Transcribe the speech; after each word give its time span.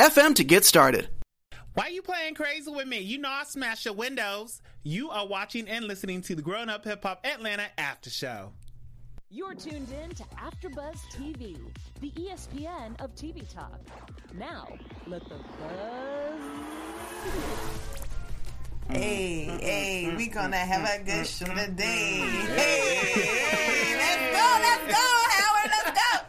FM 0.00 0.34
to 0.36 0.44
get 0.44 0.64
started. 0.64 1.10
Why 1.74 1.84
are 1.84 1.90
you 1.90 2.00
playing 2.00 2.32
crazy 2.34 2.70
with 2.70 2.88
me? 2.88 3.00
You 3.00 3.18
know 3.18 3.28
I 3.28 3.44
smash 3.44 3.84
your 3.84 3.92
windows. 3.92 4.62
You 4.82 5.10
are 5.10 5.26
watching 5.26 5.68
and 5.68 5.84
listening 5.84 6.22
to 6.22 6.34
the 6.34 6.40
Growing 6.40 6.70
Up 6.70 6.86
Hip 6.86 7.02
Hop 7.02 7.20
Atlanta 7.22 7.66
After 7.76 8.08
Show. 8.08 8.50
You're 9.28 9.52
tuned 9.52 9.92
in 10.02 10.08
to 10.14 10.22
AfterBuzz 10.22 10.96
TV, 11.14 11.58
the 12.00 12.10
ESPN 12.12 12.98
of 12.98 13.14
TV 13.14 13.46
talk. 13.52 13.78
Now, 14.32 14.68
let 15.06 15.22
the 15.24 15.34
buzz. 15.34 16.40
Hey, 18.88 19.44
hey, 19.60 20.14
we 20.16 20.28
gonna 20.28 20.56
have 20.56 20.98
a 20.98 21.04
good 21.04 21.26
show 21.26 21.44
today. 21.44 22.20
Hey, 22.56 23.12
hey, 23.12 23.96
let's 23.98 24.24
go, 24.34 24.46
let's 24.62 24.86
go, 24.94 25.06
Howard, 25.36 25.70
let's 25.70 25.90
go. 25.90 26.20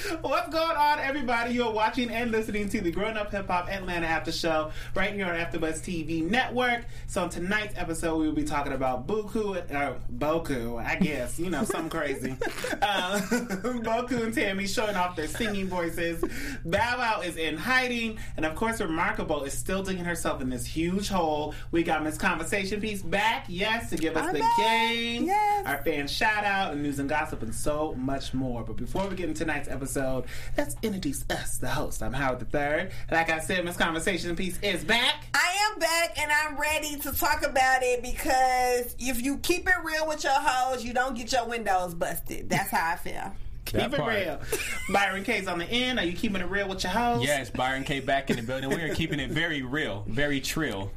What's 0.20 0.48
going 0.52 0.76
on, 0.76 0.98
everybody? 1.00 1.54
You're 1.54 1.72
watching 1.72 2.10
and 2.10 2.30
listening 2.30 2.68
to 2.70 2.80
the 2.80 2.90
Growing 2.90 3.16
Up 3.16 3.30
Hip 3.32 3.48
Hop 3.48 3.68
Atlanta 3.68 4.06
After 4.06 4.30
Show 4.32 4.70
right 4.94 5.12
here 5.12 5.26
on 5.26 5.34
AfterBuzz 5.34 5.80
TV 5.80 6.22
Network. 6.28 6.84
So, 7.06 7.22
on 7.24 7.28
tonight's 7.28 7.76
episode, 7.76 8.16
we 8.18 8.26
will 8.26 8.34
be 8.34 8.44
talking 8.44 8.72
about 8.72 9.06
Buku, 9.06 9.56
or 9.70 9.76
uh, 9.76 9.94
Boku, 10.16 10.82
I 10.84 10.94
guess, 10.96 11.38
you 11.38 11.50
know, 11.50 11.64
something 11.64 11.90
crazy. 11.90 12.36
Uh, 12.82 13.20
Boku 13.82 14.22
and 14.22 14.32
Tammy 14.32 14.66
showing 14.66 14.94
off 14.96 15.14
their 15.16 15.26
singing 15.26 15.66
voices. 15.66 16.22
Bow 16.64 16.96
Wow 16.98 17.20
is 17.20 17.36
in 17.36 17.56
hiding, 17.56 18.18
and 18.36 18.46
of 18.46 18.54
course, 18.54 18.80
Remarkable 18.80 19.42
is 19.44 19.52
still 19.52 19.82
digging 19.82 20.04
herself 20.04 20.40
in 20.40 20.48
this 20.48 20.64
huge 20.64 21.08
hole. 21.08 21.54
We 21.72 21.82
got 21.82 22.02
Miss 22.02 22.16
Conversation 22.16 22.80
Piece 22.80 23.02
back, 23.02 23.44
yes, 23.48 23.90
to 23.90 23.96
give 23.96 24.16
us 24.16 24.26
I'm 24.28 24.32
the 24.34 24.40
back. 24.40 24.56
game, 24.58 25.24
Yes. 25.24 25.66
our 25.66 25.78
fan 25.82 26.06
shout 26.08 26.44
out, 26.44 26.72
and 26.72 26.82
news 26.82 26.98
and 26.98 27.08
gossip, 27.08 27.42
and 27.42 27.54
so 27.54 27.94
much 27.98 28.32
more. 28.32 28.62
But 28.62 28.76
before 28.76 29.06
we 29.08 29.14
get 29.16 29.28
into 29.28 29.40
tonight's 29.44 29.68
episode, 29.68 29.89
let's 29.96 30.76
introduce 30.82 31.24
us, 31.30 31.58
the 31.58 31.68
host. 31.68 32.02
I'm 32.02 32.12
Howard 32.12 32.40
the 32.40 32.44
Third. 32.46 32.92
Like 33.10 33.30
I 33.30 33.38
said, 33.40 33.64
Miss 33.64 33.76
Conversation 33.76 34.34
Piece 34.36 34.58
is 34.60 34.84
back. 34.84 35.26
I 35.34 35.70
am 35.72 35.78
back 35.78 36.18
and 36.18 36.30
I'm 36.30 36.56
ready 36.58 36.96
to 36.96 37.12
talk 37.12 37.44
about 37.44 37.82
it 37.82 38.02
because 38.02 38.94
if 38.98 39.22
you 39.22 39.38
keep 39.38 39.68
it 39.68 39.74
real 39.84 40.06
with 40.06 40.24
your 40.24 40.32
hoes, 40.36 40.84
you 40.84 40.92
don't 40.92 41.16
get 41.16 41.32
your 41.32 41.46
windows 41.46 41.94
busted. 41.94 42.48
That's 42.50 42.70
how 42.70 42.92
I 42.92 42.96
feel. 42.96 43.32
Keep 43.66 43.80
it 43.80 43.92
part. 44.00 44.14
real. 44.14 44.40
Byron 44.92 45.22
K's 45.22 45.46
on 45.46 45.58
the 45.58 45.66
end. 45.66 45.98
Are 46.00 46.04
you 46.04 46.12
keeping 46.14 46.40
it 46.40 46.48
real 46.48 46.68
with 46.68 46.82
your 46.82 46.92
hoes? 46.92 47.22
Yes, 47.22 47.50
Byron 47.50 47.84
K 47.84 48.00
back 48.00 48.28
in 48.30 48.36
the 48.36 48.42
building. 48.42 48.68
We 48.70 48.76
are 48.82 48.94
keeping 48.94 49.20
it 49.20 49.30
very 49.30 49.62
real, 49.62 50.04
very 50.08 50.40
trill. 50.40 50.90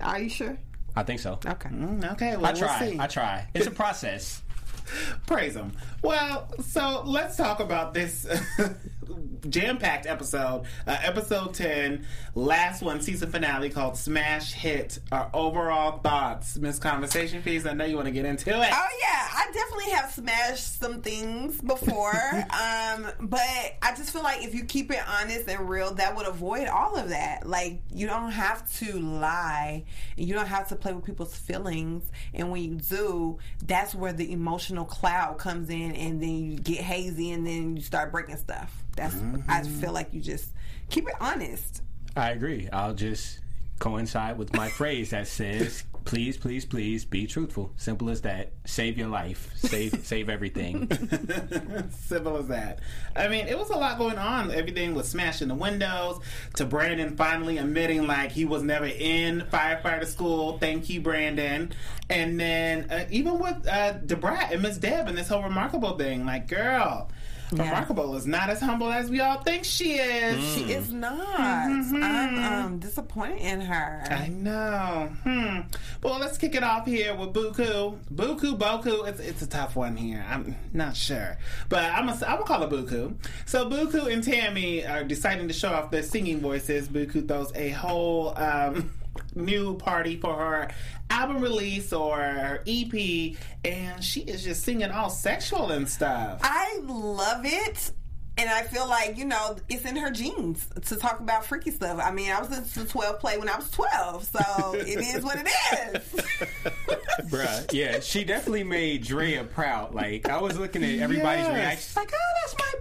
Are 0.00 0.18
you 0.20 0.28
sure? 0.28 0.58
I 0.94 1.04
think 1.04 1.20
so. 1.20 1.38
Okay. 1.46 1.70
Mm, 1.70 2.12
Okay, 2.12 2.36
well, 2.36 2.46
I 2.46 2.52
we'll 2.52 2.60
try. 2.60 2.80
see. 2.90 2.98
I 2.98 3.06
try. 3.06 3.48
It's 3.54 3.66
a 3.66 3.70
process. 3.70 4.42
Praise 5.26 5.54
him. 5.54 5.72
Well, 6.02 6.48
so 6.60 7.02
let's 7.04 7.36
talk 7.36 7.60
about 7.60 7.94
this 7.94 8.26
jam-packed 9.48 10.06
episode, 10.06 10.64
uh, 10.86 10.96
episode 11.02 11.54
ten, 11.54 12.06
last 12.34 12.82
one, 12.82 13.00
season 13.00 13.30
finale 13.30 13.70
called 13.70 13.96
"Smash 13.96 14.52
Hit." 14.52 14.98
Our 15.10 15.30
overall 15.34 15.98
thoughts, 15.98 16.56
Miss 16.58 16.78
Conversation 16.78 17.42
Piece. 17.42 17.66
I 17.66 17.72
know 17.72 17.84
you 17.84 17.96
want 17.96 18.06
to 18.06 18.12
get 18.12 18.24
into 18.24 18.50
it. 18.50 18.70
Oh 18.72 18.88
yeah, 19.00 19.28
I 19.34 19.50
definitely 19.52 19.92
have 19.92 20.10
smashed 20.12 20.80
some 20.80 21.02
things 21.02 21.60
before, 21.60 22.14
um, 22.34 23.06
but 23.20 23.40
I 23.82 23.94
just 23.96 24.10
feel 24.10 24.22
like 24.22 24.44
if 24.44 24.54
you 24.54 24.64
keep 24.64 24.90
it 24.90 25.00
honest 25.08 25.48
and 25.48 25.68
real, 25.68 25.94
that 25.94 26.16
would 26.16 26.26
avoid 26.26 26.68
all 26.68 26.96
of 26.96 27.10
that. 27.10 27.48
Like 27.48 27.80
you 27.92 28.06
don't 28.06 28.32
have 28.32 28.70
to 28.78 28.98
lie, 28.98 29.84
and 30.16 30.26
you 30.26 30.34
don't 30.34 30.46
have 30.46 30.68
to 30.68 30.76
play 30.76 30.92
with 30.92 31.04
people's 31.04 31.36
feelings. 31.36 32.04
And 32.34 32.50
when 32.50 32.62
you 32.62 32.74
do, 32.76 33.38
that's 33.64 33.94
where 33.94 34.12
the 34.12 34.32
emotional 34.72 34.84
cloud 34.84 35.38
comes 35.38 35.70
in, 35.70 35.94
and 35.94 36.22
then 36.22 36.50
you 36.50 36.56
get 36.56 36.78
hazy, 36.78 37.30
and 37.30 37.46
then 37.46 37.76
you 37.76 37.82
start 37.82 38.10
breaking 38.10 38.36
stuff. 38.36 38.84
That's 38.96 39.14
I 39.14 39.18
mm-hmm. 39.18 39.80
feel 39.80 39.92
like 39.92 40.12
you 40.12 40.20
just 40.20 40.50
keep 40.90 41.06
it 41.08 41.14
honest. 41.20 41.82
I 42.16 42.30
agree. 42.30 42.68
I'll 42.72 42.94
just 42.94 43.40
coincide 43.78 44.38
with 44.38 44.54
my 44.54 44.68
phrase 44.68 45.10
that 45.10 45.26
says, 45.26 45.84
"Please, 46.04 46.36
please, 46.36 46.64
please 46.64 47.04
be 47.04 47.26
truthful." 47.26 47.72
Simple 47.76 48.10
as 48.10 48.22
that. 48.22 48.52
Save 48.64 48.98
your 48.98 49.08
life. 49.08 49.50
Save, 49.56 50.00
save 50.04 50.28
everything. 50.28 50.88
Simple 51.90 52.36
as 52.36 52.48
that. 52.48 52.80
I 53.16 53.28
mean, 53.28 53.48
it 53.48 53.58
was 53.58 53.70
a 53.70 53.76
lot 53.76 53.98
going 53.98 54.18
on. 54.18 54.50
Everything 54.50 54.94
was 54.94 55.08
smashing 55.08 55.48
the 55.48 55.54
windows 55.54 56.20
to 56.54 56.64
Brandon 56.64 57.16
finally 57.16 57.58
admitting 57.58 58.06
like 58.06 58.32
he 58.32 58.44
was 58.44 58.62
never 58.62 58.86
in 58.86 59.42
firefighter 59.52 60.06
school. 60.06 60.58
Thank 60.58 60.88
you, 60.88 61.00
Brandon. 61.00 61.72
And 62.10 62.38
then 62.38 62.90
uh, 62.90 63.06
even 63.10 63.38
with 63.38 63.66
uh, 63.66 63.92
Da 63.92 64.16
Brat 64.16 64.52
and 64.52 64.62
Miss 64.62 64.78
Deb 64.78 65.08
and 65.08 65.16
this 65.16 65.28
whole 65.28 65.42
remarkable 65.42 65.96
thing, 65.96 66.26
like, 66.26 66.48
girl. 66.48 67.10
Yeah. 67.52 67.64
Remarkable 67.64 68.16
is 68.16 68.26
not 68.26 68.48
as 68.48 68.60
humble 68.60 68.90
as 68.90 69.10
we 69.10 69.20
all 69.20 69.42
think 69.42 69.64
she 69.64 69.94
is. 69.94 70.54
She 70.54 70.72
is 70.72 70.90
not. 70.90 71.12
I'm 71.28 72.38
um, 72.38 72.78
disappointed 72.78 73.40
in 73.40 73.60
her. 73.60 74.04
I 74.10 74.28
know. 74.28 75.10
Hmm. 75.22 75.60
Well, 76.02 76.18
let's 76.18 76.38
kick 76.38 76.54
it 76.54 76.64
off 76.64 76.86
here 76.86 77.14
with 77.14 77.34
Buku. 77.34 77.98
Buku, 78.12 78.58
Boku. 78.58 79.06
It's 79.06 79.20
it's 79.20 79.42
a 79.42 79.46
tough 79.46 79.76
one 79.76 79.96
here. 79.96 80.24
I'm 80.28 80.56
not 80.72 80.96
sure, 80.96 81.36
but 81.68 81.84
I'm 81.84 82.06
gonna 82.06 82.18
I'm 82.26 82.38
gonna 82.38 82.44
call 82.44 82.62
it 82.62 82.70
Buku. 82.70 83.14
So 83.44 83.68
Buku 83.68 84.10
and 84.10 84.24
Tammy 84.24 84.86
are 84.86 85.04
deciding 85.04 85.48
to 85.48 85.54
show 85.54 85.72
off 85.72 85.90
their 85.90 86.02
singing 86.02 86.40
voices. 86.40 86.88
Buku 86.88 87.28
throws 87.28 87.52
a 87.54 87.70
whole 87.70 88.36
um, 88.38 88.92
new 89.34 89.76
party 89.76 90.16
for 90.16 90.34
her 90.34 90.70
album 91.10 91.40
release 91.42 91.92
or 91.92 92.60
EP, 92.66 93.36
and 93.64 94.02
she 94.02 94.20
is 94.20 94.42
just 94.44 94.62
singing 94.64 94.90
all 94.90 95.10
sexual 95.10 95.70
and 95.72 95.88
stuff. 95.88 96.40
I 96.42 96.80
love 96.84 97.42
it. 97.44 97.92
And 98.38 98.48
I 98.48 98.62
feel 98.62 98.88
like, 98.88 99.18
you 99.18 99.26
know, 99.26 99.56
it's 99.68 99.84
in 99.84 99.94
her 99.96 100.10
genes 100.10 100.66
to 100.86 100.96
talk 100.96 101.20
about 101.20 101.44
freaky 101.44 101.70
stuff. 101.70 102.00
I 102.02 102.10
mean, 102.10 102.30
I 102.32 102.40
was 102.40 102.48
listening 102.48 102.86
to 102.86 102.90
12 102.92 103.20
play 103.20 103.36
when 103.36 103.46
I 103.50 103.56
was 103.56 103.70
12, 103.72 104.24
so 104.24 104.72
it 104.74 104.98
is 105.00 105.22
what 105.22 105.36
it 105.38 105.48
is. 105.94 106.02
Bruh, 107.30 107.70
yeah, 107.74 108.00
she 108.00 108.24
definitely 108.24 108.64
made 108.64 109.04
Drea 109.04 109.44
proud. 109.44 109.94
Like, 109.94 110.30
I 110.30 110.40
was 110.40 110.58
looking 110.58 110.82
at 110.82 110.98
everybody's 111.00 111.44
Yes. 111.46 111.54
reactions, 111.54 111.96
like, 111.96 112.10
oh, 112.14 112.32
that's 112.42 112.54
my 112.58 112.72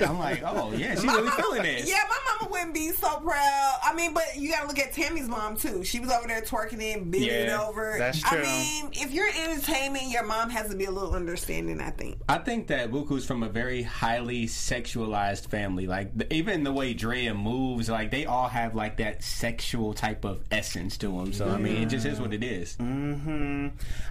buku. 0.00 0.08
I'm 0.08 0.18
like, 0.18 0.42
oh, 0.44 0.72
yeah, 0.72 0.94
she's 0.94 1.04
really 1.04 1.30
feeling 1.30 1.62
this. 1.62 1.88
Yeah, 1.88 2.02
my 2.08 2.18
mama 2.38 2.50
wouldn't 2.50 2.74
be 2.74 2.90
so 2.90 3.18
proud. 3.20 3.78
I 3.82 3.94
mean, 3.94 4.14
but 4.14 4.24
you 4.36 4.50
gotta 4.50 4.66
look 4.66 4.78
at 4.78 4.92
Tammy's 4.92 5.28
mom 5.28 5.56
too. 5.56 5.84
She 5.84 6.00
was 6.00 6.10
over 6.10 6.26
there 6.28 6.42
twerking 6.42 6.80
it, 6.82 6.98
bending 7.10 7.22
it 7.24 7.48
Yeah, 7.48 7.62
over. 7.62 7.96
that's 7.98 8.20
true. 8.20 8.38
I 8.38 8.42
mean, 8.42 8.90
if 8.92 9.12
you're 9.12 9.28
entertainment, 9.28 10.04
your 10.08 10.24
mom 10.24 10.50
has 10.50 10.70
to 10.70 10.76
be 10.76 10.84
a 10.84 10.90
little 10.90 11.14
understanding, 11.14 11.80
I 11.80 11.90
think. 11.90 12.18
I 12.28 12.38
think 12.38 12.66
that 12.68 12.90
Buku's 12.90 13.26
from 13.26 13.42
a 13.42 13.48
very 13.48 13.82
highly 13.82 14.46
sexualized 14.46 15.48
family. 15.48 15.86
Like 15.86 16.16
the, 16.16 16.32
even 16.32 16.64
the 16.64 16.72
way 16.72 16.94
Drea 16.94 17.34
moves, 17.34 17.88
like 17.88 18.10
they 18.10 18.26
all 18.26 18.48
have 18.48 18.74
like 18.74 18.96
that 18.98 19.22
sexual 19.22 19.94
type 19.94 20.24
of 20.24 20.42
essence 20.50 20.96
to 20.98 21.08
them. 21.08 21.32
So 21.32 21.48
I 21.48 21.56
mean, 21.58 21.76
it 21.82 21.86
just 21.86 22.06
is 22.06 22.20
what 22.20 22.32
it 22.32 22.42
is. 22.44 22.74
hmm 22.76 23.68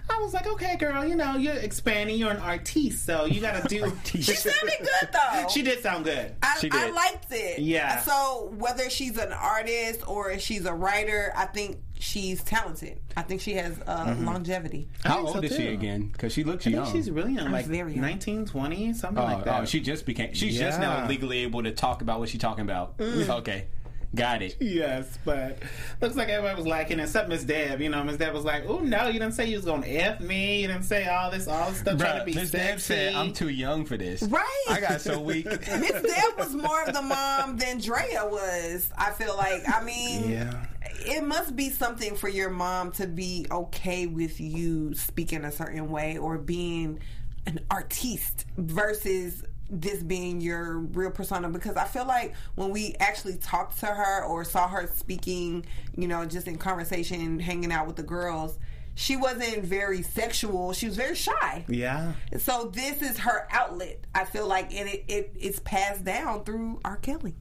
I 0.08 0.18
was 0.20 0.32
like, 0.34 0.46
okay, 0.46 0.76
girl, 0.76 1.04
you 1.04 1.16
know, 1.16 1.36
you're 1.36 1.54
expanding. 1.54 2.16
You're 2.16 2.30
an 2.30 2.36
artiste, 2.40 3.04
so 3.04 3.24
you 3.24 3.40
got 3.40 3.62
to 3.62 3.68
do. 3.68 3.92
She 4.04 4.22
sounded 4.22 4.74
good 4.78 5.08
though. 5.12 5.46
She 5.56 5.62
did 5.62 5.75
sound 5.82 6.04
good. 6.04 6.34
I, 6.42 6.58
She 6.60 6.70
I 6.72 6.90
liked 6.90 7.32
it. 7.32 7.58
Yeah. 7.58 8.00
So 8.00 8.52
whether 8.56 8.90
she's 8.90 9.16
an 9.18 9.32
artist 9.32 10.06
or 10.08 10.38
she's 10.38 10.66
a 10.66 10.74
writer, 10.74 11.32
I 11.36 11.46
think 11.46 11.78
she's 11.98 12.42
talented. 12.42 13.00
I 13.16 13.22
think 13.22 13.40
she 13.40 13.54
has 13.54 13.78
uh, 13.86 14.14
longevity. 14.20 14.88
How 15.04 15.16
think 15.16 15.28
so, 15.28 15.34
old 15.36 15.44
is 15.44 15.56
she 15.56 15.68
again? 15.68 16.08
Because 16.12 16.32
she 16.32 16.44
looks 16.44 16.66
I 16.66 16.70
young. 16.70 16.84
think 16.84 16.96
she's 16.96 17.10
really 17.10 17.34
young, 17.34 17.50
like 17.50 17.66
very 17.66 17.92
young. 17.92 18.02
19, 18.02 18.46
20, 18.46 18.92
something 18.92 19.22
oh, 19.22 19.26
like 19.26 19.44
that. 19.44 19.62
oh, 19.62 19.64
she 19.64 19.80
just 19.80 20.06
became. 20.06 20.34
She's 20.34 20.58
just 20.58 20.80
now 20.80 21.06
legally 21.08 21.38
able 21.38 21.62
to 21.62 21.72
talk 21.72 22.02
about 22.02 22.20
what 22.20 22.28
she's 22.28 22.40
talking 22.40 22.64
about. 22.64 22.98
Mm. 22.98 23.28
Okay, 23.38 23.66
got 24.14 24.42
it. 24.42 24.56
Yes, 24.60 25.18
but 25.24 25.58
looks 26.00 26.16
like 26.16 26.28
everybody 26.28 26.56
was 26.56 26.66
liking 26.66 26.98
it, 26.98 27.04
except 27.04 27.28
Miss 27.28 27.44
Deb. 27.44 27.80
You 27.80 27.88
know, 27.88 28.02
Miss 28.04 28.16
Deb 28.16 28.32
was 28.32 28.44
like, 28.44 28.64
"Oh 28.66 28.78
no, 28.78 29.06
you 29.08 29.14
didn't 29.18 29.32
say 29.34 29.46
you 29.46 29.56
was 29.56 29.64
gonna 29.64 29.86
f 29.86 30.20
me. 30.20 30.62
You 30.62 30.68
didn't 30.68 30.84
say 30.84 31.06
all 31.08 31.30
this, 31.30 31.48
all 31.48 31.68
this 31.70 31.80
stuff 31.80 31.98
trying 31.98 32.20
to 32.20 32.24
be 32.24 32.34
Miss 32.34 32.50
sexy." 32.50 32.68
Deb 32.68 32.80
said, 32.80 33.14
"I'm 33.14 33.32
too 33.32 33.48
young 33.48 33.84
for 33.84 33.96
this." 33.96 34.22
Right. 34.22 34.64
I 34.68 34.80
got 34.80 35.00
so 35.00 35.20
weak. 35.20 35.46
Miss 35.46 35.90
Deb 35.92 36.36
was 36.38 36.54
more 36.54 36.82
of 36.84 36.94
the 36.94 37.02
mom 37.02 37.56
than 37.56 37.78
Drea 37.78 38.24
was. 38.24 38.90
I 38.96 39.10
feel 39.12 39.36
like. 39.36 39.62
I 39.68 39.82
mean, 39.82 40.30
Yeah. 40.30 40.66
it 41.04 41.24
must 41.24 41.56
be 41.56 41.70
something 41.70 42.14
for 42.16 42.28
your 42.28 42.50
mom 42.50 42.92
to 42.92 43.06
be 43.06 43.46
okay 43.50 44.06
with 44.06 44.40
you 44.40 44.94
speaking 44.94 45.44
a 45.44 45.52
certain 45.52 45.90
way 45.90 46.16
or 46.18 46.38
being 46.38 47.00
an 47.46 47.60
artiste 47.70 48.44
versus 48.56 49.44
this 49.70 50.02
being 50.02 50.40
your 50.40 50.78
real 50.78 51.10
persona 51.10 51.48
because 51.48 51.76
I 51.76 51.84
feel 51.84 52.06
like 52.06 52.34
when 52.54 52.70
we 52.70 52.94
actually 53.00 53.36
talked 53.36 53.80
to 53.80 53.86
her 53.86 54.24
or 54.24 54.44
saw 54.44 54.68
her 54.68 54.86
speaking, 54.94 55.66
you 55.96 56.08
know, 56.08 56.24
just 56.24 56.46
in 56.46 56.56
conversation, 56.58 57.38
hanging 57.40 57.72
out 57.72 57.86
with 57.86 57.96
the 57.96 58.02
girls, 58.02 58.58
she 58.94 59.16
wasn't 59.16 59.64
very 59.64 60.02
sexual. 60.02 60.72
She 60.72 60.86
was 60.86 60.96
very 60.96 61.14
shy. 61.14 61.64
Yeah. 61.68 62.12
So 62.38 62.70
this 62.72 63.02
is 63.02 63.18
her 63.18 63.46
outlet. 63.50 64.00
I 64.14 64.24
feel 64.24 64.46
like, 64.46 64.74
and 64.74 64.88
it, 64.88 65.04
it 65.08 65.32
it's 65.38 65.58
passed 65.60 66.04
down 66.04 66.44
through 66.44 66.80
R. 66.84 66.96
Kelly. 66.96 67.34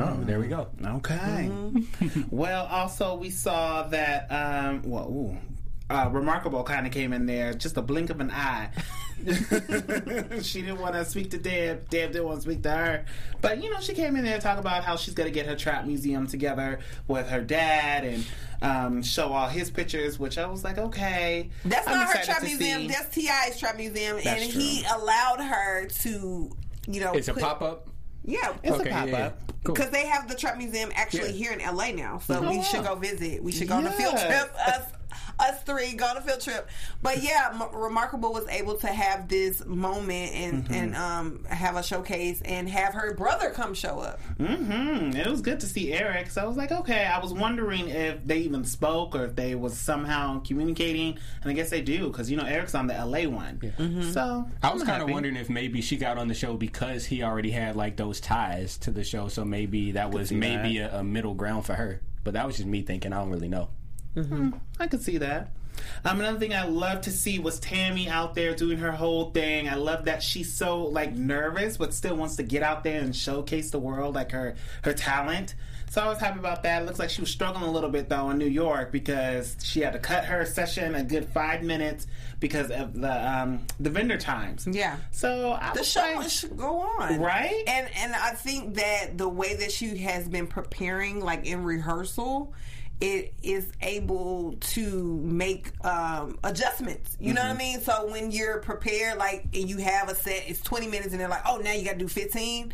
Oh, 0.00 0.16
there 0.22 0.38
we 0.38 0.46
go. 0.46 0.68
Okay. 0.84 1.50
well, 2.30 2.66
also 2.66 3.14
we 3.14 3.30
saw 3.30 3.82
that. 3.84 4.26
Um, 4.30 4.82
well, 4.82 5.08
ooh, 5.08 5.36
uh, 5.90 6.08
remarkable 6.12 6.62
kind 6.64 6.86
of 6.86 6.92
came 6.92 7.12
in 7.12 7.26
there, 7.26 7.54
just 7.54 7.76
a 7.76 7.82
blink 7.82 8.10
of 8.10 8.20
an 8.20 8.30
eye. 8.30 8.70
she 10.42 10.62
didn't 10.62 10.78
want 10.80 10.94
to 10.94 11.04
speak 11.04 11.30
to 11.30 11.38
Deb. 11.38 11.88
Deb 11.90 12.12
didn't 12.12 12.26
want 12.26 12.38
to 12.38 12.42
speak 12.42 12.62
to 12.62 12.70
her. 12.70 13.04
But 13.40 13.62
you 13.62 13.70
know, 13.70 13.80
she 13.80 13.94
came 13.94 14.16
in 14.16 14.24
there 14.24 14.36
to 14.36 14.42
talk 14.42 14.58
about 14.58 14.84
how 14.84 14.96
she's 14.96 15.14
going 15.14 15.28
to 15.28 15.32
get 15.34 15.46
her 15.46 15.56
trap 15.56 15.86
museum 15.86 16.26
together 16.26 16.78
with 17.08 17.28
her 17.28 17.40
dad 17.40 18.04
and 18.04 18.26
um, 18.62 19.02
show 19.02 19.32
all 19.32 19.48
his 19.48 19.70
pictures. 19.70 20.18
Which 20.18 20.38
I 20.38 20.46
was 20.46 20.62
like, 20.64 20.78
okay, 20.78 21.50
That's 21.64 21.86
I'm 21.88 21.94
not 21.94 22.16
her 22.16 22.22
trap 22.24 22.42
museum. 22.42 22.82
see. 22.82 22.88
That's 22.88 23.14
T.I.'s 23.14 23.58
trap 23.58 23.76
museum, 23.76 24.16
That's 24.22 24.42
and 24.42 24.52
true. 24.52 24.60
he 24.60 24.84
allowed 24.94 25.40
her 25.40 25.86
to, 25.86 26.50
you 26.86 27.00
know, 27.00 27.12
It's 27.12 27.28
a 27.28 27.34
pop 27.34 27.62
up. 27.62 27.88
Yeah, 28.24 28.52
It's 28.62 28.78
Okay, 28.78 28.90
a 28.90 28.92
pop 28.92 29.06
yeah, 29.08 29.18
yeah. 29.18 29.26
up. 29.26 29.52
Cool. 29.64 29.74
because 29.74 29.90
they 29.90 30.06
have 30.06 30.28
the 30.28 30.34
trap 30.36 30.56
museum 30.58 30.90
actually 30.94 31.30
Yeah. 31.32 31.50
here 31.50 31.52
in 31.52 31.60
LA 31.76 31.90
now. 31.92 32.18
So 32.18 32.36
Oh, 32.38 32.48
we 32.50 32.58
wow. 32.58 32.62
should 32.62 32.84
go 32.84 32.94
visit. 32.94 33.42
We 33.42 33.50
should 33.52 33.68
go 33.68 33.76
on 33.76 33.86
a 33.86 33.90
field 33.92 34.16
trip. 34.18 34.52
Us, 34.66 34.82
us 35.38 35.62
three 35.64 35.92
go 35.94 36.06
on 36.06 36.16
a 36.16 36.20
field 36.20 36.40
trip. 36.40 36.68
But 37.02 37.22
yeah, 37.22 37.50
M- 37.52 37.74
Remarkable 37.78 38.32
was 38.32 38.46
able 38.48 38.74
to 38.76 38.86
have 38.88 39.28
this 39.28 39.64
moment 39.64 40.34
and 40.34 40.48
Mm-hmm. 40.64 40.74
and 40.74 40.96
um 40.96 41.44
have 41.44 41.76
a 41.76 41.82
showcase 41.82 42.40
and 42.44 42.68
have 42.68 42.94
her 42.94 43.14
brother 43.14 43.50
come 43.50 43.74
show 43.74 44.00
up. 44.00 44.20
hmm 44.38 45.10
It 45.14 45.26
was 45.26 45.40
good 45.40 45.60
to 45.60 45.66
see 45.66 45.92
Eric. 45.92 46.30
So 46.30 46.42
I 46.42 46.46
was 46.46 46.56
like, 46.56 46.72
okay. 46.72 47.04
I 47.06 47.18
was 47.20 47.32
wondering 47.32 47.88
if 47.88 48.24
they 48.26 48.38
even 48.38 48.64
spoke 48.64 49.14
or 49.14 49.24
if 49.26 49.36
they 49.36 49.54
was 49.54 49.78
somehow 49.78 50.40
communicating. 50.40 51.18
And 51.42 51.50
I 51.50 51.54
guess 51.54 51.70
they 51.70 51.80
do 51.82 52.08
because 52.08 52.30
you 52.30 52.36
know 52.36 52.44
Eric's 52.44 52.74
on 52.74 52.86
the 52.86 52.94
LA 52.94 53.28
one. 53.28 53.60
So 54.12 54.46
I 54.62 54.72
was 54.72 54.82
kind 54.82 55.02
of 55.02 55.10
wondering 55.10 55.36
if 55.36 55.48
maybe 55.48 55.80
she 55.80 55.96
got 55.96 56.18
on 56.18 56.28
the 56.28 56.34
show 56.34 56.54
because 56.54 57.04
he 57.04 57.22
already 57.22 57.50
had 57.50 57.76
like 57.76 57.96
those 57.96 58.20
ties 58.20 58.76
to 58.78 58.90
the 58.90 59.04
show, 59.04 59.28
so 59.28 59.44
maybe 59.44 59.92
that 59.92 60.10
was 60.10 60.28
see 60.30 60.34
maybe 60.36 60.78
a, 60.78 60.98
a 60.98 61.04
middle 61.04 61.34
ground 61.34 61.64
for 61.66 61.74
her. 61.74 62.00
But 62.24 62.34
that 62.34 62.46
was 62.46 62.56
just 62.56 62.66
me 62.68 62.82
thinking. 62.82 63.12
I 63.12 63.18
don't 63.18 63.30
really 63.30 63.48
know. 63.48 63.68
I 64.80 64.86
could 64.86 65.02
see 65.02 65.18
that. 65.18 65.50
Um, 66.04 66.20
another 66.20 66.38
thing 66.38 66.54
I 66.54 66.64
love 66.64 67.02
to 67.02 67.10
see 67.10 67.38
was 67.38 67.58
Tammy 67.60 68.08
out 68.08 68.34
there 68.34 68.54
doing 68.54 68.78
her 68.78 68.92
whole 68.92 69.30
thing. 69.30 69.68
I 69.68 69.74
love 69.74 70.04
that 70.06 70.22
she's 70.22 70.52
so 70.52 70.82
like 70.82 71.14
nervous, 71.14 71.76
but 71.76 71.94
still 71.94 72.16
wants 72.16 72.36
to 72.36 72.42
get 72.42 72.62
out 72.62 72.84
there 72.84 73.00
and 73.00 73.14
showcase 73.14 73.70
the 73.70 73.78
world, 73.78 74.14
like 74.14 74.32
her 74.32 74.56
her 74.82 74.92
talent. 74.92 75.54
So 75.90 76.02
I 76.02 76.08
was 76.08 76.18
happy 76.18 76.38
about 76.38 76.64
that. 76.64 76.82
It 76.82 76.84
looks 76.84 76.98
like 76.98 77.08
she 77.08 77.22
was 77.22 77.30
struggling 77.30 77.64
a 77.64 77.70
little 77.70 77.88
bit 77.88 78.08
though 78.08 78.28
in 78.30 78.38
New 78.38 78.46
York 78.46 78.92
because 78.92 79.56
she 79.62 79.80
had 79.80 79.94
to 79.94 79.98
cut 79.98 80.24
her 80.26 80.44
session 80.44 80.94
a 80.94 81.02
good 81.02 81.26
five 81.30 81.62
minutes 81.62 82.06
because 82.40 82.70
of 82.70 82.92
the 83.00 83.40
um, 83.40 83.60
the 83.80 83.88
vendor 83.90 84.18
times. 84.18 84.66
Yeah. 84.70 84.96
So 85.10 85.52
I 85.52 85.72
The 85.74 85.84
show 85.84 86.00
like, 86.16 86.28
should 86.28 86.56
go 86.56 86.80
on, 86.80 87.20
Right? 87.20 87.64
And 87.66 87.88
and 87.96 88.14
I 88.14 88.30
think 88.32 88.74
that 88.74 89.16
the 89.16 89.28
way 89.28 89.54
that 89.56 89.72
she 89.72 89.96
has 89.98 90.28
been 90.28 90.46
preparing, 90.46 91.20
like 91.20 91.46
in 91.46 91.64
rehearsal, 91.64 92.52
it 93.00 93.32
is 93.42 93.70
able 93.80 94.56
to 94.60 95.20
make 95.22 95.72
um, 95.84 96.38
adjustments. 96.42 97.16
You 97.20 97.32
know 97.32 97.42
what 97.42 97.50
I 97.50 97.54
mean? 97.54 97.80
So 97.80 98.08
when 98.10 98.30
you're 98.30 98.58
prepared, 98.58 99.18
like 99.18 99.44
and 99.54 99.68
you 99.68 99.78
have 99.78 100.08
a 100.08 100.14
set, 100.14 100.44
it's 100.48 100.60
20 100.62 100.88
minutes, 100.88 101.12
and 101.12 101.20
they're 101.20 101.28
like, 101.28 101.46
oh, 101.46 101.58
now 101.58 101.72
you 101.72 101.84
got 101.84 101.92
to 101.92 101.98
do 101.98 102.08
15. 102.08 102.72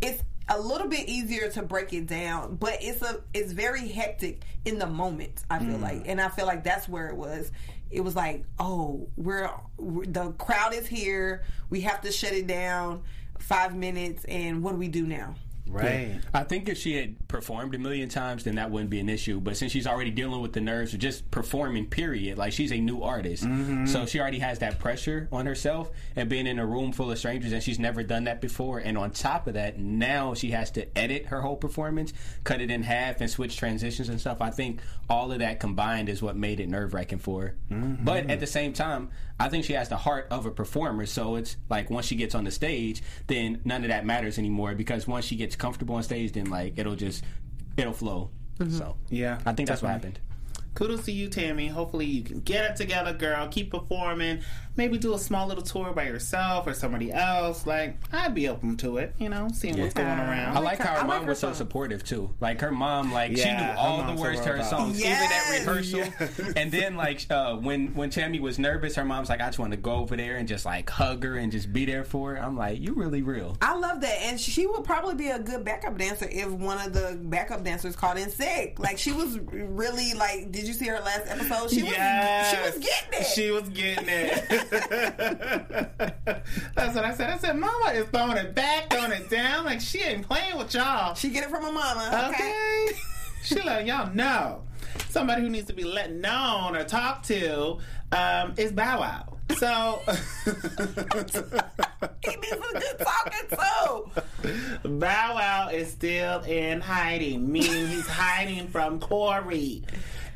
It's 0.00 0.22
a 0.48 0.58
little 0.58 0.88
bit 0.88 1.08
easier 1.08 1.50
to 1.50 1.62
break 1.62 1.92
it 1.92 2.06
down, 2.06 2.56
but 2.56 2.78
it's 2.80 3.02
a 3.02 3.20
it's 3.34 3.52
very 3.52 3.88
hectic 3.88 4.42
in 4.64 4.78
the 4.78 4.86
moment. 4.86 5.44
I 5.50 5.58
feel 5.58 5.78
like, 5.78 6.02
and 6.06 6.20
I 6.20 6.28
feel 6.28 6.46
like 6.46 6.64
that's 6.64 6.88
where 6.88 7.08
it 7.08 7.16
was. 7.16 7.50
It 7.90 8.00
was 8.00 8.16
like, 8.16 8.44
oh, 8.58 9.08
we're, 9.16 9.50
we're 9.76 10.06
the 10.06 10.32
crowd 10.32 10.74
is 10.74 10.86
here. 10.86 11.42
We 11.70 11.82
have 11.82 12.00
to 12.02 12.12
shut 12.12 12.32
it 12.32 12.46
down. 12.46 13.02
Five 13.38 13.76
minutes, 13.76 14.24
and 14.24 14.62
what 14.62 14.72
do 14.72 14.78
we 14.78 14.88
do 14.88 15.06
now? 15.06 15.34
Right. 15.68 16.20
I 16.32 16.44
think 16.44 16.68
if 16.68 16.78
she 16.78 16.96
had 16.96 17.28
performed 17.28 17.74
a 17.74 17.78
million 17.78 18.08
times, 18.08 18.44
then 18.44 18.56
that 18.56 18.70
wouldn't 18.70 18.90
be 18.90 19.00
an 19.00 19.08
issue. 19.08 19.40
But 19.40 19.56
since 19.56 19.72
she's 19.72 19.86
already 19.86 20.10
dealing 20.10 20.40
with 20.40 20.52
the 20.52 20.60
nerves 20.60 20.94
of 20.94 21.00
just 21.00 21.30
performing, 21.30 21.86
period, 21.86 22.38
like 22.38 22.52
she's 22.52 22.72
a 22.72 22.78
new 22.78 23.02
artist, 23.02 23.44
mm-hmm. 23.44 23.86
so 23.86 24.06
she 24.06 24.20
already 24.20 24.38
has 24.38 24.58
that 24.60 24.78
pressure 24.78 25.28
on 25.32 25.46
herself 25.46 25.90
and 26.14 26.28
being 26.28 26.46
in 26.46 26.58
a 26.58 26.66
room 26.66 26.92
full 26.92 27.10
of 27.10 27.18
strangers, 27.18 27.52
and 27.52 27.62
she's 27.62 27.78
never 27.78 28.02
done 28.02 28.24
that 28.24 28.40
before. 28.40 28.78
And 28.78 28.96
on 28.96 29.10
top 29.10 29.46
of 29.46 29.54
that, 29.54 29.78
now 29.78 30.34
she 30.34 30.50
has 30.50 30.70
to 30.72 30.98
edit 30.98 31.26
her 31.26 31.40
whole 31.40 31.56
performance, 31.56 32.12
cut 32.44 32.60
it 32.60 32.70
in 32.70 32.82
half, 32.82 33.20
and 33.20 33.30
switch 33.30 33.56
transitions 33.56 34.08
and 34.08 34.20
stuff. 34.20 34.40
I 34.40 34.50
think 34.50 34.80
all 35.08 35.32
of 35.32 35.38
that 35.40 35.60
combined 35.60 36.08
is 36.08 36.22
what 36.22 36.36
made 36.36 36.60
it 36.60 36.68
nerve 36.68 36.94
wracking 36.94 37.18
for 37.18 37.42
her. 37.42 37.56
Mm-hmm. 37.70 38.04
But 38.04 38.30
at 38.30 38.40
the 38.40 38.46
same 38.46 38.72
time, 38.72 39.10
I 39.38 39.48
think 39.48 39.64
she 39.64 39.74
has 39.74 39.88
the 39.88 39.96
heart 39.96 40.28
of 40.30 40.46
a 40.46 40.50
performer. 40.50 41.06
So 41.06 41.36
it's 41.36 41.56
like 41.68 41.90
once 41.90 42.06
she 42.06 42.16
gets 42.16 42.34
on 42.34 42.44
the 42.44 42.50
stage, 42.50 43.02
then 43.26 43.60
none 43.64 43.82
of 43.82 43.88
that 43.88 44.06
matters 44.06 44.38
anymore 44.38 44.74
because 44.74 45.06
once 45.06 45.24
she 45.24 45.36
gets 45.36 45.56
comfortable 45.56 45.94
on 45.96 46.02
stage, 46.02 46.32
then 46.32 46.46
like 46.50 46.74
it'll 46.76 46.96
just 46.96 47.24
it'll 47.76 47.92
flow. 47.92 48.30
Mm-hmm. 48.58 48.76
So 48.76 48.96
Yeah, 49.10 49.38
I 49.44 49.52
think 49.52 49.68
that's 49.68 49.82
what 49.82 49.90
happened. 49.90 50.18
Kudos 50.74 51.06
to 51.06 51.12
you, 51.12 51.28
Tammy. 51.28 51.68
Hopefully, 51.68 52.04
you 52.04 52.22
can 52.22 52.40
get 52.40 52.70
it 52.70 52.76
together, 52.76 53.14
girl. 53.14 53.48
Keep 53.48 53.70
performing. 53.70 54.42
Maybe 54.76 54.98
do 54.98 55.14
a 55.14 55.18
small 55.18 55.46
little 55.46 55.62
tour 55.62 55.92
by 55.92 56.04
yourself 56.04 56.66
or 56.66 56.74
somebody 56.74 57.12
else. 57.12 57.66
Like, 57.66 57.96
I'd 58.12 58.34
be 58.34 58.48
open 58.48 58.76
to 58.78 58.98
it, 58.98 59.14
you 59.18 59.28
know, 59.28 59.48
seeing 59.52 59.80
what's 59.80 59.94
going 59.94 60.06
around. 60.06 60.56
I 60.56 60.60
like 60.60 60.78
how 60.78 60.92
her 60.92 60.98
I 60.98 60.98
like 61.00 61.06
mom 61.08 61.22
her 61.24 61.28
was 61.30 61.38
so 61.38 61.52
supportive 61.52 62.04
too. 62.04 62.34
Like 62.40 62.60
her 62.60 62.70
mom, 62.70 63.12
like 63.12 63.36
she 63.36 63.44
knew 63.44 63.74
all 63.76 64.02
the 64.14 64.20
words 64.20 64.40
to 64.40 64.48
her 64.50 64.58
well 64.58 64.64
songs, 64.68 65.00
Yes. 65.00 65.22
even 65.56 65.66
at 65.66 65.66
rehearsal. 65.66 66.52
And 66.56 66.70
then 66.70 66.96
like 66.96 67.24
uh, 67.30 67.56
when 67.56 67.94
when 67.94 68.10
Tammy 68.10 68.40
was 68.40 68.58
nervous, 68.58 68.94
her 68.96 69.04
mom's 69.04 69.28
like, 69.28 69.40
"I 69.40 69.46
just 69.46 69.58
want 69.58 69.72
to 69.72 69.76
go 69.78 69.94
over 69.96 70.16
there 70.16 70.36
and 70.36 70.46
just 70.46 70.64
like 70.66 70.88
hug 70.90 71.24
her 71.24 71.36
and 71.36 71.50
just 71.50 71.72
be 71.72 71.84
there 71.84 72.04
for 72.04 72.34
her." 72.34 72.42
I'm 72.42 72.56
like, 72.56 72.80
"You 72.80 72.92
really 72.94 73.22
real." 73.22 73.56
I 73.62 73.74
love 73.76 74.00
that, 74.02 74.18
and 74.22 74.38
she 74.40 74.66
would 74.66 74.84
probably 74.84 75.14
be 75.14 75.28
a 75.30 75.38
good 75.38 75.64
backup 75.64 75.96
dancer 75.98 76.28
if 76.30 76.48
one 76.50 76.78
of 76.84 76.92
the 76.92 77.18
backup 77.22 77.64
dancers 77.64 77.96
called 77.96 78.18
in 78.18 78.30
sick. 78.30 78.78
Like 78.78 78.98
she 78.98 79.12
was 79.12 79.38
really 79.38 80.12
like. 80.14 80.52
Did 80.52 80.66
you 80.68 80.74
see 80.74 80.86
her 80.86 81.00
last 81.00 81.26
episode? 81.28 81.70
She 81.70 81.82
was 81.82 81.92
she 81.92 82.56
was 82.62 82.78
getting 82.78 83.20
it. 83.20 83.26
She 83.26 83.50
was 83.50 83.68
getting 83.70 84.08
it. 84.08 84.62
That's 84.70 84.84
what 86.94 87.04
I 87.04 87.14
said. 87.14 87.30
I 87.30 87.38
said, 87.38 87.58
Mama 87.58 87.92
is 87.94 88.06
throwing 88.08 88.36
it 88.36 88.54
back, 88.54 88.90
throwing 88.90 89.12
it 89.12 89.30
down. 89.30 89.64
Like, 89.64 89.80
she 89.80 90.00
ain't 90.00 90.26
playing 90.26 90.58
with 90.58 90.74
y'all. 90.74 91.14
She 91.14 91.30
get 91.30 91.44
it 91.44 91.50
from 91.50 91.64
her 91.64 91.72
mama. 91.72 92.30
Okay. 92.32 92.86
Okay. 92.88 92.98
she 93.42 93.60
let 93.62 93.86
y'all 93.86 94.12
know. 94.14 94.62
Somebody 95.08 95.42
who 95.42 95.48
needs 95.48 95.66
to 95.66 95.72
be 95.72 95.84
let 95.84 96.12
known 96.12 96.76
or 96.76 96.84
talked 96.84 97.26
to 97.28 97.78
um, 98.12 98.54
is 98.56 98.72
Bow 98.72 99.00
Wow. 99.00 99.32
So 99.58 100.00
He 102.24 102.36
needs 102.36 102.52
a 102.52 102.72
good 102.72 102.98
talking 102.98 103.48
too. 104.82 104.88
Bow 104.98 105.34
Wow 105.34 105.68
is 105.72 105.90
still 105.90 106.40
in 106.42 106.80
hiding, 106.80 107.50
meaning 107.50 107.88
he's 107.88 108.06
hiding 108.06 108.68
from 108.68 109.00
Corey. 109.00 109.82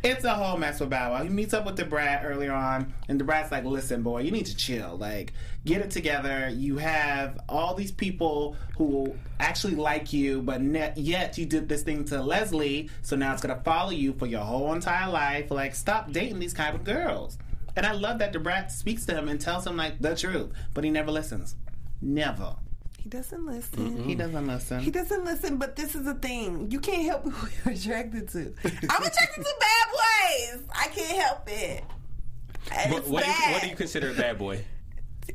It's 0.03 0.25
a 0.25 0.33
whole 0.35 0.57
mess 0.57 0.81
with 0.81 0.89
Bow 0.89 1.13
Wow. 1.13 1.23
He 1.23 1.29
meets 1.29 1.53
up 1.53 1.67
with 1.67 1.77
the 1.77 1.85
brat 1.85 2.23
earlier 2.25 2.53
on, 2.53 2.95
and 3.09 3.21
the 3.21 3.25
brat's 3.25 3.53
like, 3.53 3.65
"Listen, 3.65 4.03
boy, 4.03 4.23
you 4.23 4.31
need 4.31 4.47
to 4.47 4.57
chill. 4.57 4.97
Like, 4.97 5.35
get 5.67 5.83
it 5.83 5.91
together. 5.91 6.49
You 6.49 6.79
have 6.79 7.39
all 7.49 7.75
these 7.75 7.93
people 7.93 8.57
who 8.79 9.15
actually 9.39 9.75
like 9.75 10.13
you, 10.13 10.41
but 10.41 10.63
ne- 10.63 10.95
yet 10.97 11.37
you 11.37 11.45
did 11.45 11.69
this 11.69 11.83
thing 11.83 12.07
to 12.07 12.23
Leslie, 12.23 12.89
so 13.03 13.15
now 13.15 13.33
it's 13.35 13.43
gonna 13.43 13.61
follow 13.63 13.91
you 13.91 14.15
for 14.15 14.25
your 14.27 14.41
whole 14.41 14.73
entire 14.73 15.11
life. 15.11 15.51
Like, 15.51 15.75
stop 15.75 16.11
dating 16.13 16.39
these 16.39 16.55
kind 16.55 16.75
of 16.75 16.83
girls." 16.85 17.37
And 17.77 17.85
I 17.85 17.93
love 17.93 18.19
that 18.19 18.33
the 18.33 18.41
brat 18.41 18.73
speaks 18.73 19.05
to 19.07 19.15
him 19.15 19.29
and 19.29 19.41
tells 19.41 19.67
him 19.67 19.77
like 19.77 20.01
the 20.01 20.17
truth, 20.17 20.51
but 20.73 20.83
he 20.83 20.91
never 20.91 21.11
listens. 21.11 21.57
Never. 22.01 22.57
He 22.99 23.09
doesn't 23.09 23.47
listen. 23.47 24.05
He 24.05 24.15
doesn't 24.15 24.47
listen. 24.47 24.81
He 24.81 24.91
doesn't 24.91 25.25
listen, 25.25 25.57
but 25.57 25.75
this 25.75 25.95
is 25.95 26.05
the 26.05 26.15
thing. 26.15 26.71
You 26.71 26.81
can't 26.81 27.05
help 27.05 27.25
who 27.33 27.49
you're 27.65 27.75
attracted 27.75 28.29
to. 28.29 28.53
I'm 28.65 29.03
attracted 29.03 29.43
to 29.45 29.55
bad 29.59 29.89
boys. 30.49 30.63
I 30.75 30.87
can't 30.89 31.21
help 31.21 31.49
it. 31.49 31.85
What, 32.89 33.07
what, 33.09 33.25
do 33.25 33.31
you, 33.31 33.53
what 33.53 33.63
do 33.63 33.69
you 33.69 33.77
consider 33.77 34.11
a 34.11 34.15
bad 34.15 34.39
boy? 34.39 34.65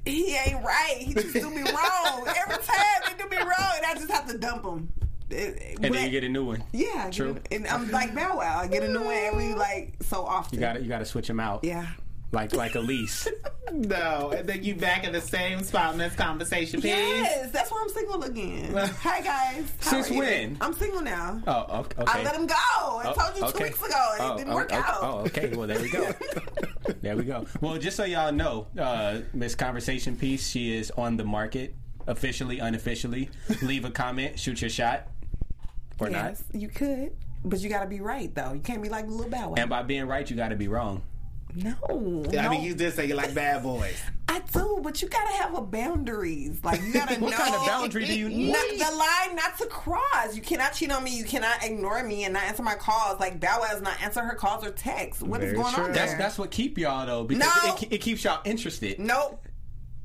he 0.06 0.36
ain't 0.36 0.64
right. 0.64 0.98
He 1.00 1.14
just 1.14 1.34
do 1.34 1.50
me 1.50 1.62
wrong. 1.64 2.28
Every 2.38 2.64
time 2.64 3.02
they 3.08 3.24
do 3.24 3.30
me 3.30 3.38
wrong, 3.38 3.72
and 3.78 3.86
I 3.86 3.94
just 3.96 4.12
have 4.12 4.28
to 4.28 4.38
dump 4.38 4.66
him. 4.66 4.92
And 5.32 5.94
then 5.94 6.06
you 6.06 6.12
get 6.12 6.24
a 6.24 6.30
new 6.30 6.46
one. 6.46 6.64
yeah, 6.72 7.10
True. 7.10 7.38
and 7.52 7.66
I'm 7.68 7.90
like 7.90 8.14
Bow 8.14 8.38
Wow. 8.38 8.60
I 8.60 8.68
get 8.68 8.84
a 8.84 8.88
new 8.88 9.04
one 9.04 9.16
every 9.16 9.56
like 9.56 9.96
so 10.02 10.24
often. 10.24 10.56
You 10.56 10.60
got 10.62 10.74
to 10.74 10.82
you 10.82 10.88
got 10.88 11.00
to 11.00 11.06
switch 11.06 11.28
them 11.28 11.40
out. 11.40 11.64
Yeah. 11.64 11.88
Like 12.32 12.56
like 12.56 12.76
Elise. 12.76 13.28
No, 13.74 14.32
and 14.34 14.48
then 14.48 14.64
you 14.64 14.76
back 14.76 15.04
in 15.06 15.12
the 15.12 15.20
same 15.20 15.62
spot 15.64 15.92
in 15.94 15.98
this 15.98 16.14
conversation, 16.16 16.80
please. 16.80 16.92
Yes, 16.92 17.52
that's 17.52 17.72
why 17.72 17.80
I'm 17.82 17.90
single 17.90 18.24
again. 18.24 18.74
Hi 19.02 19.22
guys. 19.22 19.74
How 19.82 19.90
Since 19.90 20.12
are 20.12 20.14
you? 20.14 20.20
when? 20.20 20.58
I'm 20.62 20.74
single 20.74 21.02
now. 21.02 21.42
Oh, 21.48 21.80
okay. 21.80 22.02
okay. 22.02 22.20
I 22.20 22.24
let 22.24 22.36
him 22.36 22.46
go. 22.46 22.54
I 22.56 23.14
told 23.18 23.36
you 23.36 23.52
two 23.52 23.64
weeks 23.64 23.84
ago. 23.84 24.10
and 24.14 24.22
Oh, 24.22 24.34
it 24.34 24.38
didn't 24.38 24.54
oh, 24.54 24.56
work 24.56 24.70
oh, 24.72 24.76
out. 24.76 24.98
Oh, 25.02 25.18
okay. 25.26 25.54
Well, 25.56 25.68
there 25.68 25.82
we 25.82 25.90
go. 25.90 26.14
there 27.02 27.18
we 27.18 27.24
go. 27.24 27.48
Well, 27.60 27.78
just 27.80 27.98
so 27.98 28.06
y'all 28.06 28.32
know, 28.32 28.68
uh, 28.80 29.22
Miss 29.34 29.56
Conversation 29.56 30.16
Piece, 30.16 30.48
she 30.48 30.74
is 30.78 30.92
on 30.92 31.18
the 31.18 31.26
market. 31.26 31.74
officially, 32.08 32.60
unofficially, 32.60 33.30
leave 33.64 33.84
a 33.84 33.92
comment, 33.92 34.40
shoot 34.40 34.62
your 34.62 34.70
shot, 34.70 35.08
or 36.00 36.10
Yes, 36.12 36.44
you 36.54 36.68
could, 36.70 37.14
but 37.44 37.60
you 37.60 37.68
got 37.70 37.82
to 37.82 37.90
be 37.90 38.00
right 38.00 38.34
though. 38.34 38.54
You 38.54 38.62
can't 38.62 38.82
be 38.82 38.90
like 38.90 39.08
Lil 39.08 39.28
Bow 39.28 39.50
Wow. 39.50 39.56
And 39.58 39.70
by 39.70 39.82
being 39.84 40.06
right, 40.06 40.30
you 40.30 40.36
got 40.38 40.50
to 40.50 40.56
be 40.56 40.68
wrong. 40.68 41.02
No, 41.56 41.76
I 42.30 42.44
no. 42.44 42.50
mean, 42.50 42.64
you 42.64 42.74
did 42.76 42.94
say 42.94 43.06
you 43.06 43.16
like 43.16 43.34
bad 43.34 43.64
boys. 43.64 44.00
I 44.28 44.40
do, 44.52 44.80
but 44.84 45.02
you 45.02 45.08
gotta 45.08 45.34
have 45.38 45.56
a 45.56 45.62
boundaries. 45.62 46.60
Like 46.64 46.82
you 46.82 46.92
gotta 46.94 47.16
What 47.20 47.32
know 47.32 47.38
kind 47.38 47.56
of 47.56 47.66
boundary 47.66 48.06
do 48.06 48.18
you 48.18 48.28
need? 48.28 48.52
Not, 48.52 48.68
the 48.70 48.96
line 48.98 49.36
not 49.36 49.58
to 49.60 49.66
cross. 49.68 50.36
You 50.36 50.42
cannot 50.42 50.74
cheat 50.74 50.92
on 50.92 51.04
me. 51.04 51.16
You 51.16 51.24
cannot 51.24 51.64
ignore 51.64 52.04
me 52.04 52.24
and 52.26 52.34
not 52.34 52.44
answer 52.44 52.64
my 52.64 52.76
calls. 52.76 53.20
Like 53.20 53.40
Bow 53.40 53.60
Wow 53.62 53.68
does 53.72 53.82
not 53.82 54.02
answer 54.02 54.22
her 54.22 54.36
calls 54.36 54.66
or 54.66 54.72
texts. 54.72 55.22
What 55.24 55.42
is 55.42 55.52
Very 55.52 55.62
going 55.62 55.74
true. 55.74 55.84
on 55.86 55.92
That's 55.94 56.12
there? 56.12 56.18
that's 56.20 56.38
what 56.38 56.52
keep 56.52 56.78
y'all 56.78 57.06
though 57.06 57.24
because 57.24 57.46
No. 57.64 57.76
it, 57.76 57.94
it 57.94 57.98
keeps 58.00 58.24
y'all 58.24 58.42
interested. 58.46 59.00
Nope. 59.00 59.46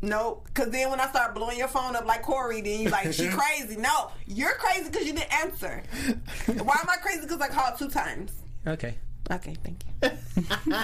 Nope. 0.02 0.46
Because 0.46 0.70
then 0.70 0.90
when 0.90 1.00
I 1.00 1.08
start 1.08 1.34
blowing 1.34 1.58
your 1.58 1.68
phone 1.68 1.96
up 1.96 2.06
like 2.06 2.22
Corey, 2.22 2.60
then 2.60 2.80
you 2.80 2.88
like, 2.88 3.12
she 3.12 3.28
crazy. 3.30 3.76
No, 3.76 4.10
you're 4.26 4.54
crazy 4.54 4.84
because 4.90 5.06
you 5.06 5.12
didn't 5.12 5.32
answer. 5.32 5.82
Why 6.46 6.78
am 6.80 6.88
I 6.88 6.96
crazy? 7.02 7.20
Because 7.22 7.40
I 7.40 7.48
called 7.48 7.78
two 7.78 7.88
times. 7.90 8.32
Okay. 8.66 8.94
Okay, 9.30 9.56
thank 9.62 9.84
you. 9.84 9.90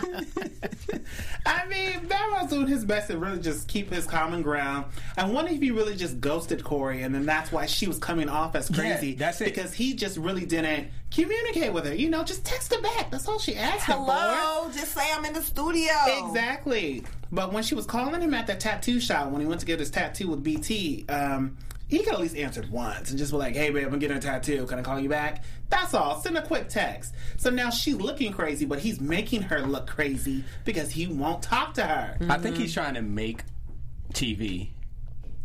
I 1.47 1.67
mean, 1.67 2.07
Bow 2.07 2.31
Wow's 2.33 2.51
doing 2.51 2.69
his 2.69 2.85
best 2.85 3.09
to 3.09 3.19
really 3.19 3.41
just 3.41 3.67
keep 3.67 3.93
his 3.93 4.07
common 4.07 4.43
ground. 4.43 4.85
I 5.17 5.27
wonder 5.29 5.51
if 5.51 5.61
he 5.61 5.73
really 5.73 5.97
just 5.97 6.21
ghosted 6.21 6.63
Corey, 6.63 7.03
and 7.03 7.13
then 7.13 7.27
that's 7.27 7.51
why 7.51 7.67
she 7.67 7.89
was 7.89 7.99
coming 7.99 8.29
off 8.29 8.55
as 8.55 8.69
crazy. 8.69 9.11
Yeah, 9.11 9.19
that's 9.19 9.41
it. 9.41 9.47
Because 9.47 9.75
he 9.75 9.95
just 9.95 10.17
really 10.17 10.47
didn't 10.47 10.89
communicate 11.11 11.73
with 11.73 11.87
her. 11.87 11.95
You 11.95 12.09
know, 12.09 12.23
just 12.23 12.45
text 12.45 12.73
her 12.73 12.81
back. 12.81 13.11
That's 13.11 13.27
all 13.27 13.41
she 13.41 13.57
asked 13.57 13.87
him 13.87 13.97
for. 13.97 14.13
Hello, 14.13 14.71
just 14.71 14.93
say 14.93 15.11
I'm 15.13 15.25
in 15.25 15.33
the 15.33 15.43
studio. 15.43 15.93
Exactly. 16.07 17.03
But 17.33 17.53
when 17.53 17.65
she 17.65 17.75
was 17.75 17.87
calling 17.87 18.21
him 18.21 18.33
at 18.33 18.47
that 18.47 18.61
tattoo 18.61 19.01
shop 19.01 19.31
when 19.31 19.41
he 19.41 19.47
went 19.47 19.61
to 19.61 19.67
get 19.67 19.81
his 19.81 19.91
tattoo 19.91 20.29
with 20.29 20.45
BT, 20.45 21.05
um, 21.09 21.57
he 21.89 21.99
could 21.99 22.15
at 22.15 22.21
least 22.21 22.37
answered 22.37 22.71
once 22.71 23.11
and 23.11 23.19
just 23.19 23.33
be 23.33 23.39
like, 23.39 23.55
"Hey, 23.55 23.71
babe, 23.71 23.89
I'm 23.93 23.99
getting 23.99 24.17
a 24.17 24.21
tattoo. 24.21 24.67
Can 24.67 24.79
I 24.79 24.83
call 24.83 24.99
you 24.99 25.09
back?" 25.09 25.45
That's 25.69 25.95
all. 25.95 26.21
Send 26.21 26.37
a 26.37 26.43
quick 26.43 26.69
text. 26.69 27.15
So 27.37 27.51
now 27.51 27.71
she's 27.71 27.95
looking 27.95 28.33
crazy, 28.33 28.65
but 28.65 28.79
he's 28.81 29.01
making 29.01 29.43
her 29.43 29.61
look 29.61 29.87
crazy 29.87 30.45
because 30.65 30.91
he 30.91 31.07
won't 31.07 31.43
talk 31.43 31.75
to 31.75 31.85
her. 31.85 32.17
I 32.29 32.39
think 32.39 32.57
he's 32.57 32.75
trying 32.75 32.95
to 32.95 33.03
make 33.03 33.43
TV. 34.13 34.71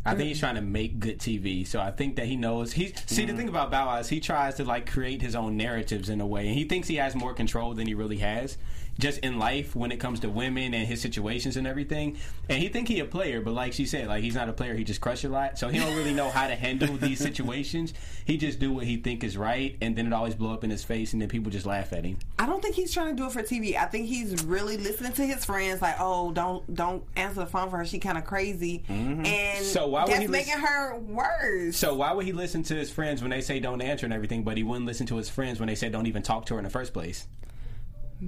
I 0.04 0.16
think 0.16 0.30
he's 0.30 0.40
trying 0.40 0.56
to 0.56 0.62
make 0.62 1.00
good 1.00 1.20
TV. 1.20 1.66
So 1.66 1.80
I 1.80 1.92
think 1.92 2.16
that 2.16 2.26
he 2.26 2.36
knows. 2.36 2.74
He 2.74 2.94
see 3.06 3.26
the 3.26 3.28
mm-hmm. 3.28 3.38
thing 3.38 3.50
about 3.50 3.70
Bow 3.70 3.88
Wow 3.88 3.98
is 3.98 4.10
he 4.10 4.20
tries 4.20 4.56
to 4.56 4.64
like 4.64 4.90
create 4.90 5.22
his 5.22 5.36
own 5.36 5.58
narratives 5.58 6.10
in 6.10 6.22
a 6.22 6.28
way, 6.28 6.48
and 6.48 6.58
he 6.58 6.64
thinks 6.64 6.88
he 6.88 6.96
has 6.96 7.16
more 7.16 7.34
control 7.34 7.74
than 7.74 7.86
he 7.86 7.94
really 7.94 8.18
has, 8.18 8.58
just 9.02 9.20
in 9.20 9.40
life 9.40 9.76
when 9.76 9.92
it 9.92 9.98
comes 9.98 10.20
to 10.22 10.30
women 10.30 10.74
and 10.74 10.88
his 10.88 11.02
situations 11.02 11.58
and 11.58 11.68
everything. 11.68 12.18
And 12.48 12.62
he 12.62 12.70
think 12.70 12.88
he 12.88 13.00
a 13.00 13.06
player, 13.06 13.42
but 13.42 13.54
like 13.54 13.74
she 13.74 13.86
said, 13.86 14.08
like 14.08 14.24
he's 14.24 14.36
not 14.36 14.48
a 14.48 14.54
player. 14.54 14.76
He 14.76 14.84
just 14.84 15.02
crush 15.02 15.24
a 15.24 15.30
lot, 15.30 15.58
so 15.60 15.68
he 15.70 15.80
don't 15.80 15.96
really 15.96 16.14
know 16.14 16.30
how 16.30 16.48
to 16.48 16.56
handle 16.56 16.96
these 16.98 17.20
situations. 17.28 17.94
He 18.26 18.38
just 18.38 18.60
do 18.60 18.72
what 18.72 18.86
he 18.86 18.98
think 18.98 19.24
is 19.24 19.38
right, 19.38 19.76
and 19.82 19.96
then 19.96 20.08
it 20.08 20.14
always 20.14 20.36
blow 20.36 20.54
up 20.54 20.64
in 20.64 20.70
his 20.70 20.84
face, 20.84 21.14
and 21.14 21.22
then 21.22 21.30
people 21.30 21.52
just 21.52 21.66
laugh 21.66 21.92
at 21.94 22.06
him. 22.06 22.18
I 22.40 22.46
don't 22.46 22.62
think 22.62 22.76
he's 22.76 22.94
trying 22.94 23.16
to 23.16 23.22
do 23.22 23.28
it 23.28 23.32
for 23.32 23.42
TV. 23.42 23.76
I 23.76 23.86
think 23.86 24.08
he's 24.08 24.44
really 24.44 24.78
listening 24.78 25.14
to 25.14 25.26
his 25.26 25.44
friends, 25.44 25.82
like, 25.82 25.96
"Oh, 26.00 26.32
don't 26.32 26.74
don't 26.74 27.04
answer 27.16 27.42
the 27.42 27.48
phone 27.48 27.70
for 27.70 27.78
her. 27.78 27.86
She 27.86 28.00
kind 28.00 28.18
of 28.18 28.26
crazy," 28.26 28.84
mm-hmm. 28.88 29.26
and 29.26 29.66
So 29.66 29.88
why 29.88 30.04
would 30.04 30.12
that's 30.12 30.22
he 30.22 30.28
making 30.28 30.54
listen- 30.54 30.68
her 30.68 31.00
worse. 31.00 31.78
So 31.78 31.96
why 31.96 32.14
would 32.14 32.26
he 32.26 32.32
listen 32.32 32.64
to 32.64 32.76
his 32.76 32.92
friends 32.92 33.22
when 33.22 33.32
they 33.32 33.42
say 33.42 33.60
don't 33.60 33.82
answer 33.82 34.06
and 34.06 34.14
everything, 34.14 34.44
but 34.44 34.58
he 34.58 34.64
wouldn't 34.64 34.86
listen 34.86 35.08
to 35.08 35.18
his 35.18 35.30
friends 35.30 35.60
when 35.60 35.68
they 35.68 35.76
say 35.76 35.90
don't 35.90 36.08
even 36.08 36.22
talk 36.22 36.46
to 36.48 36.54
her 36.54 36.60
in 36.60 36.64
the 36.64 36.70
first 36.70 36.94
place? 36.94 37.28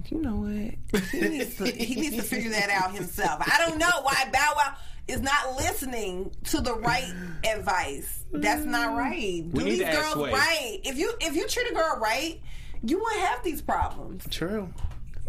You 0.10 0.22
know 0.22 0.36
what? 0.38 1.02
He 1.12 1.22
needs 1.22 1.56
to 1.58 1.66
he 1.66 1.96
needs 1.96 2.16
to 2.16 2.24
figure 2.24 2.52
that 2.52 2.70
out 2.70 2.94
himself. 2.94 3.42
I 3.42 3.66
don't 3.66 3.78
know 3.78 4.02
why 4.02 4.30
Bow 4.32 4.54
Wow 4.56 4.76
is 5.08 5.22
not 5.22 5.56
listening 5.58 6.32
to 6.46 6.62
the 6.62 6.74
right 6.74 7.14
advice. 7.44 8.26
That's 8.32 8.66
not 8.66 8.92
mm. 8.92 8.98
right. 8.98 9.54
Do 9.54 9.64
need 9.64 9.72
these 9.72 9.80
to 9.80 9.92
girls 9.92 10.14
Sway. 10.14 10.32
right? 10.32 10.80
If 10.84 10.98
you 10.98 11.14
if 11.20 11.36
you 11.36 11.48
treat 11.48 11.70
a 11.70 11.74
girl 11.74 12.00
right, 12.02 12.42
you 12.84 13.00
won't 13.00 13.20
have 13.20 13.44
these 13.44 13.62
problems. 13.62 14.26
True. 14.30 14.70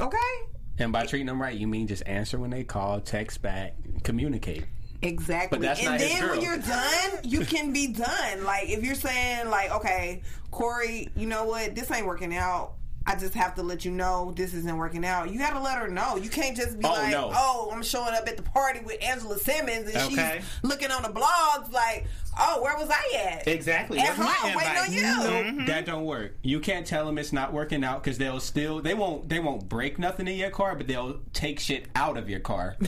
Okay. 0.01 0.17
And 0.79 0.93
by 0.93 1.07
treating 1.07 1.27
them 1.27 1.41
right, 1.41 1.57
you 1.57 1.67
mean 1.67 1.87
just 1.87 2.03
answer 2.07 2.39
when 2.39 2.51
they 2.51 2.65
call, 2.65 3.01
text 3.01 3.43
back, 3.43 3.77
communicate. 4.03 4.65
Exactly. 5.03 5.59
But 5.59 5.63
that's 5.63 5.81
and 5.81 5.91
not 5.91 6.01
his 6.01 6.11
then 6.11 6.21
girl. 6.21 6.31
when 6.31 6.41
you're 6.41 6.59
done, 6.59 7.11
you 7.23 7.41
can 7.45 7.73
be 7.73 7.89
done. 7.89 8.45
Like 8.45 8.69
if 8.69 8.83
you're 8.83 8.95
saying 8.95 9.51
like, 9.51 9.71
okay, 9.71 10.23
Corey, 10.51 11.09
you 11.15 11.27
know 11.27 11.45
what, 11.45 11.75
this 11.75 11.91
ain't 11.91 12.07
working 12.07 12.35
out. 12.35 12.75
I 13.07 13.17
just 13.17 13.35
have 13.35 13.55
to 13.57 13.63
let 13.63 13.85
you 13.85 13.91
know 13.91 14.33
this 14.35 14.55
isn't 14.55 14.77
working 14.79 15.05
out. 15.05 15.31
You 15.31 15.39
got 15.39 15.53
to 15.53 15.61
let 15.61 15.77
her 15.79 15.89
know. 15.89 16.17
You 16.17 16.31
can't 16.31 16.57
just 16.57 16.79
be 16.79 16.87
Oh, 16.87 16.93
like, 16.93 17.11
no. 17.11 17.31
"Oh, 17.35 17.71
I'm 17.71 17.83
showing 17.83 18.15
up 18.15 18.27
at 18.27 18.39
the 18.39 18.43
party 18.43 18.81
with 18.81 18.97
Angela 19.03 19.39
Simmons 19.39 19.89
and 19.93 20.13
Okay. 20.15 20.41
she's 20.41 20.47
looking 20.63 20.91
on 20.91 21.03
the 21.03 21.11
blogs 21.11 21.71
like, 21.71 22.07
"Oh, 22.39 22.63
where 22.63 22.75
was 22.79 22.89
I 22.91 23.19
at?" 23.39 23.47
Exactly. 23.47 23.99
At 23.99 24.17
Where's 24.17 24.19
my 24.21 24.33
home, 24.33 24.55
waiting 24.55 24.71
on 24.71 24.85
invite? 24.87 24.91
you. 24.93 25.03
Nope, 25.03 25.47
mm-hmm. 25.47 25.67
that 25.67 25.85
don't 25.85 26.05
work. 26.07 26.37
You 26.43 26.61
can't 26.61 26.87
tell 26.87 27.05
them 27.05 27.19
it's 27.19 27.33
not 27.33 27.53
working 27.53 27.85
out 27.85 28.03
because 28.03 28.17
they'll 28.17 28.41
still 28.41 28.81
they 28.81 28.95
won't 28.95 29.29
they 29.29 29.39
won't 29.39 29.69
break 29.69 29.99
nothing 29.99 30.27
in 30.27 30.37
your 30.39 30.51
car, 30.51 30.75
but 30.75 30.87
they'll 30.87 31.21
take 31.35 31.61
shit 31.61 31.87
out 31.95 32.17
of 32.17 32.31
your 32.31 32.41
car. 32.41 32.77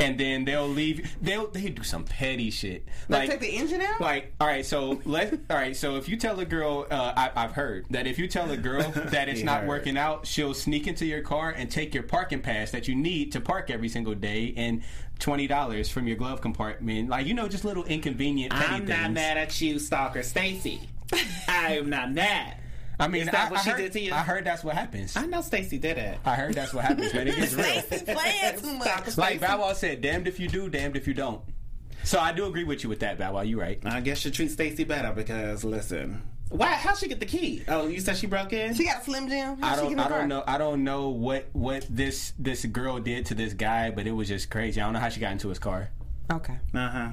And 0.00 0.18
then 0.18 0.44
they'll 0.44 0.66
leave. 0.68 1.16
They'll 1.22 1.46
they 1.46 1.68
do 1.70 1.84
some 1.84 2.04
petty 2.04 2.50
shit. 2.50 2.84
Like, 3.08 3.30
take 3.30 3.40
the 3.40 3.56
engine 3.56 3.80
out. 3.80 4.00
Like, 4.00 4.34
all 4.40 4.46
right, 4.48 4.66
so 4.66 5.00
let 5.04 5.32
all 5.48 5.56
right, 5.56 5.76
so 5.76 5.96
if 5.96 6.08
you 6.08 6.16
tell 6.16 6.40
a 6.40 6.44
girl, 6.44 6.86
uh, 6.90 7.12
I, 7.16 7.30
I've 7.36 7.52
heard 7.52 7.86
that 7.90 8.06
if 8.08 8.18
you 8.18 8.26
tell 8.26 8.50
a 8.50 8.56
girl 8.56 8.82
that 9.12 9.28
it's 9.28 9.42
not 9.42 9.60
heard. 9.60 9.68
working 9.68 9.96
out, 9.96 10.26
she'll 10.26 10.52
sneak 10.54 10.88
into 10.88 11.06
your 11.06 11.20
car 11.22 11.50
and 11.50 11.70
take 11.70 11.94
your 11.94 12.02
parking 12.02 12.40
pass 12.40 12.72
that 12.72 12.88
you 12.88 12.96
need 12.96 13.30
to 13.32 13.40
park 13.40 13.70
every 13.70 13.88
single 13.88 14.14
day 14.16 14.52
and 14.56 14.82
twenty 15.20 15.46
dollars 15.46 15.88
from 15.88 16.08
your 16.08 16.16
glove 16.16 16.40
compartment. 16.40 17.08
Like, 17.08 17.26
you 17.26 17.34
know, 17.34 17.46
just 17.46 17.64
little 17.64 17.84
inconvenient 17.84 18.52
I'm 18.52 18.78
things. 18.78 18.88
not 18.88 19.12
mad 19.12 19.36
at 19.36 19.60
you, 19.60 19.78
stalker 19.78 20.24
Stacy. 20.24 20.80
I 21.48 21.76
am 21.76 21.88
not 21.88 22.12
mad. 22.12 22.56
I 22.98 23.08
mean, 23.08 23.22
Is 23.22 23.30
that 23.30 23.48
I, 23.48 23.50
what 23.50 23.60
I 23.60 23.62
she 23.62 23.70
heard, 23.70 23.76
did 23.78 23.92
to 23.92 24.00
you? 24.00 24.12
I 24.12 24.18
heard 24.18 24.44
that's 24.44 24.62
what 24.62 24.74
happens. 24.76 25.16
I 25.16 25.26
know 25.26 25.40
Stacy 25.40 25.78
did 25.78 25.98
it. 25.98 26.18
I 26.24 26.34
heard 26.34 26.54
that's 26.54 26.72
what 26.72 26.84
happens, 26.84 27.12
man. 27.12 27.26
It 27.28 27.36
gets 27.36 27.54
real. 27.54 27.64
Stacey 27.64 28.04
playing 28.04 28.60
too 28.60 28.72
much. 28.78 29.16
Like 29.18 29.40
Bow 29.40 29.60
Wow 29.60 29.72
said, 29.72 30.00
"Damned 30.00 30.28
if 30.28 30.38
you 30.38 30.48
do, 30.48 30.68
damned 30.68 30.96
if 30.96 31.06
you 31.08 31.14
don't." 31.14 31.40
So 32.04 32.20
I 32.20 32.32
do 32.32 32.46
agree 32.46 32.64
with 32.64 32.82
you 32.84 32.88
with 32.90 33.00
that, 33.00 33.18
Bow 33.18 33.32
Wow. 33.34 33.40
You 33.42 33.60
right. 33.60 33.80
I 33.84 34.00
guess 34.00 34.24
you 34.24 34.30
treat 34.30 34.50
Stacy 34.50 34.84
better 34.84 35.12
because 35.12 35.64
listen. 35.64 36.22
Why? 36.50 36.74
How'd 36.74 36.98
she 36.98 37.08
get 37.08 37.18
the 37.18 37.26
key? 37.26 37.64
Oh, 37.66 37.88
you 37.88 37.98
said 37.98 38.16
she 38.16 38.26
broke 38.28 38.52
in. 38.52 38.74
She 38.74 38.84
got 38.84 39.00
a 39.00 39.04
slim 39.04 39.28
jim. 39.28 39.58
I 39.62 39.68
How'd 39.70 39.78
don't. 39.80 39.96
get 39.96 40.06
I 40.06 40.08
don't 40.08 40.28
know. 40.28 40.44
I 40.46 40.58
don't 40.58 40.84
know 40.84 41.08
what 41.08 41.48
what 41.52 41.86
this 41.90 42.32
this 42.38 42.64
girl 42.66 43.00
did 43.00 43.26
to 43.26 43.34
this 43.34 43.54
guy, 43.54 43.90
but 43.90 44.06
it 44.06 44.12
was 44.12 44.28
just 44.28 44.50
crazy. 44.50 44.80
I 44.80 44.84
don't 44.84 44.92
know 44.92 45.00
how 45.00 45.08
she 45.08 45.18
got 45.20 45.32
into 45.32 45.48
his 45.48 45.58
car. 45.58 45.88
Okay. 46.30 46.58
Uh 46.72 46.88
huh. 46.88 47.08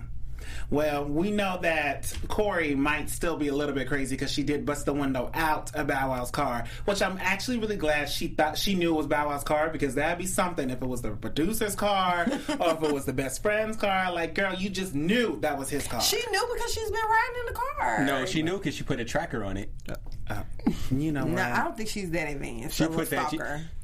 Well, 0.71 1.03
we 1.03 1.31
know 1.31 1.59
that 1.61 2.11
Corey 2.29 2.75
might 2.75 3.09
still 3.09 3.35
be 3.35 3.49
a 3.49 3.53
little 3.53 3.75
bit 3.75 3.89
crazy 3.89 4.15
because 4.15 4.31
she 4.31 4.41
did 4.41 4.65
bust 4.65 4.85
the 4.85 4.93
window 4.93 5.29
out 5.33 5.75
of 5.75 5.87
Bow 5.87 6.11
Wow's 6.11 6.31
car, 6.31 6.63
which 6.85 7.01
I'm 7.01 7.17
actually 7.19 7.57
really 7.59 7.75
glad 7.75 8.09
she 8.09 8.29
thought 8.29 8.57
she 8.57 8.73
knew 8.73 8.93
it 8.93 8.97
was 8.97 9.05
Bow 9.05 9.27
Wow's 9.27 9.43
car 9.43 9.69
because 9.69 9.95
that'd 9.95 10.17
be 10.17 10.25
something 10.25 10.69
if 10.69 10.81
it 10.81 10.87
was 10.87 11.01
the 11.01 11.11
producer's 11.11 11.75
car 11.75 12.25
or 12.59 12.69
if 12.71 12.83
it 12.83 12.93
was 12.93 13.03
the 13.03 13.11
best 13.11 13.41
friend's 13.43 13.75
car. 13.75 14.13
Like, 14.13 14.33
girl, 14.33 14.55
you 14.55 14.69
just 14.69 14.95
knew 14.95 15.37
that 15.41 15.57
was 15.59 15.69
his 15.69 15.85
car. 15.87 15.99
She 15.99 16.15
knew 16.31 16.49
because 16.53 16.73
she's 16.73 16.89
been 16.89 17.01
riding 17.01 17.39
in 17.41 17.45
the 17.47 17.59
car. 17.59 18.05
No, 18.05 18.25
she 18.25 18.41
knew 18.41 18.57
because 18.57 18.73
she 18.73 18.83
put 18.83 19.01
a 19.01 19.05
tracker 19.05 19.43
on 19.43 19.57
it. 19.57 19.69
Uh, 19.89 19.95
Uh, 20.29 20.43
you 20.91 21.11
know 21.11 21.21
what? 21.25 21.33
No, 21.33 21.41
I 21.41 21.63
don't 21.63 21.75
think 21.75 21.89
she's 21.89 22.11
that 22.11 22.29
advanced. 22.29 22.77
She 22.77 22.83
of 22.83 22.93
a 22.93 22.97
put 22.97 23.09
that. 23.09 23.29
She, 23.31 23.37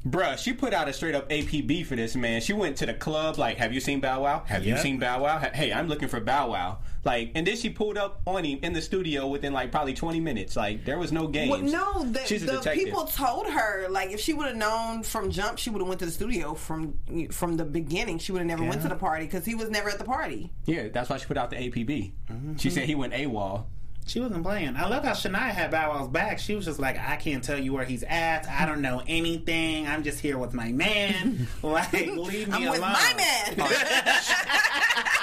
bruh, 0.08 0.38
she 0.38 0.54
put 0.54 0.74
out 0.74 0.88
a 0.88 0.94
straight 0.94 1.16
up 1.16 1.30
APB 1.30 1.86
for 1.86 1.96
this 1.96 2.16
man. 2.16 2.42
She 2.42 2.54
went 2.54 2.78
to 2.78 2.86
the 2.86 2.94
club. 2.94 3.38
Like, 3.38 3.58
have 3.58 3.74
you 3.74 3.80
seen 3.80 4.00
Bow 4.00 4.22
Wow? 4.24 4.44
Have 4.46 4.66
you 4.66 4.78
seen 4.78 5.00
Bow 5.00 5.24
Wow? 5.24 5.40
Hey, 5.40 5.74
I'm 5.74 5.88
looking 5.88 6.08
for 6.08 6.20
Bow 6.20 6.52
Wow. 6.52 6.80
Like, 7.04 7.32
and 7.36 7.48
then 7.48 7.56
she 7.56 7.70
pulled 7.70 7.98
up 7.98 8.22
on 8.26 8.44
him 8.44 8.60
in 8.64 8.74
the 8.74 8.82
studio 8.82 9.28
within 9.28 9.54
like 9.54 9.72
probably 9.72 9.94
20 9.94 10.20
minutes. 10.20 10.56
Like, 10.58 10.84
there 10.84 11.00
was 11.00 11.12
no 11.14 11.28
games. 11.28 11.52
Well, 11.52 11.62
no, 11.62 12.04
the, 12.04 12.26
She's 12.26 12.44
a 12.44 12.48
the 12.48 12.52
detective. 12.58 12.84
people 12.86 13.06
told 13.06 13.48
her 13.48 13.88
like 13.90 14.12
if 14.12 14.20
she 14.20 14.34
would 14.34 14.48
have 14.48 14.56
known 14.58 15.04
from 15.04 15.32
jump, 15.32 15.58
she 15.58 15.70
would 15.70 15.80
have 15.80 15.88
went 15.88 16.00
to 16.00 16.06
the 16.06 16.12
studio 16.12 16.54
from 16.54 16.98
from 17.32 17.56
the 17.58 17.64
beginning. 17.66 18.20
She 18.20 18.32
would 18.32 18.40
have 18.40 18.48
never 18.48 18.64
went 18.64 18.82
to 18.82 18.90
the 18.90 18.96
party 18.96 19.26
because 19.26 19.46
he 19.46 19.56
was 19.56 19.70
never 19.70 19.90
at 19.90 20.00
the 20.00 20.06
party. 20.06 20.52
Yeah, 20.66 20.90
that's 20.90 21.10
why 21.10 21.18
she 21.18 21.26
put 21.26 21.38
out 21.38 21.50
the 21.50 21.56
APB. 21.58 22.12
She 22.60 22.70
said 22.70 22.84
he 22.86 22.96
went 22.96 23.14
AWOL. 23.14 23.66
She 24.08 24.22
wasn't 24.22 24.42
playing. 24.44 24.78
I 24.78 24.88
love 24.88 25.04
how 25.04 25.12
Shania 25.12 25.50
had 25.52 25.70
Bow 25.70 25.90
Wow's 25.90 26.08
back. 26.08 26.40
She 26.40 26.56
was 26.56 26.64
just 26.64 26.80
like, 26.80 26.98
I 26.98 27.18
can't 27.18 27.44
tell 27.44 27.60
you 27.60 27.74
where 27.74 27.84
he's 27.84 28.04
at. 28.04 28.48
I 28.48 28.66
don't 28.66 28.82
know 28.82 29.04
anything. 29.06 29.86
I'm 29.86 30.02
just 30.04 30.22
here 30.22 30.38
with 30.38 30.54
my 30.54 30.72
man. 30.72 31.46
like, 31.62 31.92
leave 31.92 32.48
me 32.48 32.54
I'm 32.54 32.62
alone. 32.64 32.72
with 32.72 32.82
my 32.82 33.14
man. 33.18 33.70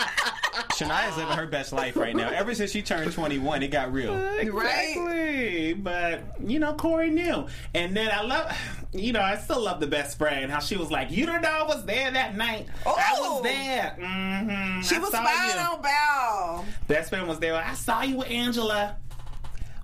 Shania's 0.75 1.17
living 1.17 1.37
her 1.37 1.47
best 1.47 1.73
life 1.73 1.97
right 1.97 2.15
now. 2.17 2.29
Ever 2.31 2.55
since 2.55 2.71
she 2.71 2.83
turned 2.83 3.13
21, 3.13 3.63
it 3.63 3.69
got 3.69 3.93
real. 3.93 4.15
right? 4.15 4.41
Exactly. 4.41 5.75
But, 5.75 6.21
you 6.45 6.59
know, 6.59 6.75
Corey 6.75 7.11
knew. 7.11 7.47
And 7.75 7.97
then 7.97 8.11
I 8.13 8.23
love, 8.23 8.57
you 8.93 9.13
know, 9.13 9.21
I 9.21 9.37
still 9.37 9.61
love 9.63 9.81
the 9.81 9.87
best 9.87 10.19
friend, 10.19 10.51
how 10.51 10.59
she 10.61 10.77
was 10.77 10.91
like, 10.91 11.11
You 11.11 11.27
don't 11.27 11.43
know 11.43 11.49
I 11.51 11.63
was 11.63 11.85
there 11.85 12.11
that 12.11 12.37
night. 12.37 12.67
I 12.87 13.15
Oh. 13.19 13.35
was 13.35 13.43
there. 13.43 13.97
Mm-hmm. 14.01 14.81
She 14.83 14.97
I 14.97 14.99
was 14.99 15.09
spying 15.09 15.59
on 15.59 15.83
Bow, 15.83 16.65
Best 16.89 17.11
friend 17.11 17.29
was 17.29 17.39
there. 17.39 17.55
I 17.55 17.75
saw 17.75 18.03
you 18.03 18.17
with 18.19 18.31
Angela. 18.31 18.97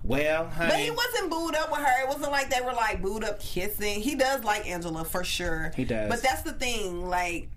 Well, 0.03 0.47
honey. 0.47 0.69
but 0.71 0.79
he 0.79 0.89
wasn't 0.89 1.29
booed 1.29 1.55
up 1.55 1.69
with 1.69 1.79
her. 1.79 2.01
It 2.03 2.07
wasn't 2.07 2.31
like 2.31 2.49
they 2.49 2.61
were 2.61 2.73
like 2.73 3.01
booed 3.03 3.23
up 3.23 3.39
kissing. 3.39 4.01
He 4.01 4.15
does 4.15 4.43
like 4.43 4.67
Angela 4.67 5.05
for 5.05 5.23
sure. 5.23 5.71
He 5.75 5.85
does. 5.85 6.09
But 6.09 6.21
that's 6.23 6.41
the 6.41 6.53
thing, 6.53 7.07
like. 7.07 7.49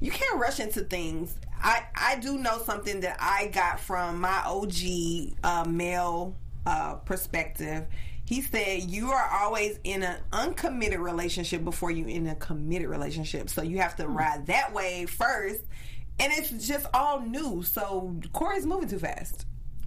You 0.00 0.10
can't 0.10 0.38
rush 0.38 0.60
into 0.60 0.82
things. 0.82 1.34
I 1.62 1.84
I 2.10 2.16
do 2.16 2.38
know 2.38 2.58
something 2.58 2.98
that 3.02 3.18
I 3.20 3.46
got 3.54 3.78
from 3.78 4.20
my 4.20 4.42
OG 4.44 5.36
uh, 5.44 5.64
male 5.70 6.34
uh, 6.66 6.94
perspective. 6.96 7.86
He 8.24 8.42
said 8.42 8.90
you 8.90 9.12
are 9.12 9.30
always 9.32 9.78
in 9.84 10.02
an 10.02 10.16
uncommitted 10.32 10.98
relationship 10.98 11.62
before 11.62 11.92
you 11.92 12.06
in 12.06 12.26
a 12.26 12.34
committed 12.34 12.88
relationship. 12.88 13.48
So 13.48 13.62
you 13.62 13.78
have 13.78 13.94
to 13.96 14.08
ride 14.08 14.46
that 14.46 14.72
way 14.72 15.06
first, 15.06 15.60
and 16.18 16.32
it's 16.32 16.50
just 16.66 16.86
all 16.92 17.20
new. 17.20 17.62
So 17.62 18.16
Corey's 18.32 18.66
moving 18.66 18.88
too 18.88 18.98
fast. 18.98 19.46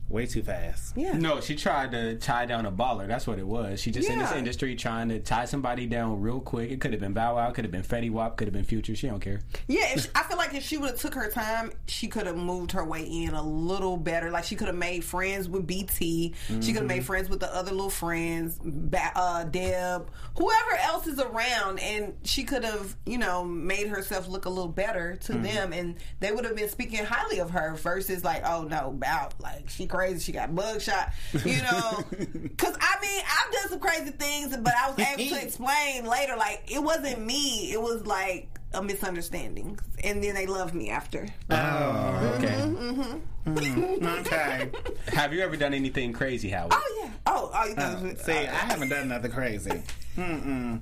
Way 0.09 0.25
too 0.27 0.43
fast. 0.43 0.95
Yeah. 0.95 1.13
No, 1.13 1.39
she 1.39 1.55
tried 1.55 1.91
to 1.91 2.15
tie 2.17 2.45
down 2.45 2.65
a 2.65 2.71
baller. 2.71 3.07
That's 3.07 3.25
what 3.25 3.39
it 3.39 3.47
was. 3.47 3.81
She 3.81 3.89
just 3.89 4.09
in 4.09 4.19
this 4.19 4.31
industry 4.31 4.75
trying 4.75 5.09
to 5.09 5.19
tie 5.19 5.45
somebody 5.45 5.87
down 5.87 6.21
real 6.21 6.39
quick. 6.39 6.71
It 6.71 6.81
could 6.81 6.91
have 6.91 6.99
been 6.99 7.13
Bow 7.13 7.35
Wow, 7.35 7.49
could 7.51 7.65
have 7.65 7.71
been 7.71 7.83
Fetty 7.83 8.11
Wap, 8.11 8.37
could 8.37 8.47
have 8.47 8.53
been 8.53 8.63
Future. 8.63 8.95
She 8.95 9.07
don't 9.07 9.21
care. 9.21 9.39
Yeah, 9.67 9.93
if, 9.93 10.11
I 10.13 10.23
feel 10.23 10.37
like 10.37 10.53
if 10.53 10.63
she 10.63 10.77
would 10.77 10.91
have 10.91 10.99
took 10.99 11.15
her 11.15 11.29
time, 11.31 11.71
she 11.87 12.07
could 12.07 12.27
have 12.27 12.37
moved 12.37 12.73
her 12.73 12.85
way 12.85 13.03
in 13.03 13.33
a 13.33 13.41
little 13.41 13.97
better. 13.97 14.29
Like 14.29 14.43
she 14.43 14.55
could 14.55 14.67
have 14.67 14.75
made 14.75 15.03
friends 15.03 15.49
with 15.49 15.65
BT. 15.65 16.33
She 16.61 16.73
could 16.73 16.81
have 16.81 16.85
made 16.85 17.05
friends 17.05 17.29
with 17.29 17.39
the 17.39 17.53
other 17.55 17.71
little 17.71 17.89
friends, 17.89 18.59
Ba- 18.63 19.13
uh, 19.15 19.45
Deb, 19.45 20.09
whoever 20.37 20.75
else 20.83 21.07
is 21.07 21.19
around, 21.19 21.79
and 21.79 22.13
she 22.23 22.43
could 22.43 22.63
have, 22.63 22.95
you 23.05 23.17
know, 23.17 23.43
made 23.43 23.87
herself 23.87 24.27
look 24.27 24.45
a 24.45 24.49
little 24.49 24.67
better 24.67 25.15
to 25.15 25.33
them, 25.33 25.73
and 25.73 25.95
they 26.19 26.31
would 26.31 26.45
have 26.45 26.55
been 26.55 26.69
speaking 26.69 27.03
highly 27.03 27.39
of 27.39 27.51
her 27.51 27.75
versus 27.75 28.23
like, 28.23 28.43
oh 28.45 28.63
no, 28.63 28.89
about 28.89 29.39
like 29.39 29.69
she 29.69 29.87
crazy, 29.93 30.19
she 30.19 30.31
got 30.31 30.53
bug 30.55 30.81
shot, 30.81 31.13
you 31.45 31.61
know. 31.61 32.03
Because 32.53 32.77
I 32.79 32.95
mean, 33.01 33.21
I've 33.25 33.51
done 33.53 33.69
some 33.69 33.79
crazy 33.79 34.11
things, 34.11 34.55
but 34.57 34.73
I 34.75 34.89
was 34.91 34.99
able 34.99 35.35
to 35.35 35.43
explain 35.43 36.05
later, 36.05 36.35
like 36.35 36.63
it 36.71 36.81
wasn't 36.81 37.25
me. 37.25 37.71
It 37.71 37.81
was 37.81 38.05
like 38.05 38.47
a 38.73 38.81
misunderstanding, 38.81 39.77
and 40.03 40.23
then 40.23 40.33
they 40.35 40.45
loved 40.47 40.73
me 40.73 40.89
after. 40.89 41.27
Oh, 41.49 42.33
Okay. 42.37 42.47
Mm-hmm, 42.47 43.01
mm-hmm. 43.01 43.53
Mm, 43.53 44.19
okay. 44.21 44.69
have 45.13 45.33
you 45.33 45.41
ever 45.41 45.57
done 45.57 45.73
anything 45.73 46.13
crazy, 46.13 46.49
Howard? 46.49 46.73
Oh 46.73 47.01
yeah. 47.03 47.11
Oh, 47.27 47.51
oh, 47.53 47.65
you 47.65 47.75
thought 47.75 47.95
uh, 47.95 48.05
it 48.05 48.13
was- 48.13 48.21
See, 48.25 48.31
I 48.31 48.45
haven't 48.45 48.89
done 48.89 49.09
nothing 49.09 49.31
crazy. 49.31 49.81
Mm-mm. 50.17 50.79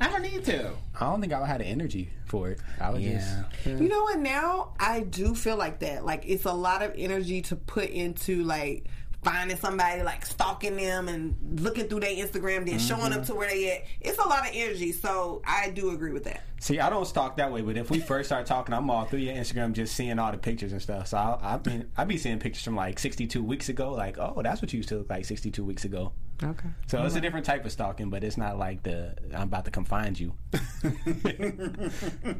I 0.00 0.08
don't 0.08 0.22
need 0.22 0.44
to. 0.44 0.70
I 1.00 1.06
don't 1.06 1.20
think 1.20 1.32
I 1.32 1.40
would 1.40 1.48
have 1.48 1.58
the 1.58 1.66
energy 1.66 2.10
for 2.26 2.50
it. 2.50 2.60
I 2.80 2.90
would 2.90 3.02
Yeah. 3.02 3.44
just. 3.64 3.66
You 3.66 3.88
know 3.88 4.02
what? 4.02 4.18
Now 4.18 4.74
I 4.78 5.00
do 5.00 5.34
feel 5.34 5.56
like 5.56 5.80
that. 5.80 6.04
Like 6.04 6.24
it's 6.26 6.44
a 6.44 6.52
lot 6.52 6.82
of 6.82 6.92
energy 6.96 7.42
to 7.42 7.56
put 7.56 7.90
into 7.90 8.44
like 8.44 8.86
finding 9.22 9.56
somebody, 9.56 10.02
like 10.02 10.24
stalking 10.24 10.76
them 10.76 11.08
and 11.08 11.60
looking 11.60 11.88
through 11.88 12.00
their 12.00 12.10
Instagram, 12.14 12.66
then 12.66 12.78
showing 12.78 13.12
up 13.12 13.20
mm-hmm. 13.20 13.22
to 13.24 13.34
where 13.34 13.48
they 13.48 13.72
at. 13.72 13.84
It's 14.00 14.18
a 14.18 14.28
lot 14.28 14.48
of 14.48 14.52
energy. 14.54 14.92
So 14.92 15.42
I 15.44 15.70
do 15.70 15.90
agree 15.90 16.12
with 16.12 16.24
that. 16.24 16.42
See, 16.60 16.80
I 16.80 16.90
don't 16.90 17.04
stalk 17.04 17.36
that 17.36 17.52
way, 17.52 17.60
but 17.60 17.76
if 17.76 17.90
we 17.90 18.00
first 18.00 18.28
start 18.28 18.46
talking, 18.46 18.74
I'm 18.74 18.90
all 18.90 19.04
through 19.04 19.20
your 19.20 19.34
Instagram 19.34 19.72
just 19.72 19.94
seeing 19.94 20.18
all 20.18 20.32
the 20.32 20.38
pictures 20.38 20.72
and 20.72 20.82
stuff. 20.82 21.08
So 21.08 21.18
I, 21.18 21.54
I 21.54 21.68
mean, 21.68 21.90
I 21.96 22.04
be 22.04 22.16
seeing 22.16 22.38
pictures 22.38 22.64
from 22.64 22.76
like 22.76 22.98
62 22.98 23.42
weeks 23.42 23.68
ago. 23.68 23.92
Like, 23.92 24.18
oh, 24.18 24.40
that's 24.42 24.62
what 24.62 24.72
you 24.72 24.78
used 24.78 24.88
to 24.90 24.98
look 24.98 25.10
like 25.10 25.24
62 25.24 25.64
weeks 25.64 25.84
ago. 25.84 26.12
Okay. 26.42 26.68
So 26.86 27.02
it's 27.04 27.16
a 27.16 27.20
different 27.20 27.46
type 27.46 27.64
of 27.64 27.72
stalking, 27.72 28.10
but 28.10 28.22
it's 28.22 28.36
not 28.36 28.58
like 28.58 28.84
the 28.84 29.14
I'm 29.34 29.42
about 29.42 29.64
to 29.64 29.70
confine 29.70 30.14
you. 30.16 30.34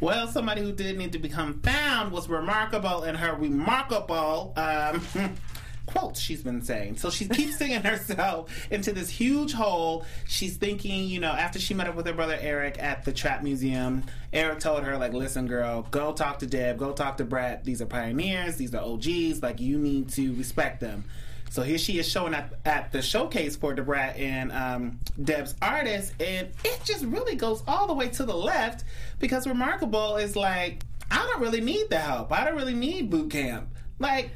Well, 0.00 0.28
somebody 0.28 0.62
who 0.62 0.72
did 0.72 0.96
need 0.96 1.12
to 1.12 1.18
become 1.18 1.60
found 1.60 2.12
was 2.12 2.28
remarkable 2.28 3.02
in 3.02 3.14
her 3.16 3.34
remarkable 3.34 4.52
um, 4.56 5.02
quotes 5.86 6.20
she's 6.20 6.42
been 6.42 6.62
saying. 6.62 6.96
So 6.96 7.10
she 7.10 7.26
keeps 7.28 7.56
singing 7.58 7.82
herself 7.82 8.50
into 8.70 8.92
this 8.92 9.10
huge 9.10 9.52
hole. 9.52 10.04
She's 10.26 10.56
thinking, 10.56 11.04
you 11.04 11.18
know, 11.18 11.32
after 11.32 11.58
she 11.58 11.74
met 11.74 11.88
up 11.88 11.96
with 11.96 12.06
her 12.06 12.12
brother 12.12 12.38
Eric 12.40 12.80
at 12.80 13.04
the 13.04 13.12
Trap 13.12 13.42
Museum, 13.42 14.04
Eric 14.32 14.60
told 14.60 14.84
her, 14.84 14.96
like, 14.96 15.12
listen, 15.12 15.46
girl, 15.46 15.82
go 15.90 16.12
talk 16.12 16.38
to 16.40 16.46
Deb, 16.46 16.78
go 16.78 16.92
talk 16.92 17.16
to 17.16 17.24
Brett. 17.24 17.64
These 17.64 17.82
are 17.82 17.86
pioneers, 17.86 18.56
these 18.56 18.74
are 18.74 18.82
OGs. 18.82 19.42
Like, 19.42 19.60
you 19.60 19.78
need 19.78 20.10
to 20.10 20.32
respect 20.34 20.80
them. 20.80 21.04
So 21.50 21.62
here 21.62 21.78
she 21.78 21.98
is 21.98 22.08
showing 22.08 22.34
up 22.34 22.54
at 22.64 22.92
the 22.92 23.00
showcase 23.02 23.56
for 23.56 23.74
Da 23.74 23.82
Brat 23.82 24.16
and 24.16 24.52
um, 24.52 25.00
Deb's 25.22 25.54
artist, 25.62 26.12
and 26.20 26.48
it 26.64 26.80
just 26.84 27.04
really 27.04 27.36
goes 27.36 27.62
all 27.66 27.86
the 27.86 27.94
way 27.94 28.08
to 28.08 28.24
the 28.24 28.36
left 28.36 28.84
because 29.18 29.46
Remarkable 29.46 30.16
is 30.16 30.36
like, 30.36 30.82
I 31.10 31.16
don't 31.26 31.40
really 31.40 31.60
need 31.60 31.88
the 31.90 31.98
help. 31.98 32.32
I 32.32 32.44
don't 32.44 32.56
really 32.56 32.74
need 32.74 33.10
boot 33.10 33.30
camp. 33.30 33.68
Like, 33.98 34.30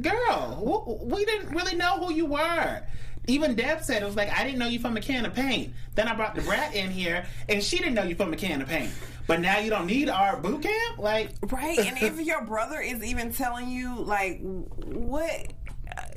girl, 0.00 1.00
we 1.04 1.24
didn't 1.24 1.54
really 1.54 1.74
know 1.74 1.98
who 2.04 2.12
you 2.12 2.26
were. 2.26 2.82
Even 3.26 3.54
Deb 3.54 3.82
said 3.82 4.02
it 4.02 4.06
was 4.06 4.16
like 4.16 4.30
I 4.30 4.42
didn't 4.42 4.58
know 4.58 4.68
you 4.68 4.78
from 4.78 4.96
a 4.96 5.00
can 5.00 5.26
of 5.26 5.34
paint. 5.34 5.74
Then 5.94 6.08
I 6.08 6.14
brought 6.14 6.34
Da 6.34 6.42
Brat 6.42 6.74
in 6.74 6.90
here, 6.90 7.26
and 7.48 7.62
she 7.62 7.78
didn't 7.78 7.94
know 7.94 8.04
you 8.04 8.14
from 8.14 8.32
a 8.32 8.36
can 8.36 8.62
of 8.62 8.68
paint. 8.68 8.90
But 9.26 9.40
now 9.40 9.58
you 9.58 9.68
don't 9.68 9.86
need 9.86 10.08
our 10.08 10.38
boot 10.38 10.62
camp. 10.62 10.98
Like, 10.98 11.32
Right. 11.42 11.78
And 11.78 11.98
if 11.98 12.18
your 12.26 12.42
brother 12.42 12.80
is 12.80 13.04
even 13.04 13.30
telling 13.30 13.68
you 13.68 13.96
like 13.96 14.40
what 14.40 15.52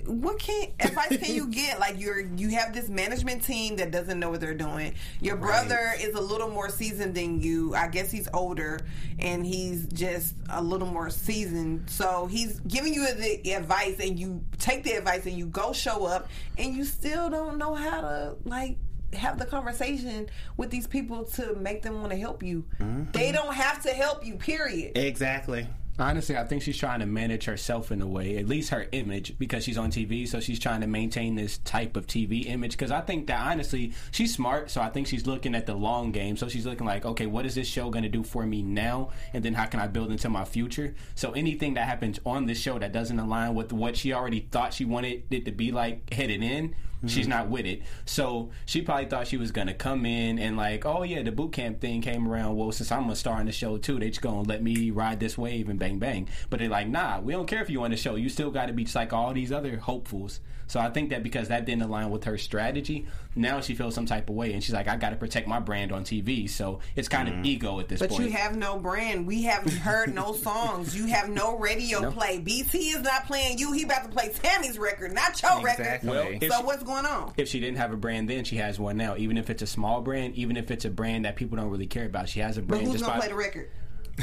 what 0.05 0.39
can 0.39 0.67
advice 0.79 1.17
can 1.17 1.33
you 1.33 1.47
get? 1.47 1.79
Like 1.79 1.99
you're 1.99 2.19
you 2.19 2.49
have 2.49 2.73
this 2.73 2.89
management 2.89 3.43
team 3.43 3.77
that 3.77 3.91
doesn't 3.91 4.19
know 4.19 4.29
what 4.29 4.41
they're 4.41 4.53
doing. 4.53 4.95
Your 5.19 5.35
brother 5.35 5.93
is 5.99 6.15
a 6.15 6.21
little 6.21 6.49
more 6.49 6.69
seasoned 6.69 7.15
than 7.15 7.41
you. 7.41 7.75
I 7.75 7.87
guess 7.87 8.11
he's 8.11 8.27
older 8.33 8.79
and 9.19 9.45
he's 9.45 9.85
just 9.87 10.35
a 10.49 10.61
little 10.61 10.87
more 10.87 11.09
seasoned. 11.09 11.89
So 11.89 12.27
he's 12.27 12.59
giving 12.61 12.93
you 12.93 13.05
the 13.13 13.53
advice 13.53 13.99
and 13.99 14.19
you 14.19 14.43
take 14.59 14.83
the 14.83 14.93
advice 14.93 15.25
and 15.25 15.37
you 15.37 15.45
go 15.45 15.73
show 15.73 16.05
up 16.05 16.29
and 16.57 16.73
you 16.73 16.83
still 16.83 17.29
don't 17.29 17.57
know 17.57 17.73
how 17.73 18.01
to 18.01 18.35
like 18.45 18.77
have 19.13 19.37
the 19.37 19.45
conversation 19.45 20.29
with 20.57 20.69
these 20.69 20.87
people 20.87 21.25
to 21.25 21.53
make 21.55 21.81
them 21.81 21.99
want 21.99 22.11
to 22.11 22.17
help 22.17 22.43
you. 22.43 22.65
Mm-hmm. 22.79 23.11
They 23.11 23.31
don't 23.31 23.53
have 23.53 23.83
to 23.83 23.89
help 23.89 24.25
you, 24.25 24.35
period. 24.35 24.97
exactly. 24.97 25.67
Honestly, 25.99 26.37
I 26.37 26.45
think 26.45 26.63
she's 26.63 26.77
trying 26.77 27.01
to 27.01 27.05
manage 27.05 27.45
herself 27.45 27.91
in 27.91 28.01
a 28.01 28.07
way, 28.07 28.37
at 28.37 28.47
least 28.47 28.69
her 28.69 28.87
image, 28.91 29.37
because 29.37 29.63
she's 29.63 29.77
on 29.77 29.91
TV. 29.91 30.27
So 30.27 30.39
she's 30.39 30.57
trying 30.59 30.81
to 30.81 30.87
maintain 30.87 31.35
this 31.35 31.59
type 31.59 31.95
of 31.97 32.07
TV 32.07 32.45
image. 32.47 32.71
Because 32.71 32.91
I 32.91 33.01
think 33.01 33.27
that 33.27 33.39
honestly, 33.39 33.93
she's 34.11 34.33
smart. 34.33 34.71
So 34.71 34.81
I 34.81 34.89
think 34.89 35.07
she's 35.07 35.27
looking 35.27 35.53
at 35.53 35.65
the 35.65 35.75
long 35.75 36.11
game. 36.11 36.37
So 36.37 36.47
she's 36.47 36.65
looking 36.65 36.87
like, 36.87 37.05
okay, 37.05 37.25
what 37.25 37.45
is 37.45 37.55
this 37.55 37.67
show 37.67 37.89
going 37.89 38.03
to 38.03 38.09
do 38.09 38.23
for 38.23 38.45
me 38.45 38.63
now? 38.63 39.09
And 39.33 39.43
then 39.43 39.53
how 39.53 39.65
can 39.65 39.79
I 39.79 39.87
build 39.87 40.11
into 40.11 40.29
my 40.29 40.45
future? 40.45 40.95
So 41.15 41.31
anything 41.33 41.75
that 41.75 41.87
happens 41.87 42.19
on 42.25 42.45
this 42.45 42.59
show 42.59 42.79
that 42.79 42.93
doesn't 42.93 43.19
align 43.19 43.53
with 43.53 43.73
what 43.73 43.97
she 43.97 44.13
already 44.13 44.47
thought 44.51 44.73
she 44.73 44.85
wanted 44.85 45.23
it 45.29 45.45
to 45.45 45.51
be 45.51 45.71
like 45.71 46.11
headed 46.13 46.41
in, 46.41 46.73
she's 47.07 47.21
mm-hmm. 47.21 47.29
not 47.29 47.49
with 47.49 47.65
it. 47.65 47.81
So 48.05 48.51
she 48.65 48.81
probably 48.81 49.05
thought 49.05 49.27
she 49.27 49.37
was 49.37 49.51
gonna 49.51 49.73
come 49.73 50.05
in 50.05 50.39
and 50.39 50.57
like, 50.57 50.85
oh 50.85 51.03
yeah, 51.03 51.23
the 51.23 51.31
boot 51.31 51.53
camp 51.53 51.81
thing 51.81 52.01
came 52.01 52.27
around. 52.27 52.55
Well, 52.55 52.71
since 52.71 52.91
I'm 52.91 53.09
a 53.09 53.15
star 53.15 53.39
in 53.39 53.47
the 53.47 53.51
show 53.51 53.77
too, 53.77 53.99
they 53.99 54.09
just 54.09 54.21
gonna 54.21 54.41
let 54.41 54.61
me 54.61 54.91
ride 54.91 55.19
this 55.19 55.37
wave 55.37 55.69
and 55.69 55.79
bang 55.79 55.99
bang. 55.99 56.29
But 56.49 56.59
they're 56.59 56.69
like, 56.69 56.87
nah, 56.87 57.19
we 57.19 57.33
don't 57.33 57.47
care 57.47 57.61
if 57.61 57.69
you 57.69 57.83
on 57.83 57.91
the 57.91 57.97
show. 57.97 58.15
You 58.15 58.29
still 58.29 58.51
got 58.51 58.67
to 58.67 58.73
be 58.73 58.83
just 58.83 58.95
like 58.95 59.13
all 59.13 59.33
these 59.33 59.51
other 59.51 59.77
hopefuls. 59.77 60.39
So 60.71 60.79
I 60.79 60.89
think 60.89 61.09
that 61.09 61.21
because 61.21 61.49
that 61.49 61.65
didn't 61.65 61.81
align 61.81 62.11
with 62.11 62.23
her 62.23 62.37
strategy, 62.37 63.05
now 63.35 63.59
she 63.59 63.75
feels 63.75 63.93
some 63.93 64.05
type 64.05 64.29
of 64.29 64.35
way, 64.35 64.53
and 64.53 64.63
she's 64.63 64.73
like, 64.73 64.87
I 64.87 64.95
got 64.95 65.09
to 65.09 65.17
protect 65.17 65.45
my 65.45 65.59
brand 65.59 65.91
on 65.91 66.05
TV. 66.05 66.49
So 66.49 66.79
it's 66.95 67.09
kind 67.09 67.27
of 67.27 67.33
mm-hmm. 67.33 67.45
ego 67.45 67.81
at 67.81 67.89
this 67.89 67.99
But 67.99 68.11
point. 68.11 68.23
you 68.23 68.31
have 68.31 68.55
no 68.55 68.79
brand. 68.79 69.27
We 69.27 69.43
haven't 69.43 69.73
heard 69.73 70.15
no 70.15 70.31
songs. 70.47 70.95
You 70.95 71.07
have 71.07 71.27
no 71.27 71.57
radio 71.57 72.09
play. 72.09 72.39
BT 72.39 72.77
is 72.91 73.01
not 73.01 73.27
playing 73.27 73.57
you. 73.57 73.73
He 73.73 73.83
about 73.83 74.05
to 74.05 74.09
play 74.09 74.29
Tammy's 74.29 74.79
record, 74.79 75.13
not 75.13 75.41
your 75.41 75.59
Exactly. 75.67 76.09
Record. 76.09 76.43
if 76.43 76.51
So 76.51 76.61
what's 76.61 76.83
going 76.83 76.90
on? 76.91 77.33
if 77.37 77.47
she 77.47 77.59
didn't 77.59 77.77
have 77.77 77.91
a 77.93 77.97
brand 77.97 78.29
then, 78.29 78.43
she 78.43 78.57
has 78.57 78.79
one 78.79 78.97
now. 78.97 79.15
Even 79.17 79.37
if 79.37 79.49
it's 79.49 79.61
a 79.61 79.67
small 79.67 80.01
brand, 80.01 80.35
even 80.35 80.57
if 80.57 80.71
it's 80.71 80.85
a 80.85 80.89
brand 80.89 81.25
that 81.25 81.35
people 81.35 81.57
don't 81.57 81.69
really 81.69 81.87
care 81.87 82.05
about, 82.05 82.29
she 82.29 82.39
has 82.39 82.57
a 82.57 82.61
brand. 82.61 82.67
But 82.67 82.75
brand. 82.75 82.85
who's 82.87 82.93
just 82.95 83.05
gonna 83.05 83.19
by- 83.19 83.27
play 83.27 83.29
the 83.29 83.35
record? 83.35 83.69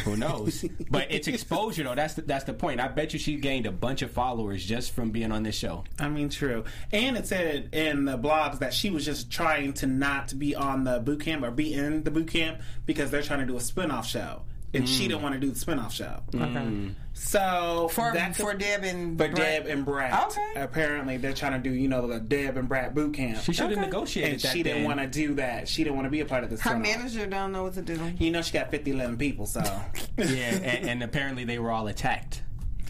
Who 0.04 0.16
knows? 0.16 0.64
but 0.90 1.11
it's 1.11 1.28
exposure 1.28 1.85
though. 1.85 1.94
That's 1.94 2.14
the, 2.14 2.22
that's 2.22 2.44
the 2.44 2.52
point. 2.52 2.81
I 2.81 2.88
bet 2.88 3.12
you 3.12 3.18
she 3.18 3.37
gained 3.37 3.66
a 3.66 3.72
bunch 3.72 4.02
of 4.02 4.11
followers 4.11 4.64
just 4.64 4.92
from 4.92 5.11
being 5.11 5.33
on 5.33 5.42
this 5.42 5.57
show. 5.57 5.85
I 5.98 6.09
mean, 6.09 6.28
true. 6.28 6.64
And 6.92 7.16
it 7.16 7.26
said 7.26 7.70
in 7.72 8.04
the 8.04 8.18
blogs 8.18 8.59
that 8.61 8.72
she 8.72 8.90
was 8.90 9.04
just 9.04 9.31
trying 9.31 9.72
to 9.74 9.87
not 9.87 10.38
be 10.38 10.54
on 10.54 10.85
the 10.85 11.00
boot 11.00 11.20
camp 11.20 11.42
or 11.42 11.50
be 11.50 11.74
in 11.74 12.04
the 12.04 12.11
boot 12.11 12.28
camp 12.28 12.61
because 12.87 13.11
they're 13.11 13.22
trying 13.22 13.40
to 13.40 13.46
do 13.46 13.57
a 13.57 13.61
spin-off 13.61 14.07
show. 14.07 14.42
And 14.74 14.88
she 14.88 15.04
mm. 15.04 15.09
didn't 15.09 15.22
want 15.22 15.35
to 15.35 15.40
do 15.40 15.50
the 15.50 15.59
spin-off 15.59 15.94
show. 15.94 16.22
Mm. 16.33 16.94
So 17.14 17.88
For 17.92 18.12
that's 18.12 18.38
for 18.38 18.54
Deb 18.54 18.85
and 18.85 19.18
for 19.18 19.28
Brett. 19.28 19.37
Deb 19.37 19.66
and 19.66 19.85
Brad. 19.85 20.31
Okay. 20.31 20.52
Apparently, 20.57 21.16
they're 21.16 21.33
trying 21.33 21.61
to 21.61 21.68
do 21.68 21.74
you 21.74 21.88
know 21.88 22.07
the 22.07 22.20
Deb 22.20 22.57
and 22.57 22.68
Brad 22.68 22.94
boot 22.94 23.14
camp. 23.14 23.40
She 23.40 23.52
should 23.52 23.70
have 23.70 23.72
Okay. 23.72 23.81
negotiated 23.81 24.33
and 24.35 24.40
that. 24.42 24.52
she 24.52 24.62
didn't 24.62 24.85
want 24.85 25.00
to 25.00 25.07
do 25.07 25.35
that. 25.35 25.68
She 25.68 25.85
didn't 25.85 25.96
want 25.96 26.07
to 26.07 26.11
be 26.11 26.20
a 26.20 26.26
part 26.26 26.44
of 26.44 26.50
this. 26.50 26.61
Her 26.61 26.70
spin-off. 26.70 26.83
manager 26.83 27.26
don't 27.26 27.52
know 27.52 27.64
what 27.64 27.74
to 27.74 27.83
do. 27.83 27.98
You 28.18 28.31
know, 28.31 28.42
she 28.42 28.52
got 28.52 28.70
50, 28.70 28.90
11 28.90 29.16
people. 29.16 29.46
So 29.46 29.61
Yeah, 30.18 30.24
and, 30.26 30.88
and 30.88 31.02
apparently 31.02 31.44
they 31.44 31.59
were 31.59 31.70
all 31.70 31.88
attacked 31.88 32.42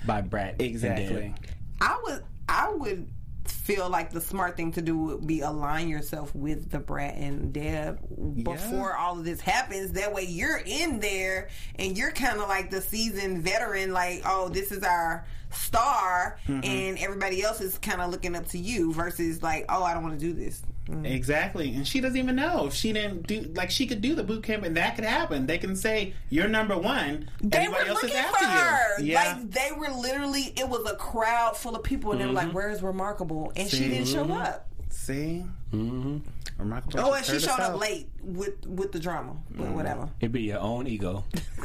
by 0.07 0.21
Brad. 0.21 0.55
and 0.55 0.63
exactly. 0.63 1.35
Deb. 1.35 1.47
I 1.81 2.01
would 2.05 2.25
I 2.49 2.71
would 2.71 3.09
feel 3.51 3.89
like 3.89 4.11
the 4.11 4.21
smart 4.21 4.57
thing 4.57 4.73
to 4.73 4.83
do 4.83 4.97
would 4.99 5.27
be 5.27 5.41
align 5.41 5.89
yourself 5.89 6.35
with 6.35 6.71
the 6.71 6.79
Brat 6.79 7.15
and 7.17 7.53
Deb 7.53 7.99
before 8.43 8.97
all 8.97 9.19
of 9.19 9.25
this 9.25 9.41
happens. 9.41 9.93
That 9.93 10.13
way 10.13 10.25
you're 10.25 10.63
in 10.65 11.01
there 11.01 11.49
and 11.79 11.97
you're 11.97 12.13
kind 12.13 12.41
of 12.41 12.49
like 12.49 12.71
the 12.71 12.81
seasoned 12.81 13.43
veteran, 13.43 13.93
like, 13.93 14.23
oh, 14.25 14.49
this 14.49 14.73
is 14.73 14.83
our 14.83 15.27
star, 15.51 16.39
mm-hmm. 16.47 16.61
and 16.63 16.99
everybody 16.99 17.43
else 17.43 17.61
is 17.61 17.79
kind 17.79 18.01
of 18.01 18.11
looking 18.11 18.37
up 18.37 18.47
to 18.49 18.59
you 18.59 18.93
versus 18.93 19.43
like, 19.43 19.65
oh, 19.69 19.83
I 19.83 19.95
don't 19.95 20.03
want 20.03 20.19
to 20.19 20.25
do 20.25 20.33
this. 20.33 20.63
Exactly, 21.05 21.75
and 21.75 21.87
she 21.87 22.01
doesn't 22.01 22.17
even 22.17 22.35
know 22.37 22.67
if 22.67 22.73
she 22.75 22.93
didn't 22.95 23.27
do 23.27 23.43
like 23.55 23.71
she 23.71 23.87
could 23.87 24.01
do 24.01 24.15
the 24.15 24.23
boot 24.25 24.43
camp, 24.43 24.65
and 24.65 24.77
that 24.79 24.95
could 24.97 25.05
happen. 25.05 25.47
They 25.47 25.59
can 25.59 25.77
say 25.77 26.15
you're 26.31 26.49
number 26.49 26.79
one. 26.79 27.29
They 27.43 27.59
everybody 27.59 27.85
were 27.85 27.91
else 27.91 28.03
looking 28.03 28.17
is 28.19 28.25
for 28.25 28.45
after 28.45 28.47
her. 28.47 29.01
you. 29.01 29.07
Yeah, 29.13 29.23
Like 29.37 29.51
they 29.51 29.71
were 29.77 29.91
literally. 29.91 30.53
It 30.57 30.67
was 30.69 30.91
a 30.91 30.97
crowd 30.97 31.57
full 31.59 31.77
of 31.77 31.83
people, 31.83 32.13
and 32.13 32.21
they 32.21 32.27
were 32.27 32.33
like, 32.33 32.53
"Where's 32.53 32.83
Remarkable?" 32.83 33.53
And 33.55 33.69
she 33.69 33.89
didn't 33.89 34.07
show 34.09 34.25
up. 34.33 34.67
see, 34.89 35.45
mm-hmm. 35.73 36.19
remarkable. 36.59 37.01
Oh, 37.01 37.13
and 37.13 37.25
she 37.25 37.39
showed 37.39 37.61
up 37.61 37.79
late 37.79 38.09
with 38.23 38.67
with 38.67 38.91
the 38.93 38.99
drama, 38.99 39.33
Mm. 39.53 39.59
but 39.59 39.69
whatever. 39.73 40.09
It'd 40.21 40.33
be 40.33 40.43
your 40.43 40.61
own 40.61 40.87
ego. 40.87 41.25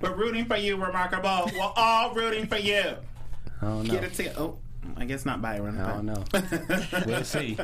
We're 0.00 0.14
rooting 0.14 0.44
for 0.46 0.56
you, 0.56 0.76
remarkable. 0.76 1.50
We're 1.56 1.72
all 1.76 2.12
rooting 2.14 2.46
for 2.46 2.56
you. 2.58 2.82
I 3.62 3.66
don't. 3.66 3.84
Get 3.84 4.04
it 4.04 4.14
to 4.14 4.40
oh. 4.40 4.58
I 4.96 5.04
guess 5.04 5.24
not 5.24 5.42
Byron. 5.42 5.80
I 5.80 5.92
don't 5.94 6.06
know. 6.06 6.24
We'll 7.06 7.24
see. 7.24 7.56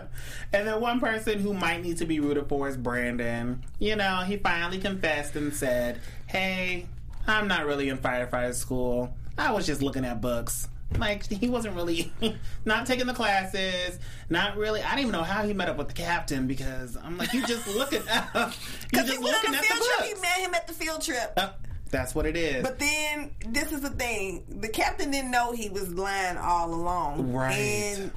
And 0.52 0.66
then 0.66 0.80
one 0.80 1.00
person 1.00 1.38
who 1.38 1.54
might 1.54 1.82
need 1.82 1.98
to 1.98 2.06
be 2.06 2.20
rooted 2.20 2.48
for 2.48 2.68
is 2.68 2.76
Brandon. 2.76 3.62
You 3.78 3.96
know, 3.96 4.18
he 4.26 4.36
finally 4.36 4.78
confessed 4.78 5.36
and 5.36 5.54
said, 5.54 6.00
Hey, 6.26 6.86
I'm 7.26 7.48
not 7.48 7.66
really 7.66 7.88
in 7.88 7.98
firefighter 7.98 8.54
school. 8.54 9.14
I 9.38 9.52
was 9.52 9.66
just 9.66 9.82
looking 9.82 10.04
at 10.04 10.20
books. 10.20 10.68
Like, 10.98 11.26
he 11.28 11.48
wasn't 11.48 11.76
really 11.76 12.12
not 12.64 12.84
taking 12.86 13.06
the 13.06 13.14
classes, 13.14 13.98
not 14.28 14.56
really. 14.56 14.82
I 14.82 14.90
didn't 14.96 15.00
even 15.00 15.12
know 15.12 15.22
how 15.22 15.44
he 15.46 15.52
met 15.52 15.68
up 15.68 15.76
with 15.76 15.88
the 15.88 15.94
captain 15.94 16.48
because 16.48 16.96
I'm 16.96 17.16
like, 17.16 17.32
you 17.32 17.46
just 17.46 17.66
looking 17.68 18.02
at, 18.08 18.28
you 18.34 18.52
Because 18.90 19.06
just 19.06 19.18
he 19.18 19.24
looking 19.24 19.52
the 19.52 19.58
at 19.58 19.62
the 19.62 19.74
field 19.74 19.88
trip. 19.98 20.08
He 20.16 20.20
met 20.20 20.38
him 20.38 20.54
at 20.54 20.66
the 20.66 20.72
field 20.72 21.02
trip. 21.02 21.32
Uh, 21.36 21.50
that's 21.90 22.14
what 22.14 22.26
it 22.26 22.36
is. 22.36 22.62
But 22.62 22.78
then 22.78 23.32
this 23.46 23.72
is 23.72 23.80
the 23.80 23.90
thing: 23.90 24.44
the 24.48 24.68
captain 24.68 25.10
didn't 25.10 25.30
know 25.30 25.52
he 25.52 25.68
was 25.68 25.92
lying 25.94 26.36
all 26.36 26.72
along. 26.72 27.32
Right. 27.32 27.52
And 27.52 28.10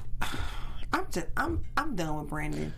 I'm 0.92 1.06
just 1.10 1.26
I'm 1.36 1.64
I'm 1.76 1.96
done 1.96 2.20
with 2.20 2.28
Brandon. 2.28 2.72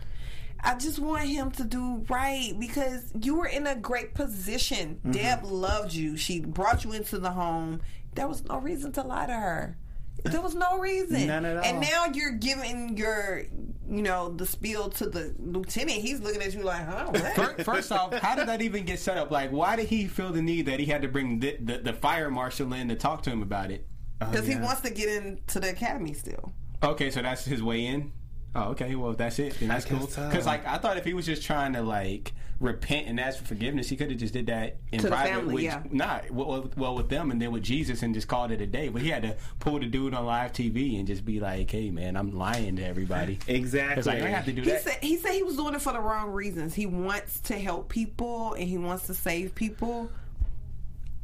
I 0.63 0.75
just 0.75 0.99
want 0.99 1.27
him 1.27 1.51
to 1.51 1.63
do 1.63 2.03
right 2.09 2.53
because 2.59 3.11
you 3.21 3.35
were 3.35 3.45
in 3.45 3.67
a 3.67 3.75
great 3.75 4.15
position. 4.15 4.95
Mm-hmm. 4.95 5.11
Deb 5.11 5.43
loved 5.43 5.93
you. 5.93 6.17
She 6.17 6.39
brought 6.39 6.83
you 6.83 6.93
into 6.93 7.19
the 7.19 7.31
home. 7.31 7.81
There 8.15 8.27
was 8.27 8.43
no 8.43 8.57
reason 8.59 8.91
to 8.93 9.03
lie 9.03 9.27
to 9.27 9.33
her. 9.33 9.77
There 10.23 10.41
was 10.41 10.55
no 10.55 10.77
reason. 10.79 11.27
None 11.27 11.45
at 11.45 11.57
all. 11.57 11.63
And 11.63 11.79
now 11.81 12.05
you're 12.13 12.31
giving 12.31 12.97
your, 12.97 13.43
you 13.89 14.01
know, 14.01 14.29
the 14.29 14.45
spiel 14.45 14.89
to 14.89 15.07
the 15.07 15.33
lieutenant. 15.39 15.91
He's 16.01 16.19
looking 16.19 16.41
at 16.41 16.53
you 16.53 16.63
like, 16.63 16.85
huh? 16.85 17.07
What? 17.11 17.63
First 17.63 17.91
off, 17.91 18.13
how 18.15 18.35
did 18.35 18.47
that 18.47 18.61
even 18.61 18.83
get 18.85 18.99
set 18.99 19.17
up? 19.17 19.31
Like, 19.31 19.51
why 19.51 19.75
did 19.75 19.87
he 19.87 20.07
feel 20.07 20.31
the 20.31 20.41
need 20.41 20.65
that 20.65 20.79
he 20.79 20.85
had 20.87 21.01
to 21.03 21.07
bring 21.07 21.39
the, 21.39 21.55
the, 21.61 21.77
the 21.79 21.93
fire 21.93 22.29
marshal 22.29 22.73
in 22.73 22.89
to 22.89 22.95
talk 22.95 23.23
to 23.23 23.29
him 23.29 23.41
about 23.41 23.71
it? 23.71 23.87
Because 24.19 24.41
Oh, 24.41 24.43
yeah. 24.51 24.57
he 24.57 24.63
wants 24.63 24.81
to 24.81 24.89
get 24.89 25.09
into 25.09 25.59
the 25.59 25.69
academy 25.69 26.13
still. 26.13 26.51
Okay, 26.83 27.09
so 27.11 27.21
that's 27.21 27.45
his 27.45 27.61
way 27.63 27.85
in. 27.85 28.11
Oh, 28.57 28.69
okay. 28.71 28.95
Well, 28.95 29.13
that's 29.13 29.39
it. 29.39 29.59
Then 29.59 29.69
that's 29.69 29.85
cool. 29.85 30.07
so. 30.07 30.27
Because 30.27 30.45
like 30.45 30.65
I 30.67 30.77
thought, 30.77 30.97
if 30.97 31.05
he 31.05 31.13
was 31.13 31.25
just 31.25 31.43
trying 31.43 31.73
to 31.73 31.81
like 31.81 32.33
repent 32.59 33.07
and 33.07 33.19
ask 33.19 33.37
for 33.37 33.45
forgiveness, 33.45 33.87
he 33.87 33.95
could 33.95 34.09
have 34.09 34.19
just 34.19 34.33
did 34.33 34.47
that 34.47 34.77
in 34.91 34.97
To 34.99 35.03
the 35.03 35.09
private. 35.11 35.29
family, 35.35 35.53
with, 35.53 35.63
yeah. 35.63 35.83
Not 35.91 36.31
well, 36.31 36.69
well 36.75 36.95
with 36.95 37.07
them, 37.09 37.29
and 37.29 37.39
then 37.41 37.51
with 37.51 37.61
Jesus, 37.63 38.01
and 38.01 38.13
just 38.15 38.27
called 38.27 38.49
it 38.51 38.59
a 38.61 38.65
day. 38.65 38.89
But 38.89 39.03
he 39.03 39.09
had 39.09 39.21
to 39.21 39.35
pull 39.59 39.79
the 39.79 39.85
dude 39.85 40.13
on 40.15 40.25
live 40.25 40.53
TV 40.53 40.97
and 40.97 41.05
just 41.07 41.23
be 41.23 41.39
like, 41.39 41.69
"Hey, 41.69 41.91
man, 41.91 42.17
I'm 42.17 42.31
lying 42.35 42.77
to 42.77 42.83
everybody." 42.85 43.37
exactly. 43.47 43.97
It's 43.99 44.07
like 44.07 44.23
I 44.23 44.29
have 44.29 44.45
to 44.45 44.51
do 44.53 44.63
He 44.63 44.71
that. 44.71 44.81
said 44.81 44.97
he 45.01 45.17
said 45.17 45.33
he 45.33 45.43
was 45.43 45.55
doing 45.55 45.75
it 45.75 45.81
for 45.81 45.93
the 45.93 45.99
wrong 46.01 46.31
reasons. 46.31 46.73
He 46.73 46.87
wants 46.87 47.39
to 47.41 47.53
help 47.59 47.89
people 47.89 48.53
and 48.53 48.67
he 48.67 48.77
wants 48.79 49.05
to 49.07 49.13
save 49.13 49.53
people. 49.53 50.09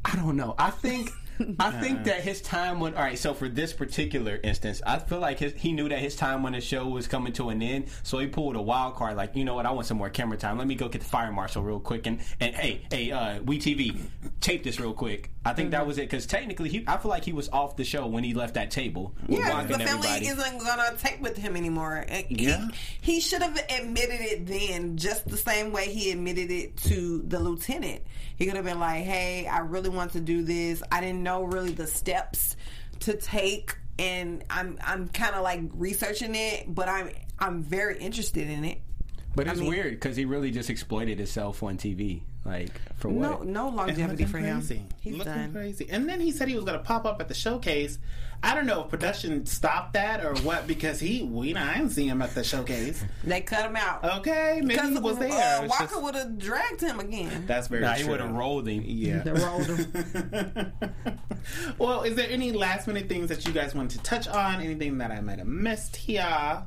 I 0.05 0.15
don't 0.17 0.35
know. 0.35 0.53
I 0.59 0.69
think 0.69 1.09
I 1.59 1.71
think 1.71 2.03
that 2.05 2.21
his 2.21 2.41
time 2.41 2.79
when 2.79 2.95
all 2.95 3.01
right. 3.01 3.17
So 3.17 3.33
for 3.33 3.49
this 3.49 3.73
particular 3.73 4.39
instance, 4.43 4.81
I 4.85 4.99
feel 4.99 5.19
like 5.19 5.39
his, 5.39 5.53
he 5.53 5.71
knew 5.71 5.89
that 5.89 5.99
his 5.99 6.15
time 6.15 6.43
when 6.43 6.53
the 6.53 6.61
show 6.61 6.87
was 6.87 7.07
coming 7.07 7.33
to 7.33 7.49
an 7.49 7.61
end. 7.61 7.87
So 8.03 8.19
he 8.19 8.27
pulled 8.27 8.55
a 8.55 8.61
wild 8.61 8.95
card. 8.95 9.17
Like 9.17 9.35
you 9.35 9.45
know 9.45 9.55
what? 9.55 9.65
I 9.65 9.71
want 9.71 9.87
some 9.87 9.97
more 9.97 10.09
camera 10.09 10.37
time. 10.37 10.57
Let 10.57 10.67
me 10.67 10.75
go 10.75 10.89
get 10.89 11.01
the 11.01 11.07
fire 11.07 11.31
marshal 11.31 11.63
real 11.63 11.79
quick. 11.79 12.07
And 12.07 12.19
and 12.39 12.55
hey 12.55 12.81
hey 12.91 13.11
uh, 13.11 13.41
we 13.41 13.59
TV 13.59 13.99
tape 14.41 14.63
this 14.63 14.79
real 14.79 14.93
quick. 14.93 15.31
I 15.45 15.53
think 15.53 15.71
that 15.71 15.85
was 15.85 15.97
it 15.97 16.01
because 16.01 16.25
technically 16.25 16.69
he 16.69 16.83
I 16.87 16.97
feel 16.97 17.09
like 17.09 17.25
he 17.25 17.33
was 17.33 17.49
off 17.49 17.75
the 17.75 17.83
show 17.83 18.07
when 18.07 18.23
he 18.23 18.33
left 18.33 18.53
that 18.53 18.71
table. 18.71 19.13
Yeah, 19.27 19.63
the 19.63 19.79
family 19.79 20.07
everybody. 20.07 20.27
isn't 20.27 20.59
gonna 20.59 20.95
tape 20.97 21.19
with 21.19 21.37
him 21.37 21.55
anymore. 21.55 22.05
Yeah. 22.29 22.67
He, 23.01 23.13
he 23.13 23.19
should 23.19 23.41
have 23.41 23.57
admitted 23.69 24.21
it 24.21 24.45
then, 24.45 24.97
just 24.97 25.27
the 25.27 25.37
same 25.37 25.71
way 25.71 25.89
he 25.89 26.11
admitted 26.11 26.51
it 26.51 26.77
to 26.77 27.23
the 27.27 27.39
lieutenant. 27.39 28.03
He 28.35 28.45
could 28.45 28.55
have 28.55 28.65
been 28.65 28.79
like, 28.79 29.03
"Hey, 29.03 29.47
I 29.47 29.59
really 29.59 29.89
want 29.89 30.13
to 30.13 30.19
do 30.19 30.43
this. 30.43 30.81
I 30.91 31.01
didn't 31.01 31.22
know 31.23 31.43
really 31.43 31.71
the 31.71 31.87
steps 31.87 32.55
to 33.01 33.15
take, 33.17 33.75
and 33.97 34.43
I'm 34.49 34.77
I'm 34.83 35.07
kind 35.09 35.35
of 35.35 35.41
like 35.43 35.61
researching 35.73 36.35
it, 36.35 36.73
but 36.73 36.87
I'm 36.87 37.09
I'm 37.39 37.63
very 37.63 37.97
interested 37.99 38.49
in 38.49 38.65
it." 38.65 38.79
But 39.35 39.47
it's 39.47 39.57
I 39.57 39.61
mean- 39.61 39.69
weird 39.69 39.91
because 39.91 40.15
he 40.15 40.25
really 40.25 40.51
just 40.51 40.69
exploited 40.69 41.17
himself 41.17 41.63
on 41.63 41.77
TV. 41.77 42.21
Like 42.45 42.71
for 42.97 43.07
what? 43.09 43.45
no 43.45 43.67
And 43.67 43.75
longevity 43.77 44.07
looking 44.07 44.27
for 44.27 44.37
him. 44.39 44.57
crazy. 44.59 44.83
He's 44.99 45.15
looking 45.17 45.33
done. 45.33 45.51
crazy. 45.53 45.87
And 45.89 46.09
then 46.09 46.19
he 46.19 46.31
said 46.31 46.49
he 46.49 46.55
was 46.55 46.65
going 46.65 46.77
to 46.77 46.83
pop 46.83 47.05
up 47.05 47.21
at 47.21 47.27
the 47.29 47.33
showcase. 47.33 47.97
I 48.45 48.53
don't 48.53 48.65
know 48.65 48.83
if 48.83 48.89
production 48.89 49.45
stopped 49.45 49.93
that 49.93 50.25
or 50.25 50.35
what 50.41 50.67
because 50.67 50.99
he, 50.99 51.23
we, 51.23 51.53
know 51.53 51.61
I 51.61 51.75
didn't 51.77 51.91
see 51.91 52.05
him 52.05 52.21
at 52.21 52.35
the 52.35 52.43
showcase. 52.43 53.01
They 53.23 53.39
cut 53.39 53.65
him 53.67 53.77
out. 53.77 54.03
Okay, 54.19 54.55
maybe 54.61 54.73
Because 54.75 54.89
he 54.91 54.99
was 54.99 55.17
there. 55.17 55.31
uh, 55.63 55.67
Walker 55.67 55.85
just- 55.85 56.01
would 56.03 56.15
have 56.15 56.37
dragged 56.37 56.81
him 56.81 56.99
again. 56.99 57.45
that's 57.47 57.69
very 57.69 57.83
Nah, 57.83 57.93
true. 57.95 58.03
he 58.03 58.09
would 58.09 58.19
have 58.19 58.31
rolled 58.33 58.67
him. 58.67 58.83
Yeah. 58.85 59.23
rolled 59.29 59.65
him. 59.67 60.73
well, 61.77 62.03
is 62.03 62.15
there 62.15 62.29
any 62.29 62.51
last 62.51 62.87
minute 62.87 63.07
things 63.07 63.29
that 63.29 63.45
you 63.47 63.53
guys 63.53 63.73
want 63.73 63.91
to 63.91 63.99
touch 63.99 64.27
on? 64.27 64.59
Anything 64.61 64.97
that 64.97 65.11
I 65.11 65.21
might 65.21 65.37
have 65.39 65.47
missed 65.47 65.95
here? 65.95 66.63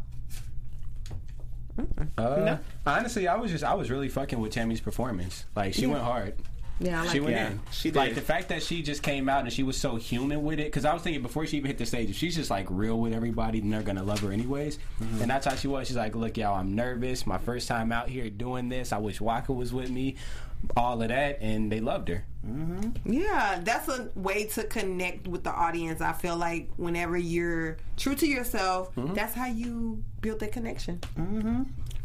Uh, 1.79 2.37
No. 2.37 2.59
Honestly, 2.87 3.29
I 3.29 3.37
was 3.37 3.51
just 3.51 3.65
I 3.65 3.75
was 3.75 3.91
really 3.91 4.09
fucking 4.09 4.39
with 4.41 4.53
Tammy's 4.53 4.81
performance. 4.81 5.45
Like 5.55 5.75
she 5.75 5.87
went 5.87 6.03
hard. 6.03 6.35
Yeah, 6.79 7.01
I 7.01 7.05
like 7.05 7.11
she 7.13 7.21
went 7.21 7.37
Yeah, 7.37 7.47
in. 7.53 7.61
she 7.73 7.91
Like 7.91 8.15
the 8.15 8.21
fact 8.21 8.51
that 8.51 8.63
she 8.63 8.83
just 8.83 9.03
came 9.03 9.31
out 9.31 9.45
and 9.45 9.53
she 9.53 9.63
was 9.63 9.79
so 9.79 9.97
human 9.97 10.43
with 10.43 10.59
it. 10.61 10.67
Because 10.67 10.85
I 10.85 10.93
was 10.93 11.03
thinking 11.03 11.23
before 11.23 11.47
she 11.47 11.57
even 11.57 11.69
hit 11.69 11.79
the 11.79 11.87
stage, 11.87 12.11
if 12.11 12.17
she's 12.17 12.35
just 12.37 12.51
like 12.51 12.67
real 12.69 12.99
with 13.01 13.15
everybody, 13.15 13.61
then 13.61 13.71
they're 13.71 13.83
gonna 13.83 14.03
love 14.03 14.21
her 14.21 14.31
anyways. 14.31 14.79
Mm-hmm. 15.01 15.23
And 15.23 15.31
that's 15.31 15.47
how 15.47 15.55
she 15.55 15.69
was. 15.69 15.87
She's 15.87 15.97
like, 15.97 16.15
"Look, 16.15 16.37
y'all, 16.37 16.55
I'm 16.55 16.75
nervous. 16.75 17.27
My 17.27 17.39
first 17.39 17.67
time 17.67 17.93
out 17.93 18.11
here 18.11 18.29
doing 18.29 18.69
this. 18.69 18.93
I 18.93 18.99
wish 18.99 19.23
Waka 19.23 19.55
was 19.55 19.73
with 19.73 19.91
me. 19.91 20.17
All 20.77 21.01
of 21.03 21.09
that, 21.09 21.39
and 21.41 21.71
they 21.73 21.81
loved 21.81 22.09
her. 22.09 22.25
Yeah, 23.05 23.61
that's 23.65 23.89
a 23.89 24.09
way 24.15 24.45
to 24.47 24.63
connect 24.65 25.27
with 25.27 25.43
the 25.43 25.51
audience. 25.51 26.01
I 26.01 26.13
feel 26.13 26.37
like 26.37 26.71
whenever 26.77 27.17
you're 27.17 27.77
true 27.97 28.15
to 28.15 28.27
yourself, 28.27 28.95
Mm-hmm. 28.95 29.15
that's 29.15 29.35
how 29.35 29.47
you 29.47 30.03
build 30.21 30.41
that 30.41 30.53
connection. 30.53 31.01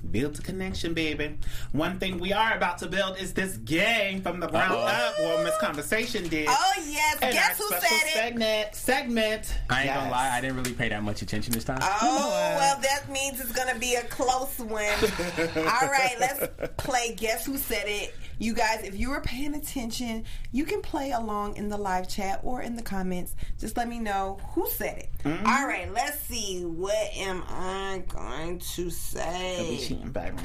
Build 0.10 0.40
a 0.40 0.42
connection, 0.42 0.94
baby. 0.94 1.38
One 1.74 2.00
thing 2.00 2.20
we 2.20 2.34
are 2.34 2.54
about 2.56 2.80
to 2.80 2.88
build 2.88 3.18
is 3.18 3.34
this 3.34 3.58
gang 3.58 4.22
from 4.22 4.40
the 4.40 4.48
ground 4.48 4.74
Uh-oh. 4.74 4.80
up. 4.88 5.14
Well, 5.20 5.44
Miss 5.44 5.56
Conversation 5.60 6.28
did. 6.28 6.48
Oh 6.50 6.74
yes, 6.88 7.18
And 7.22 7.32
guess 7.34 7.58
who 7.60 7.70
said 7.70 7.84
it? 7.84 8.14
segment, 8.14 8.76
segment. 8.76 9.56
I 9.70 9.78
ain't 9.82 9.86
Yes. 9.86 9.98
gonna 9.98 10.12
lie, 10.12 10.30
I 10.36 10.42
didn't 10.42 10.58
really 10.58 10.74
pay 10.74 10.90
that 10.90 11.04
much 11.04 11.22
attention 11.22 11.54
this 11.54 11.64
time. 11.64 11.80
Oh 11.82 12.30
well, 12.58 12.80
that 12.82 13.10
means 13.12 13.40
it's 13.40 13.52
gonna 13.54 13.78
be 13.80 13.96
a 13.96 14.04
close 14.04 14.58
one. 14.60 14.84
All 15.56 15.88
right, 15.90 16.16
let's 16.20 16.48
play. 16.78 17.14
Guess 17.16 17.46
who 17.46 17.58
said 17.58 17.84
it? 17.88 18.14
You 18.40 18.56
guys, 18.56 18.82
if 18.84 19.00
you 19.00 19.12
were 19.12 19.22
paying 19.22 19.54
attention, 19.54 20.26
you 20.52 20.66
can 20.66 20.82
play 20.82 21.12
along 21.12 21.58
in 21.58 21.70
the 21.70 21.78
live 21.78 22.10
chat 22.10 22.40
or 22.44 22.64
in 22.64 22.76
the 22.76 22.82
comments. 22.82 23.36
Just 23.60 23.78
let 23.78 23.88
me 23.88 24.00
know 24.00 24.40
who 24.56 24.68
said 24.68 24.98
it. 24.98 25.10
Mm-hmm. 25.24 25.46
All 25.46 25.68
right, 25.68 25.94
let's 25.94 26.20
see. 26.22 26.64
What 26.66 26.96
am 27.16 27.44
I 27.48 28.02
going 28.10 28.58
to 28.74 28.90
say? 28.90 29.91
Cheating, 29.92 30.12
Byron. 30.12 30.38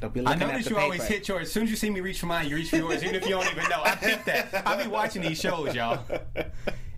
Don't 0.00 0.14
be 0.14 0.20
I 0.20 0.22
looking 0.30 0.42
at 0.42 0.48
notice 0.52 0.64
you 0.66 0.70
paper. 0.76 0.80
always 0.80 1.04
hit 1.06 1.28
yours. 1.28 1.42
As 1.48 1.52
soon 1.52 1.64
as 1.64 1.70
you 1.70 1.76
see 1.76 1.90
me 1.90 2.00
reach 2.00 2.20
for 2.20 2.26
mine, 2.26 2.48
you 2.48 2.56
reach 2.56 2.70
for 2.70 2.76
yours, 2.76 3.02
even 3.02 3.14
if 3.16 3.24
you 3.24 3.30
don't 3.30 3.46
even 3.50 3.68
know. 3.68 3.82
I 3.84 3.94
think 3.96 4.24
that. 4.24 4.62
I 4.66 4.82
be 4.82 4.88
watching 4.88 5.20
these 5.22 5.38
shows, 5.40 5.74
y'all. 5.74 6.02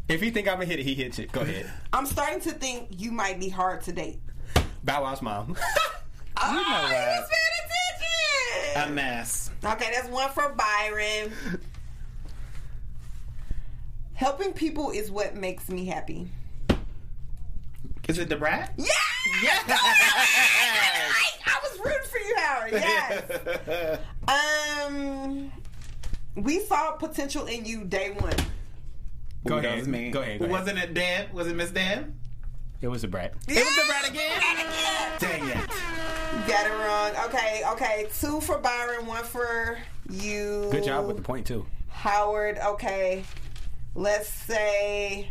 If 0.08 0.22
you 0.22 0.30
think 0.30 0.46
I'm 0.48 0.54
gonna 0.54 0.66
hit 0.66 0.78
it, 0.78 0.84
he 0.84 0.94
hits 0.94 1.18
it. 1.18 1.32
Go 1.32 1.40
ahead. 1.40 1.70
I'm 1.92 2.06
starting 2.06 2.40
to 2.42 2.52
think 2.52 2.88
you 3.00 3.10
might 3.10 3.40
be 3.40 3.48
hard 3.48 3.82
to 3.82 3.92
date. 3.92 4.20
Bow 4.84 5.02
Wow's 5.02 5.22
mom. 5.22 5.56
Oh, 6.44 6.50
know 6.50 6.58
what? 6.62 6.92
was 7.20 7.28
paying 7.30 8.74
A 8.74 8.78
attention. 8.78 8.94
mess. 8.96 9.50
Okay, 9.64 9.90
that's 9.94 10.08
one 10.08 10.30
for 10.30 10.54
Byron. 10.54 11.30
Helping 14.14 14.52
people 14.52 14.90
is 14.90 15.10
what 15.10 15.36
makes 15.36 15.68
me 15.68 15.84
happy. 15.84 16.28
Is 18.08 18.18
it 18.18 18.28
the 18.28 18.36
brat? 18.36 18.72
Yeah! 18.76 18.86
I, 19.44 19.68
I 19.68 19.68
was 19.68 19.68
rooting 19.68 20.51
for. 22.70 22.76
Yes. 22.76 23.98
um, 24.86 25.52
we 26.36 26.60
saw 26.60 26.92
potential 26.92 27.46
in 27.46 27.64
you 27.64 27.84
day 27.84 28.10
one. 28.18 28.34
Go 29.46 29.58
Ooh, 29.58 29.60
that 29.60 29.66
ahead. 29.66 29.78
was 29.78 29.88
me. 29.88 30.10
Go 30.10 30.20
ahead, 30.20 30.38
go 30.38 30.44
ahead. 30.44 30.50
Wasn't 30.50 30.78
it 30.78 30.94
Deb? 30.94 31.32
Was 31.32 31.48
it 31.48 31.56
Miss 31.56 31.70
Deb? 31.70 32.14
It 32.80 32.88
was 32.88 33.04
a 33.04 33.08
brat. 33.08 33.34
It 33.48 33.64
was 33.64 33.76
the 33.76 33.82
brat 33.86 34.08
again. 34.08 34.40
Dang 35.18 35.48
it. 35.48 35.68
Got 36.48 36.66
it 36.66 36.72
wrong. 36.72 37.26
Okay, 37.28 37.62
okay. 37.72 38.08
Two 38.18 38.40
for 38.40 38.58
Byron, 38.58 39.06
one 39.06 39.24
for 39.24 39.78
you. 40.10 40.68
Good 40.70 40.84
job 40.84 41.06
with 41.06 41.16
the 41.16 41.22
point 41.22 41.46
too. 41.46 41.66
Howard. 41.88 42.58
Okay, 42.58 43.24
let's 43.94 44.28
say. 44.28 45.28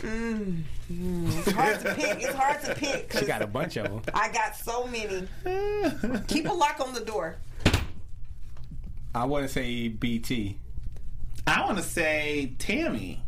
Mm, 0.00 0.62
It's 0.88 1.50
hard 1.52 1.80
to 1.80 1.94
pick. 1.94 2.22
It's 2.22 2.34
hard 2.34 2.62
to 2.62 2.74
pick. 2.74 3.12
She 3.18 3.26
got 3.26 3.42
a 3.42 3.46
bunch 3.46 3.76
of 3.76 3.84
them. 3.84 4.02
I 4.14 4.30
got 4.32 4.56
so 4.56 4.86
many. 4.86 5.28
Keep 6.28 6.48
a 6.48 6.52
lock 6.52 6.80
on 6.80 6.94
the 6.94 7.00
door. 7.04 7.36
I 9.14 9.24
want 9.24 9.44
to 9.46 9.48
say 9.52 9.88
BT. 9.88 10.56
I 11.46 11.64
want 11.64 11.78
to 11.78 11.82
say 11.84 12.52
Tammy. 12.58 13.22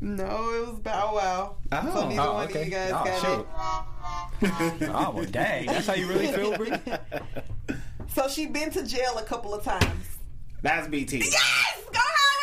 No, 0.00 0.24
it 0.54 0.68
was 0.68 0.78
Bow 0.80 1.14
Wow. 1.14 1.56
Oh. 1.72 1.92
so 1.94 2.08
neither 2.08 2.20
Oh, 2.22 2.34
one 2.34 2.44
okay. 2.48 2.60
of 2.62 2.66
you 2.66 2.72
guys 2.72 2.92
Oh, 2.94 3.04
got 3.04 3.20
shoot. 3.20 4.80
it. 4.82 4.90
Oh, 4.90 5.10
well, 5.14 5.24
dang. 5.24 5.66
That's 5.66 5.86
how 5.86 5.94
you 5.94 6.06
really 6.08 6.28
feel, 6.28 6.56
Brie? 6.56 6.72
So 8.14 8.26
she 8.28 8.46
been 8.46 8.70
to 8.70 8.84
jail 8.84 9.16
a 9.18 9.22
couple 9.22 9.54
of 9.54 9.62
times. 9.62 10.18
That's 10.62 10.88
BT. 10.88 11.18
Yes! 11.18 11.78
Go 11.92 12.00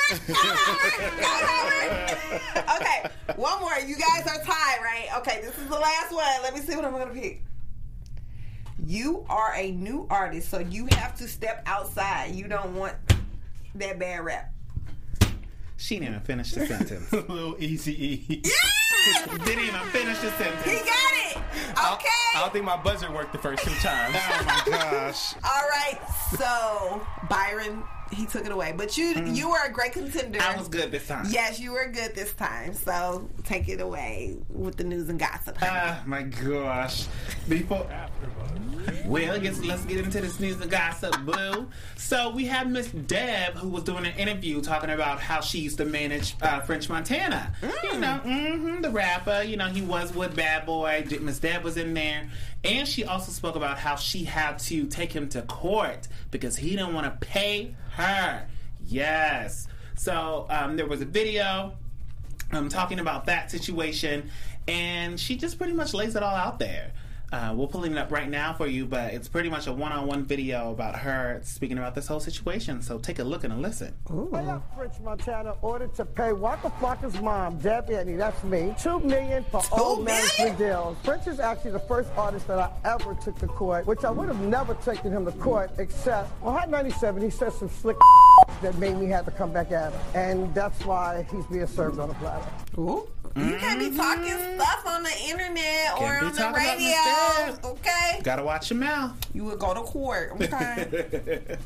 Howard! 0.10 0.22
Go 0.28 0.34
Howard! 0.34 1.20
Go 1.20 2.38
Howard! 2.62 2.82
Okay, 2.82 3.10
one 3.36 3.60
more. 3.60 3.78
You 3.86 3.96
guys 3.96 4.28
are 4.28 4.44
tied, 4.44 4.78
right? 4.84 5.08
Okay, 5.18 5.42
this 5.42 5.58
is 5.58 5.68
the 5.68 5.80
last 5.80 6.12
one. 6.14 6.26
Let 6.44 6.54
me 6.54 6.62
see 6.62 6.76
what 6.76 6.86
I'm 6.86 6.92
gonna 6.92 7.08
pick. 7.08 7.44
You 8.86 9.26
are 9.30 9.54
a 9.56 9.72
new 9.72 10.06
artist, 10.10 10.50
so 10.50 10.60
you 10.60 10.88
have 10.92 11.16
to 11.18 11.28
step 11.28 11.64
outside. 11.66 12.36
You 12.36 12.48
don't 12.48 12.76
want 12.76 12.96
that 13.76 13.98
bad 14.00 14.24
rap. 14.24 14.52
She 15.78 15.96
didn't 15.96 16.10
even 16.10 16.22
finish 16.22 16.52
the 16.52 16.66
sentence. 16.68 17.12
A 17.12 17.16
little 17.32 17.56
Easy 17.60 17.94
E. 17.94 18.42
didn't 19.46 19.64
even 19.66 19.82
finish 19.92 20.20
the 20.20 20.32
sentence. 20.32 20.64
He 20.66 20.78
got 20.78 21.14
it. 21.14 21.38
Okay. 21.94 22.08
I 22.36 22.40
don't 22.42 22.54
think 22.54 22.66
my 22.66 22.78
buzzer 22.78 23.12
worked 23.12 23.32
the 23.34 23.40
first 23.40 23.64
two 23.64 23.74
times. 23.76 24.16
Oh 24.18 24.44
my 24.46 24.64
gosh. 24.66 25.34
All 25.44 25.68
right. 25.70 26.00
So 26.38 27.06
Byron, 27.30 27.84
he 28.16 28.26
took 28.26 28.46
it 28.46 28.52
away, 28.52 28.74
but 28.76 28.98
you 28.98 29.14
you 29.26 29.50
were 29.50 29.64
a 29.66 29.72
great 29.72 29.94
contender. 29.94 30.40
I 30.42 30.58
was 30.58 30.68
good 30.68 30.92
this 30.92 31.08
time. 31.08 31.26
Yes, 31.30 31.60
you 31.60 31.72
were 31.72 31.88
good 31.88 32.16
this 32.16 32.34
time. 32.34 32.74
So 32.74 33.30
take 33.44 33.68
it 33.68 33.82
away 33.82 34.38
with 34.50 34.78
the 34.78 34.84
news 34.84 35.10
and 35.10 35.20
gossip. 35.20 35.58
Oh 35.62 36.02
my 36.06 36.24
gosh. 36.24 37.08
Before 37.48 37.86
well, 39.06 39.40
guess 39.40 39.60
let's 39.64 39.86
get 39.86 39.98
into 39.98 40.22
this 40.22 40.40
news 40.40 40.60
and 40.62 40.70
gossip, 40.70 41.16
Blue. 41.26 41.68
So 41.96 42.30
we 42.32 42.46
have 42.46 42.70
Miss 42.70 42.88
Deb 42.88 43.54
who 43.56 43.70
was 43.70 43.84
doing 43.84 44.06
an 44.06 44.16
interview 44.18 44.62
talking 44.62 44.90
about 44.90 45.20
how 45.20 45.42
she 45.42 45.60
used 45.60 45.78
to 45.78 45.86
manage 45.86 46.36
uh, 46.42 46.60
French 46.62 46.90
Montana. 46.90 47.54
You 47.84 48.00
know, 48.00 48.16
hmm 48.18 48.82
the 48.82 48.90
rapper. 48.90 49.44
You 49.44 49.58
know, 49.58 49.68
he 49.68 49.82
was 49.82 50.14
with 50.14 50.36
Bad 50.36 50.66
Boy. 50.66 51.06
Miss 51.22 51.40
Deb 51.40 51.64
was 51.64 51.78
in 51.78 51.94
there, 51.94 52.30
and 52.66 52.88
she 52.88 53.06
also 53.06 53.32
spoke 53.32 53.56
about 53.56 53.78
how 53.78 53.96
she 53.96 54.24
had 54.24 54.58
to 54.60 54.88
take 54.88 55.12
him 55.12 55.30
to 55.30 55.44
court 55.44 56.08
because 56.32 56.58
he 56.58 56.72
didn't 56.72 56.94
want 56.94 57.06
to 57.06 57.26
pay 57.28 57.76
her. 57.92 58.48
Yes. 58.86 59.68
So 59.96 60.48
um, 60.50 60.76
there 60.76 60.88
was 60.88 61.02
a 61.02 61.06
video 61.06 61.74
um, 62.52 62.70
talking 62.70 63.00
about 63.00 63.26
that 63.26 63.52
situation, 63.52 64.30
and 64.68 65.20
she 65.20 65.36
just 65.36 65.58
pretty 65.58 65.74
much 65.74 65.94
lays 65.94 66.16
it 66.16 66.24
all 66.24 66.36
out 66.36 66.60
there. 66.60 66.92
Uh, 67.36 67.54
we're 67.54 67.68
pulling 67.68 67.92
it 67.92 67.98
up 67.98 68.14
right 68.14 68.30
now 68.30 68.54
for 68.54 68.66
you, 68.66 68.86
but 68.86 69.14
it's 69.14 69.28
pretty 69.28 69.50
much 69.50 69.68
a 69.68 69.74
one-on-one 69.74 70.24
video 70.24 70.72
about 70.72 70.96
her 70.96 71.42
speaking 71.44 71.78
about 71.78 71.94
this 71.94 72.08
whole 72.08 72.22
situation. 72.22 72.82
So 72.82 72.98
take 72.98 73.20
a 73.20 73.26
look 73.26 73.44
and 73.44 73.52
a 73.52 73.58
listen. 73.58 73.94
Way 74.10 74.48
up 74.48 74.74
French 74.74 74.94
Montana 75.02 75.54
ordered 75.62 75.94
to 75.96 76.06
pay 76.06 76.32
Waka 76.32 76.70
Flocka's 76.80 77.20
mom, 77.20 77.58
Deb 77.58 77.90
Antney, 77.90 78.18
that's 78.18 78.42
me, 78.46 78.74
two 78.82 79.02
million 79.02 79.44
for 79.52 79.62
old 79.74 80.06
million? 80.06 80.24
management 80.38 80.58
deals. 80.58 80.98
French 81.04 81.28
is 81.28 81.42
actually 81.42 81.72
the 81.72 81.80
first 81.80 82.10
artist 82.16 82.48
that 82.48 82.58
I 82.58 82.72
ever 82.86 83.14
took 83.16 83.38
to 83.40 83.48
court, 83.48 83.86
which 83.86 84.06
I 84.06 84.12
would 84.12 84.30
have 84.30 84.40
never 84.40 84.74
taken 84.76 85.12
him 85.12 85.26
to 85.26 85.34
court 85.34 85.72
except 85.78 86.32
on 86.42 86.54
Hot 86.54 86.70
97 86.70 87.22
he 87.22 87.30
said 87.30 87.52
some 87.52 87.68
slick 87.68 87.98
that 88.62 88.78
made 88.78 88.96
me 88.96 89.08
have 89.08 89.26
to 89.26 89.32
come 89.32 89.52
back 89.52 89.74
at 89.74 89.92
him. 89.92 90.02
And 90.14 90.56
that's 90.56 90.86
why 90.86 91.28
he's 91.30 91.46
being 91.48 91.68
served 91.68 92.00
on 92.00 92.10
a 92.10 92.14
platter. 92.14 92.50
Ooh. 92.78 93.10
You 93.36 93.58
can't 93.58 93.80
be 93.80 93.96
talking 93.96 94.32
stuff 94.56 94.84
on 94.88 95.04
the 95.04 95.12
internet 95.28 95.94
or 96.00 96.20
Can't 96.20 96.40
on 96.40 96.54
the 96.54 96.58
radio. 96.58 97.72
Okay. 97.72 98.22
Gotta 98.24 98.44
watch 98.44 98.70
your 98.70 98.80
mouth. 98.80 99.12
You 99.34 99.44
would 99.46 99.60
go 99.60 99.74
to 99.74 99.82
court. 99.82 100.32
Okay. 100.42 101.58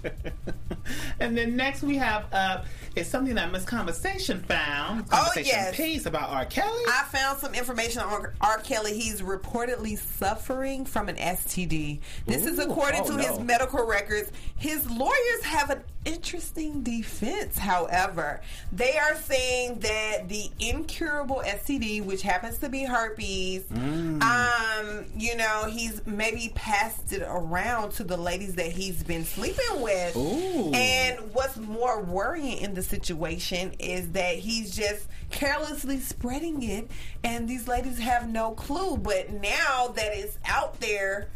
and 1.19 1.37
then 1.37 1.55
next 1.55 1.83
we 1.83 1.97
have 1.97 2.25
uh, 2.33 2.63
is 2.95 3.07
something 3.07 3.35
that 3.35 3.51
Miss 3.51 3.65
Conversation 3.65 4.41
found. 4.41 5.05
Oh, 5.11 5.15
Conversation 5.15 5.45
yes. 5.45 5.75
piece 5.75 6.05
about 6.07 6.29
R. 6.29 6.45
Kelly. 6.45 6.83
I 6.87 7.03
found 7.11 7.37
some 7.37 7.53
information 7.53 8.01
on 8.01 8.27
R. 8.41 8.57
Kelly. 8.59 8.99
He's 8.99 9.21
reportedly 9.21 9.97
suffering 9.97 10.85
from 10.85 11.07
an 11.07 11.17
STD. 11.17 11.99
This 12.25 12.47
is 12.47 12.57
according 12.57 13.01
oh, 13.03 13.17
to 13.17 13.17
his 13.17 13.39
medical 13.39 13.85
records. 13.85 14.31
His 14.57 14.89
lawyers 14.89 15.43
have 15.43 15.69
an 15.69 15.83
interesting 16.05 16.81
defense, 16.81 17.57
however. 17.57 18.41
They 18.71 18.97
are 18.97 19.15
saying 19.15 19.79
that 19.79 20.29
the 20.29 20.49
incurable 20.59 21.41
STD, 21.45 22.03
which 22.05 22.21
happens 22.21 22.57
to 22.59 22.69
be 22.69 22.83
herpes, 22.83 23.63
Mm. 23.63 24.21
um, 24.21 25.05
you 25.17 25.35
know, 25.35 25.65
he's 25.69 26.01
maybe 26.05 26.51
passed 26.55 27.11
it 27.11 27.21
around 27.27 27.91
to 27.93 28.03
the 28.03 28.17
ladies 28.17 28.55
that 28.55 28.71
he's 28.71 29.03
been 29.03 29.25
sleeping 29.25 29.81
with. 29.81 30.15
Ooh. 30.15 30.71
And 30.73 31.19
what's 31.33 31.57
more 31.57 32.01
worrying 32.01 32.59
in 32.59 32.73
the 32.73 32.83
situation 32.83 33.73
is 33.79 34.11
that 34.13 34.35
he's 34.35 34.75
just 34.75 35.07
carelessly 35.31 35.99
spreading 35.99 36.63
it, 36.63 36.89
and 37.23 37.47
these 37.47 37.67
ladies 37.67 37.99
have 37.99 38.29
no 38.29 38.51
clue. 38.51 38.97
But 38.97 39.31
now 39.33 39.89
that 39.95 40.11
it's 40.17 40.37
out 40.45 40.79
there, 40.79 41.27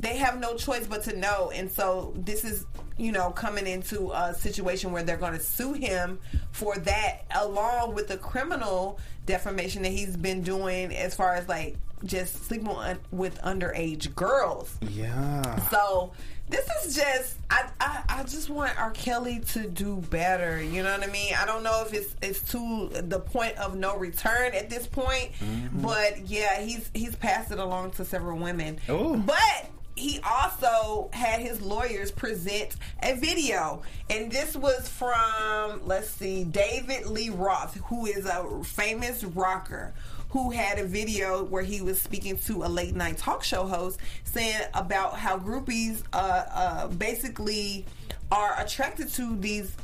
they 0.00 0.16
have 0.16 0.38
no 0.40 0.56
choice 0.56 0.86
but 0.86 1.04
to 1.04 1.16
know. 1.16 1.50
And 1.54 1.70
so 1.70 2.12
this 2.16 2.44
is, 2.44 2.66
you 2.98 3.12
know, 3.12 3.30
coming 3.30 3.66
into 3.66 4.10
a 4.12 4.34
situation 4.34 4.92
where 4.92 5.02
they're 5.02 5.16
going 5.16 5.34
to 5.34 5.40
sue 5.40 5.74
him 5.74 6.18
for 6.52 6.76
that, 6.76 7.24
along 7.34 7.94
with 7.94 8.08
the 8.08 8.16
criminal 8.16 8.98
defamation 9.26 9.82
that 9.82 9.92
he's 9.92 10.16
been 10.16 10.42
doing 10.42 10.94
as 10.94 11.14
far 11.14 11.34
as 11.34 11.48
like 11.48 11.76
just 12.04 12.44
sleeping 12.44 12.74
with 13.10 13.40
underage 13.42 14.14
girls. 14.14 14.76
yeah. 14.90 15.56
So 15.68 16.12
this 16.48 16.68
is 16.84 16.94
just 16.94 17.36
I, 17.50 17.68
I 17.80 18.02
I 18.08 18.22
just 18.22 18.48
want 18.48 18.78
R. 18.78 18.90
Kelly 18.92 19.40
to 19.52 19.66
do 19.66 19.96
better. 20.10 20.62
You 20.62 20.82
know 20.82 20.92
what 20.92 21.02
I 21.02 21.10
mean? 21.10 21.34
I 21.36 21.44
don't 21.44 21.62
know 21.62 21.82
if 21.84 21.92
it's 21.92 22.14
it's 22.22 22.52
to 22.52 22.88
the 22.92 23.18
point 23.18 23.56
of 23.58 23.76
no 23.76 23.96
return 23.96 24.54
at 24.54 24.70
this 24.70 24.86
point, 24.86 25.32
mm-hmm. 25.40 25.82
but 25.82 26.26
yeah, 26.26 26.60
he's 26.60 26.90
he's 26.94 27.16
passed 27.16 27.50
it 27.50 27.58
along 27.58 27.92
to 27.92 28.04
several 28.04 28.38
women. 28.38 28.78
Ooh. 28.88 29.16
But 29.16 29.70
he 29.96 30.20
also 30.24 31.08
had 31.12 31.40
his 31.40 31.60
lawyers 31.62 32.10
present 32.10 32.76
a 33.02 33.14
video, 33.14 33.82
and 34.10 34.30
this 34.30 34.54
was 34.54 34.88
from 34.88 35.80
let's 35.86 36.10
see, 36.10 36.44
David 36.44 37.06
Lee 37.06 37.30
Roth, 37.30 37.76
who 37.86 38.06
is 38.06 38.26
a 38.26 38.62
famous 38.62 39.24
rocker 39.24 39.94
who 40.30 40.50
had 40.50 40.78
a 40.78 40.84
video 40.84 41.44
where 41.44 41.62
he 41.62 41.80
was 41.80 42.00
speaking 42.00 42.36
to 42.36 42.64
a 42.64 42.68
late 42.68 42.94
night 42.94 43.16
talk 43.16 43.42
show 43.42 43.66
host 43.66 43.98
saying 44.24 44.60
about 44.74 45.16
how 45.16 45.38
groupies 45.38 46.02
uh, 46.12 46.44
uh, 46.52 46.88
basically 46.88 47.86
are 48.30 48.60
attracted 48.60 49.08
to 49.08 49.36
these 49.36 49.74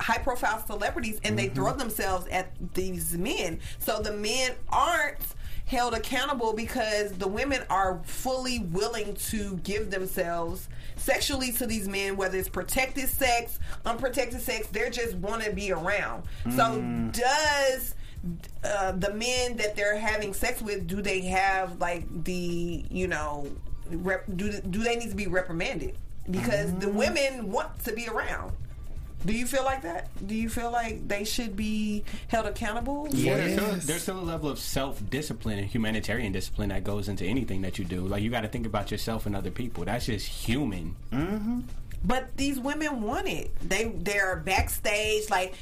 high 0.00 0.18
profile 0.18 0.64
celebrities 0.66 1.20
and 1.24 1.38
they 1.38 1.48
throw 1.48 1.72
themselves 1.72 2.26
at 2.28 2.52
these 2.74 3.16
men. 3.16 3.60
So 3.78 4.00
the 4.00 4.12
men 4.12 4.52
aren't 4.68 5.18
held 5.72 5.94
accountable 5.94 6.52
because 6.52 7.12
the 7.12 7.26
women 7.26 7.62
are 7.70 8.00
fully 8.04 8.58
willing 8.58 9.14
to 9.14 9.56
give 9.64 9.90
themselves 9.90 10.68
sexually 10.96 11.50
to 11.50 11.66
these 11.66 11.88
men, 11.88 12.16
whether 12.16 12.38
it's 12.38 12.48
protected 12.48 13.08
sex, 13.08 13.58
unprotected 13.86 14.40
sex, 14.40 14.68
they 14.68 14.88
just 14.90 15.14
want 15.16 15.42
to 15.42 15.50
be 15.50 15.72
around. 15.72 16.24
So 16.54 16.80
does 17.12 17.94
uh, 18.62 18.92
the 18.92 19.14
men 19.14 19.56
that 19.56 19.74
they're 19.74 19.96
having 19.96 20.34
sex 20.34 20.60
with 20.60 20.86
do 20.86 21.00
they 21.00 21.22
have 21.22 21.80
like 21.80 22.24
the 22.24 22.84
you 22.90 23.08
know 23.08 23.50
rep, 23.90 24.24
do 24.36 24.52
do 24.60 24.80
they 24.80 24.96
need 24.96 25.08
to 25.08 25.16
be 25.16 25.26
reprimanded? 25.26 25.96
Because 26.30 26.72
the 26.74 26.88
women 26.88 27.50
want 27.50 27.82
to 27.84 27.92
be 27.92 28.06
around 28.08 28.52
do 29.24 29.32
you 29.32 29.46
feel 29.46 29.64
like 29.64 29.82
that 29.82 30.08
do 30.26 30.34
you 30.34 30.48
feel 30.48 30.70
like 30.70 31.06
they 31.06 31.24
should 31.24 31.56
be 31.56 32.02
held 32.28 32.46
accountable 32.46 33.02
Well, 33.04 33.10
there's, 33.12 33.52
still, 33.52 33.68
Yes. 33.74 33.86
there's 33.86 34.02
still 34.02 34.18
a 34.18 34.20
level 34.20 34.48
of 34.50 34.58
self 34.58 35.02
discipline 35.10 35.58
and 35.58 35.68
humanitarian 35.68 36.32
discipline 36.32 36.70
that 36.70 36.84
goes 36.84 37.08
into 37.08 37.24
anything 37.24 37.62
that 37.62 37.78
you 37.78 37.84
do. 37.84 38.00
Like, 38.00 38.22
you 38.22 38.30
got 38.30 38.40
to 38.42 38.48
think 38.48 38.66
about 38.66 38.90
yourself 38.90 39.26
and 39.26 39.34
other 39.36 39.50
people. 39.50 39.84
That's 39.84 40.06
just 40.06 40.26
human. 40.26 40.96
Mm-hmm. 41.12 41.60
but 42.04 42.36
these 42.36 42.58
women 42.58 43.00
want 43.02 43.28
it 43.28 43.50
they 43.68 43.84
they're 43.96 44.36
backstage 44.36 45.30
like 45.30 45.54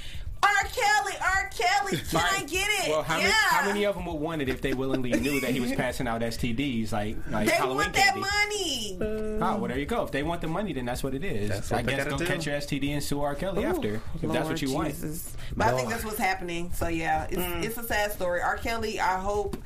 R. 0.42 0.48
Kelly, 0.64 1.12
R. 1.20 1.50
Kelly, 1.54 1.96
can 2.10 2.20
I 2.20 2.44
get 2.44 2.66
it? 2.68 2.88
Well, 2.90 3.02
how, 3.02 3.16
yeah. 3.18 3.24
many, 3.24 3.32
how 3.34 3.66
many 3.66 3.84
of 3.86 3.94
them 3.94 4.06
would 4.06 4.14
want 4.14 4.40
it 4.42 4.48
if 4.48 4.62
they 4.62 4.72
willingly 4.72 5.10
knew 5.12 5.40
that 5.40 5.50
he 5.50 5.60
was 5.60 5.72
passing 5.72 6.06
out 6.08 6.20
STDs 6.22 6.92
like, 6.92 7.16
like 7.30 7.46
they 7.48 7.54
Halloween 7.54 7.76
want 7.78 7.92
that 7.94 8.14
candy? 8.14 8.96
money. 9.00 9.38
Oh, 9.42 9.56
well, 9.58 9.68
there 9.68 9.78
you 9.78 9.86
go. 9.86 10.02
If 10.04 10.12
they 10.12 10.22
want 10.22 10.40
the 10.40 10.46
money, 10.48 10.72
then 10.72 10.84
that's 10.86 11.02
what 11.02 11.14
it 11.14 11.24
is. 11.24 11.48
That's 11.50 11.70
what 11.70 11.80
I 11.80 11.82
guess 11.82 11.98
gotta 11.98 12.10
go 12.10 12.16
do. 12.18 12.26
catch 12.26 12.46
your 12.46 12.56
STD 12.56 12.90
and 12.92 13.02
sue 13.02 13.20
R. 13.20 13.34
Kelly 13.34 13.64
after, 13.64 14.00
if 14.22 14.30
that's 14.32 14.48
what 14.48 14.62
you 14.62 14.72
want. 14.72 14.88
Jesus. 14.94 15.34
But 15.56 15.68
I 15.68 15.76
think 15.76 15.90
that's 15.90 16.04
what's 16.04 16.18
happening. 16.18 16.70
So 16.74 16.88
yeah, 16.88 17.26
it's, 17.30 17.36
Mm. 17.36 17.62
it's 17.64 17.76
a 17.78 17.84
sad 17.84 18.12
story. 18.12 18.40
R. 18.40 18.56
Kelly, 18.56 18.98
I 19.00 19.18
hope 19.20 19.56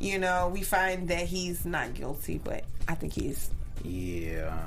you 0.00 0.18
know 0.18 0.50
we 0.52 0.62
find 0.62 1.08
that 1.08 1.26
he's 1.26 1.64
not 1.64 1.94
guilty, 1.94 2.40
but 2.42 2.64
I 2.88 2.94
think 2.94 3.12
he 3.14 3.28
is. 3.28 3.50
Yeah. 3.84 4.58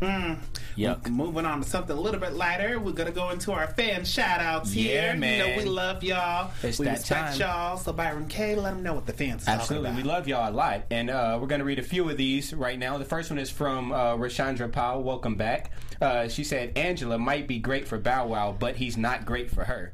Yuck. 0.00 1.08
Moving 1.10 1.44
on 1.44 1.62
to 1.62 1.68
something 1.68 1.96
a 1.96 2.00
little 2.00 2.20
bit 2.20 2.32
lighter, 2.32 2.78
we're 2.80 2.92
gonna 2.92 3.10
go 3.10 3.30
into 3.30 3.52
our 3.52 3.66
fan 3.68 4.04
shout 4.04 4.40
outs 4.40 4.74
Yeah, 4.74 5.10
here. 5.12 5.16
man. 5.16 5.46
You 5.46 5.56
know, 5.56 5.62
we 5.62 5.68
love 5.68 6.02
y'all. 6.02 6.50
It's 6.62 6.78
we 6.78 6.88
respect 6.88 7.36
time. 7.36 7.40
y'all. 7.40 7.76
So 7.76 7.92
Byron 7.92 8.26
K, 8.28 8.54
let 8.54 8.74
them 8.74 8.82
know 8.82 8.94
what 8.94 9.06
the 9.06 9.12
fans 9.12 9.46
are 9.46 9.50
Absolutely. 9.50 9.92
We 9.92 10.02
love 10.02 10.26
y'all 10.26 10.50
a 10.50 10.54
lot. 10.54 10.82
And 10.90 11.10
uh, 11.10 11.38
we're 11.40 11.48
going 11.48 11.58
to 11.58 11.64
read 11.64 11.78
a 11.78 11.82
few 11.82 12.08
of 12.08 12.16
these 12.16 12.54
right 12.54 12.78
now. 12.78 12.96
The 12.98 13.04
first 13.04 13.30
one 13.30 13.38
is 13.38 13.50
from 13.50 13.92
uh, 13.92 14.14
Rashandra 14.16 14.72
Powell. 14.72 15.02
Welcome 15.02 15.34
back. 15.36 15.72
Uh, 16.00 16.28
she 16.28 16.44
said, 16.44 16.76
Angela 16.78 17.18
might 17.18 17.46
be 17.46 17.58
great 17.58 17.86
for 17.86 17.98
Bow 17.98 18.26
Wow, 18.28 18.56
but 18.58 18.76
he's 18.76 18.96
not 18.96 19.26
great 19.26 19.50
for 19.50 19.64
her. 19.64 19.92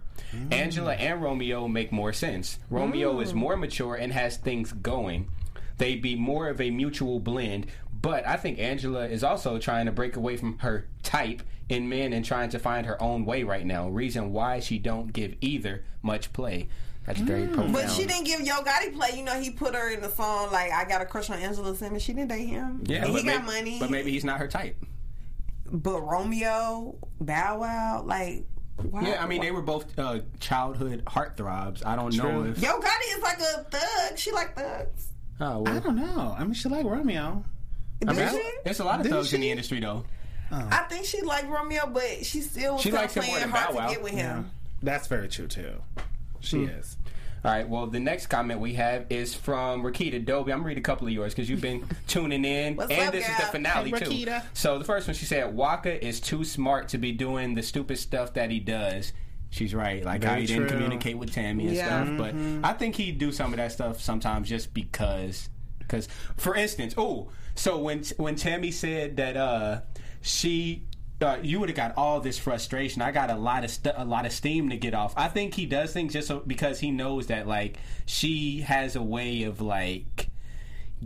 Angela 0.51 0.93
and 0.95 1.23
Romeo 1.23 1.67
make 1.67 1.91
more 1.93 2.13
sense. 2.13 2.59
Romeo 2.69 3.21
is 3.21 3.33
more 3.33 3.57
mature 3.57 3.95
and 3.95 4.13
has 4.13 4.37
things 4.37 4.71
going. 4.73 5.31
They'd 5.79 6.03
be 6.03 6.15
more 6.15 6.49
of 6.49 6.61
a 6.61 6.71
mutual 6.71 7.21
blend. 7.21 7.67
But 8.07 8.25
I 8.25 8.37
think 8.37 8.61
Angela 8.61 9.05
is 9.09 9.25
also 9.25 9.59
trying 9.59 9.87
to 9.87 9.93
break 9.93 10.15
away 10.15 10.37
from 10.37 10.59
her 10.59 10.87
type 11.03 11.43
in 11.69 11.89
men 11.89 12.13
and 12.13 12.25
trying 12.25 12.51
to 12.51 12.61
find 12.61 12.87
her 12.87 13.03
own 13.03 13.25
way 13.25 13.43
right 13.43 13.67
now. 13.67 13.89
Reason 13.89 14.33
why 14.33 14.61
she 14.61 14.79
don't 14.79 15.13
give 15.13 15.35
either 15.41 15.83
much 16.03 16.33
play. 16.33 16.69
That's 17.05 17.19
very 17.19 17.49
profound. 17.49 17.73
But 17.73 17.91
she 17.91 18.07
didn't 18.07 18.23
give 18.23 18.43
Yo 18.43 18.55
Gotti 18.59 18.95
play. 18.95 19.11
You 19.17 19.25
know, 19.25 19.41
he 19.41 19.51
put 19.51 19.75
her 19.75 19.91
in 19.91 20.03
the 20.03 20.09
song 20.11 20.53
like 20.53 20.71
"I 20.71 20.85
Got 20.85 21.01
a 21.01 21.05
Crush 21.05 21.31
on 21.31 21.41
Angela 21.41 21.75
Simmons." 21.75 22.01
She 22.05 22.13
didn't 22.13 22.29
date 22.29 22.47
him. 22.47 22.85
Yeah, 22.87 23.07
and 23.07 23.13
but 23.13 23.23
he 23.23 23.27
got 23.27 23.45
maybe- 23.45 23.59
money. 23.59 23.79
But 23.81 23.91
maybe 23.91 24.13
he's 24.13 24.25
not 24.25 24.39
her 24.39 24.47
type. 24.47 24.77
But 25.69 26.01
Romeo, 26.03 26.95
Bow 27.21 27.59
Wow, 27.59 28.05
like, 28.07 28.47
why, 28.89 29.03
Yeah, 29.03 29.25
I 29.25 29.27
mean 29.27 29.41
they 29.41 29.51
were 29.51 29.63
both 29.63 29.99
uh, 29.99 30.21
childhood 30.39 31.03
heartthrobs. 31.07 31.85
I 31.85 31.97
don't 31.97 32.17
know 32.17 32.45
if. 32.45 32.61
Yo 32.63 32.79
Gotti 32.79 33.17
is 33.17 33.23
like 33.25 33.41
a 33.41 33.65
thug. 33.65 34.17
She 34.17 34.31
like 34.31 34.55
thugs. 34.55 35.09
Oh, 35.41 35.65
I 35.67 35.81
don't 35.81 35.97
know. 35.97 36.37
I 36.39 36.45
mean, 36.45 36.55
she 36.55 36.69
like 36.69 36.87
Romeo. 36.87 37.45
I 38.07 38.13
mean, 38.13 38.17
Did 38.17 38.43
there's 38.65 38.81
a 38.81 38.85
lot 38.85 38.97
of 39.01 39.05
Didn't 39.05 39.17
thugs 39.19 39.33
in 39.33 39.41
the 39.41 39.51
industry 39.51 39.81
though. 39.81 40.05
I 40.51 40.87
think 40.89 41.07
she 41.07 41.23
liked 41.23 41.49
Romeo, 41.49 41.87
but 41.87 42.25
she 42.25 42.41
still 42.41 42.75
was 42.75 42.83
She 42.83 42.91
kinda 42.91 43.01
likes 43.03 43.15
playing 43.15 43.35
than 43.41 43.51
hard 43.51 43.71
Bow 43.75 43.77
Wow. 43.77 43.89
to 43.89 43.95
get 43.95 44.03
with 44.03 44.13
him. 44.13 44.51
That's 44.83 45.07
very 45.09 45.29
true 45.29 45.49
too. 45.49 45.83
She 46.41 46.59
Hmm. 46.65 46.69
is. 46.71 46.97
All 47.45 47.53
right. 47.53 47.69
Well, 47.69 47.87
the 47.87 48.01
next 48.01 48.27
comment 48.27 48.61
we 48.61 48.75
have 48.75 49.07
is 49.11 49.35
from 49.35 49.83
Rakita 49.83 50.25
Dobie. 50.25 50.53
I'm 50.53 50.59
gonna 50.59 50.69
read 50.69 50.79
a 50.79 50.83
couple 50.83 51.07
of 51.07 51.13
yours 51.13 51.33
because 51.35 51.49
you've 51.49 51.61
been 51.61 51.85
tuning 52.07 52.45
in, 52.45 52.77
What's 52.77 52.91
and 52.93 53.09
up, 53.09 53.13
this 53.13 53.29
is 53.29 53.37
the 53.37 53.43
finale 53.45 53.91
Hey, 53.91 54.25
too. 54.25 54.39
So 54.53 54.79
the 54.79 54.85
first 54.85 55.07
one, 55.09 55.15
she 55.15 55.25
said, 55.27 55.55
"Waka 55.55 56.05
is 56.05 56.21
too 56.21 56.45
smart 56.45 56.89
to 56.89 56.99
be 56.99 57.13
doing 57.13 57.55
the 57.55 57.63
stupid 57.63 57.99
stuff 57.99 58.35
that 58.35 58.51
he 58.51 58.61
does." 58.61 59.13
She's 59.51 59.75
right, 59.75 60.05
like 60.05 60.23
how 60.25 60.31
Very 60.31 60.43
he 60.43 60.47
didn't 60.49 60.69
communicate 60.69 61.19
with 61.19 61.33
Tammy 61.33 61.67
and 61.69 61.77
Yeah. 61.77 62.05
stuff. 62.05 62.19
But 62.19 62.35
I 62.69 62.73
think 62.73 62.97
he'd 62.97 63.19
do 63.19 63.31
some 63.33 63.53
of 63.53 63.57
that 63.59 63.73
stuff 63.73 64.01
sometimes 64.01 64.49
just 64.49 64.75
because. 64.75 65.49
Because, 65.87 66.09
for 66.37 66.55
instance, 66.55 66.95
oh, 66.99 67.31
so 67.55 67.79
when 67.79 68.03
when 68.17 68.35
Tammy 68.37 68.71
said 68.71 69.17
that 69.17 69.37
uh, 69.37 69.81
she 70.21 70.83
uh, 71.23 71.39
you 71.43 71.59
would 71.61 71.69
have 71.71 71.77
got 71.77 71.95
all 71.97 72.21
this 72.21 72.39
frustration. 72.39 73.01
I 73.03 73.11
got 73.13 73.31
a 73.31 73.37
lot 73.37 73.65
of 73.65 73.71
st- 73.71 73.95
a 73.97 74.05
lot 74.05 74.27
of 74.27 74.33
steam 74.33 74.69
to 74.71 74.77
get 74.77 74.93
off. 74.95 75.15
I 75.17 75.29
think 75.29 75.55
he 75.55 75.65
does 75.67 75.93
things 75.93 76.13
just 76.13 76.29
so, 76.29 76.41
because 76.47 76.79
he 76.81 76.91
knows 76.91 77.29
that 77.29 77.47
like 77.47 77.79
she 78.05 78.61
has 78.61 78.97
a 78.97 79.03
way 79.03 79.45
of 79.45 79.61
like 79.61 80.29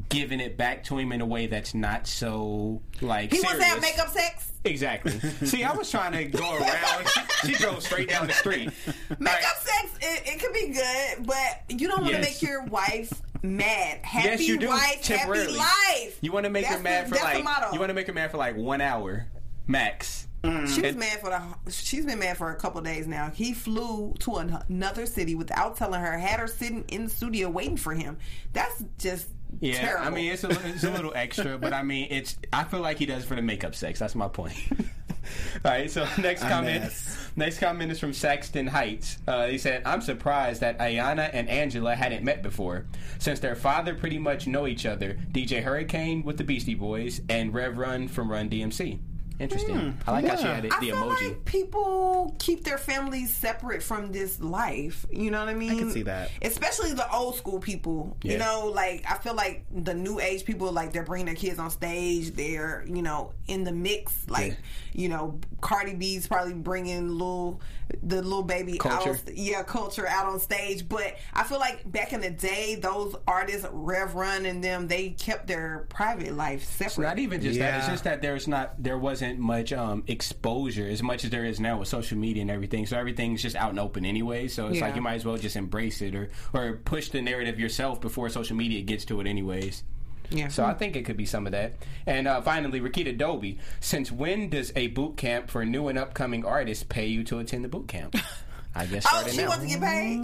giving 0.09 0.41
it 0.41 0.57
back 0.57 0.85
to 0.85 0.97
him 0.99 1.11
in 1.13 1.21
a 1.21 1.27
way 1.27 1.47
that's 1.47 1.75
not 1.75 2.07
so 2.07 2.81
like 3.01 3.33
He 3.33 3.41
wants 3.41 3.59
to 3.59 3.65
have 3.65 3.81
makeup 3.81 4.09
sex. 4.09 4.53
Exactly. 4.65 5.13
See, 5.47 5.65
I 5.65 5.73
was 5.73 5.91
trying 5.91 6.13
to 6.13 6.25
go 6.27 6.57
around. 6.59 7.09
She, 7.43 7.49
she 7.49 7.55
drove 7.55 7.83
straight 7.83 8.09
down 8.09 8.27
the 8.27 8.33
street. 8.33 8.71
Makeup 9.19 9.57
sex, 9.59 9.91
it, 10.01 10.23
it 10.27 10.41
could 10.41 10.53
be 10.53 10.69
good, 10.69 11.27
but 11.27 11.63
you 11.81 11.89
don't 11.89 12.03
want 12.03 12.15
to 12.15 12.21
Yes. 12.21 12.43
make 12.43 12.43
your 12.49 12.65
wife 12.67 13.13
mad. 13.43 13.99
Happy 14.05 14.29
yes, 14.29 14.41
you 14.49 14.59
do. 14.59 14.69
wife, 14.69 15.07
happy 15.07 15.47
life. 15.49 16.19
You 16.21 16.33
want 16.33 16.45
to 16.45 16.51
make 16.51 16.65
That's 16.65 16.77
her 16.77 16.83
mad 16.83 17.07
the- 17.09 17.17
for 17.17 17.25
like. 17.25 17.45
You 17.73 17.79
want 17.81 17.91
to 17.91 17.95
make 17.95 18.07
her 18.07 18.13
mad 18.13 18.31
for 18.31 18.37
like 18.39 18.57
one 18.57 18.81
hour 18.81 19.27
max. 19.67 20.27
Mm. 20.43 20.67
She 20.75 20.81
was 20.81 20.91
And- 20.93 20.99
mad 20.99 21.21
for 21.21 21.29
the. 21.31 21.71
She's 21.71 22.07
been 22.07 22.19
mad 22.19 22.37
for 22.39 22.51
a 22.51 22.57
couple 22.57 22.81
days 22.81 23.07
now. 23.07 23.31
He 23.31 23.53
flew 23.53 24.15
to 24.21 24.37
an- 24.37 24.59
another 24.69 25.05
city 25.07 25.35
without 25.35 25.77
telling 25.77 26.01
her. 26.01 26.17
Had 26.19 26.41
her 26.41 26.47
sitting 26.47 26.85
in 26.89 27.05
the 27.05 27.11
studio 27.11 27.51
waiting 27.51 27.77
for 27.77 27.93
him. 27.93 28.17
That's 28.55 28.83
just 28.99 29.27
Yeah, 29.61 29.81
terrible. 29.81 30.07
I 30.07 30.11
mean 30.11 30.33
it's 30.33 30.45
a, 30.45 30.51
it's 30.69 30.85
a 30.85 30.91
little 30.91 31.13
extra, 31.17 31.59
but 31.59 31.73
I 31.75 31.83
mean 31.83 32.09
it's. 32.11 32.39
I 32.53 32.65
feel 32.65 32.81
like 32.81 32.99
he 32.99 33.05
does 33.07 33.25
it 33.25 33.27
for 33.27 33.35
the 33.35 33.43
makeup 33.43 33.75
sex. 33.75 33.99
That's 33.99 34.15
my 34.15 34.29
point. 34.29 34.55
All 35.65 35.71
right, 35.71 35.91
so 35.91 36.07
next 36.19 36.43
comment. 36.43 36.83
mess. 36.85 37.31
Next 37.37 37.59
comment 37.59 37.93
is 37.93 38.01
from 38.01 38.13
Saxton 38.13 38.67
Heights. 38.67 39.19
Uh, 39.27 39.47
he 39.47 39.59
said, 39.59 39.83
"I'm 39.85 40.01
surprised 40.01 40.61
that 40.61 40.79
Ayana 40.79 41.31
and 41.33 41.49
Angela 41.49 41.95
hadn't 41.95 42.25
met 42.25 42.43
before, 42.43 42.87
since 43.19 43.41
their 43.41 43.55
father 43.55 43.95
pretty 43.95 44.19
much 44.19 44.47
know 44.47 44.67
each 44.67 44.87
other. 44.87 45.19
DJ 45.33 45.63
Hurricane 45.63 46.23
with 46.23 46.37
the 46.39 46.45
Beastie 46.45 46.75
Boys 46.75 47.21
and 47.29 47.55
Rev 47.55 47.77
Run 47.77 48.09
from 48.09 48.31
Run 48.31 48.49
DMC. 48.49 48.99
Interesting. 49.41 49.75
Hmm. 49.75 49.91
I 50.07 50.13
like 50.13 50.27
how 50.27 50.37
she 50.37 50.45
yeah. 50.45 50.53
added 50.53 50.73
I 50.73 50.81
the 50.81 50.87
feel 50.87 50.97
emoji. 50.97 51.29
like 51.29 51.45
people 51.47 52.37
keep 52.39 52.63
their 52.63 52.77
families 52.77 53.35
separate 53.35 53.83
from 53.83 54.13
this 54.13 54.39
life. 54.39 55.07
You 55.11 55.31
know 55.31 55.41
what 55.41 55.49
I 55.49 55.55
mean? 55.55 55.71
I 55.71 55.79
can 55.79 55.91
see 55.91 56.03
that. 56.03 56.31
Especially 56.43 56.93
the 56.93 57.11
old 57.11 57.37
school 57.37 57.59
people. 57.59 58.19
You 58.23 58.37
know, 58.37 58.71
like 58.75 59.05
I 59.11 59.17
feel 59.17 59.35
like 59.35 59.65
the 59.73 59.95
new 59.95 60.21
age 60.21 60.45
people, 60.45 60.71
like 60.73 60.93
they're 60.93 61.05
bringing 61.05 61.25
their 61.27 61.35
kids 61.35 61.59
on 61.59 61.71
stage. 61.71 62.33
They're 62.33 62.85
you 62.87 63.01
know 63.01 63.33
in 63.49 63.65
the 63.65 63.73
mix. 63.73 64.29
Like 64.29 64.59
you 64.93 65.09
know, 65.09 65.41
Cardi 65.63 65.95
B's 65.95 66.27
probably 66.27 66.53
bringing 66.53 67.09
little 67.09 67.63
the 68.03 68.17
little 68.23 68.43
baby 68.43 68.75
Kulture. 68.75 69.15
out. 69.15 69.35
Yeah, 69.35 69.63
Kulture 69.63 70.07
out 70.07 70.27
on 70.27 70.39
stage. 70.39 70.87
But 70.87 71.17
I 71.33 71.45
feel 71.45 71.59
like 71.59 71.91
back 71.91 72.13
in 72.13 72.21
the 72.21 72.31
day, 72.31 72.75
those 72.75 73.17
artists, 73.27 73.67
Rev 73.73 74.15
Run 74.15 74.45
and 74.45 74.63
them, 74.63 74.87
they 74.87 75.11
kept 75.11 75.47
their 75.47 75.87
private 75.89 76.35
life 76.35 76.65
separate. 76.65 76.87
It's 76.87 76.99
not 76.99 77.19
even 77.19 77.41
just 77.41 77.59
that. 77.59 77.79
It's 77.79 77.89
just 77.89 78.05
that 78.05 78.21
there's 78.21 78.47
not 78.47 78.83
there 78.83 78.99
wasn't 78.99 79.30
much 79.39 79.73
um, 79.73 80.03
exposure 80.07 80.87
as 80.89 81.03
much 81.03 81.25
as 81.25 81.31
there 81.31 81.45
is 81.45 81.61
now 81.61 81.79
with 81.79 81.89
social 81.89 82.19
media 82.19 82.43
and 82.43 82.51
everything. 82.51 82.87
So 82.87 82.97
everything's 82.99 83.43
just 83.43 83.55
out 83.57 83.71
and 83.71 83.79
open 83.79 84.05
anyway. 84.05 84.49
So 84.49 84.67
it's 84.69 84.79
Yeah. 84.79 84.87
like 84.87 84.97
you 84.97 85.03
might 85.03 85.15
as 85.15 85.25
well 85.25 85.37
just 85.37 85.57
embrace 85.57 86.01
it 86.03 86.15
or 86.15 86.31
or 86.53 86.75
push 86.85 87.11
the 87.11 87.23
narrative 87.23 87.61
yourself 87.61 88.01
before 88.01 88.29
social 88.31 88.57
media 88.57 88.81
gets 88.83 89.05
to 89.07 89.21
it 89.21 89.27
anyways. 89.27 89.85
Yeah. 90.33 90.49
So 90.49 90.65
I 90.65 90.75
think 90.75 90.95
it 90.97 91.05
could 91.05 91.17
be 91.17 91.27
some 91.27 91.47
of 91.47 91.53
that. 91.53 91.75
And 92.07 92.29
uh, 92.29 92.41
finally, 92.41 92.81
Rakita 92.81 93.17
Dobie. 93.19 93.59
Since 93.81 94.13
when 94.13 94.49
does 94.49 94.73
a 94.77 94.87
boot 94.89 95.17
camp 95.17 95.51
for 95.51 95.65
new 95.65 95.89
and 95.89 95.99
upcoming 95.99 96.45
artists 96.45 96.85
pay 96.85 97.07
you 97.07 97.25
to 97.25 97.39
attend 97.41 97.65
the 97.65 97.69
boot 97.69 97.89
camp? 97.89 98.15
I 98.75 98.87
guess 98.87 99.05
Oh, 99.11 99.27
she 99.29 99.39
now. 99.39 99.49
wants 99.49 99.65
to 99.65 99.69
get 99.69 99.81
paid. 99.81 100.21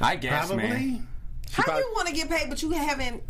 I 0.00 0.16
guess, 0.16 0.46
Probably. 0.48 0.68
man. 0.68 1.06
How 1.52 1.62
probably- 1.62 1.82
you 1.82 1.92
want 1.94 2.08
to 2.08 2.14
get 2.14 2.28
paid, 2.28 2.50
but 2.50 2.60
you 2.62 2.70
haven't 2.72 3.22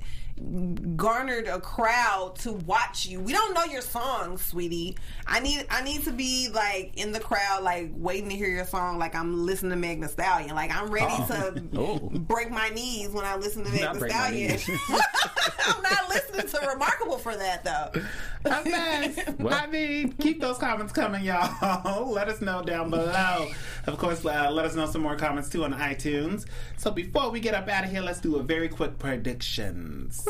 garnered 0.97 1.47
a 1.47 1.61
crowd 1.61 2.35
to 2.41 2.53
watch 2.53 3.07
you? 3.07 3.21
We 3.21 3.33
don't 3.33 3.55
know 3.55 3.65
your 3.65 3.81
song, 3.83 4.37
sweetie. 4.39 4.97
I 5.27 5.41
need 5.41 5.67
I 5.71 5.83
need 5.83 6.05
to 6.05 6.13
be 6.13 6.49
like 6.53 6.93
in 6.97 7.13
the 7.13 7.21
crowd, 7.21 7.63
like 7.63 7.91
waiting 7.95 8.29
to 8.31 8.35
hear 8.37 8.49
your 8.49 8.65
song. 8.67 8.99
Like 8.99 9.15
I'm 9.15 9.45
listening 9.47 9.71
to 9.71 9.77
Meg 9.77 10.01
Thee 10.01 10.09
Stallion. 10.09 10.55
Like 10.55 10.75
I'm 10.75 10.91
ready 10.91 11.15
to 11.29 11.63
Oh. 11.77 11.99
break 11.99 12.51
my 12.51 12.69
knees 12.71 13.11
when 13.11 13.25
I 13.25 13.37
listen 13.37 13.65
to 13.65 13.71
Thee 13.71 13.79
Stallion. 14.09 14.59
I'm 15.67 15.83
not 15.83 16.09
listening 16.09 16.47
to 16.49 16.69
Remarkable 16.69 17.19
for 17.19 17.37
that 17.37 17.65
though. 17.65 18.03
A 18.45 18.63
mess. 18.65 19.19
Well- 19.39 19.55
I 19.55 19.67
mean, 19.67 20.13
keep 20.13 20.41
those 20.41 20.59
comments 20.59 20.93
coming, 20.93 21.25
y'all. 21.25 22.11
let 22.13 22.29
us 22.29 22.41
know 22.41 22.63
down 22.63 22.91
below. 22.91 23.49
Of 23.87 23.99
course, 23.99 24.25
uh, 24.25 24.51
let 24.51 24.65
us 24.65 24.75
know 24.75 24.87
some 24.87 25.03
more 25.03 25.17
comments 25.17 25.49
too 25.49 25.65
on 25.65 25.73
iTunes. 25.75 26.47
So 26.77 26.91
before 26.91 27.31
we 27.31 27.41
get 27.41 27.55
up 27.55 27.69
out 27.69 27.85
of 27.85 27.91
here, 27.91 28.01
let's 28.03 28.21
do 28.21 28.37
a 28.37 28.43
very 28.43 28.69
quick 28.69 28.99
predictions. 28.99 30.27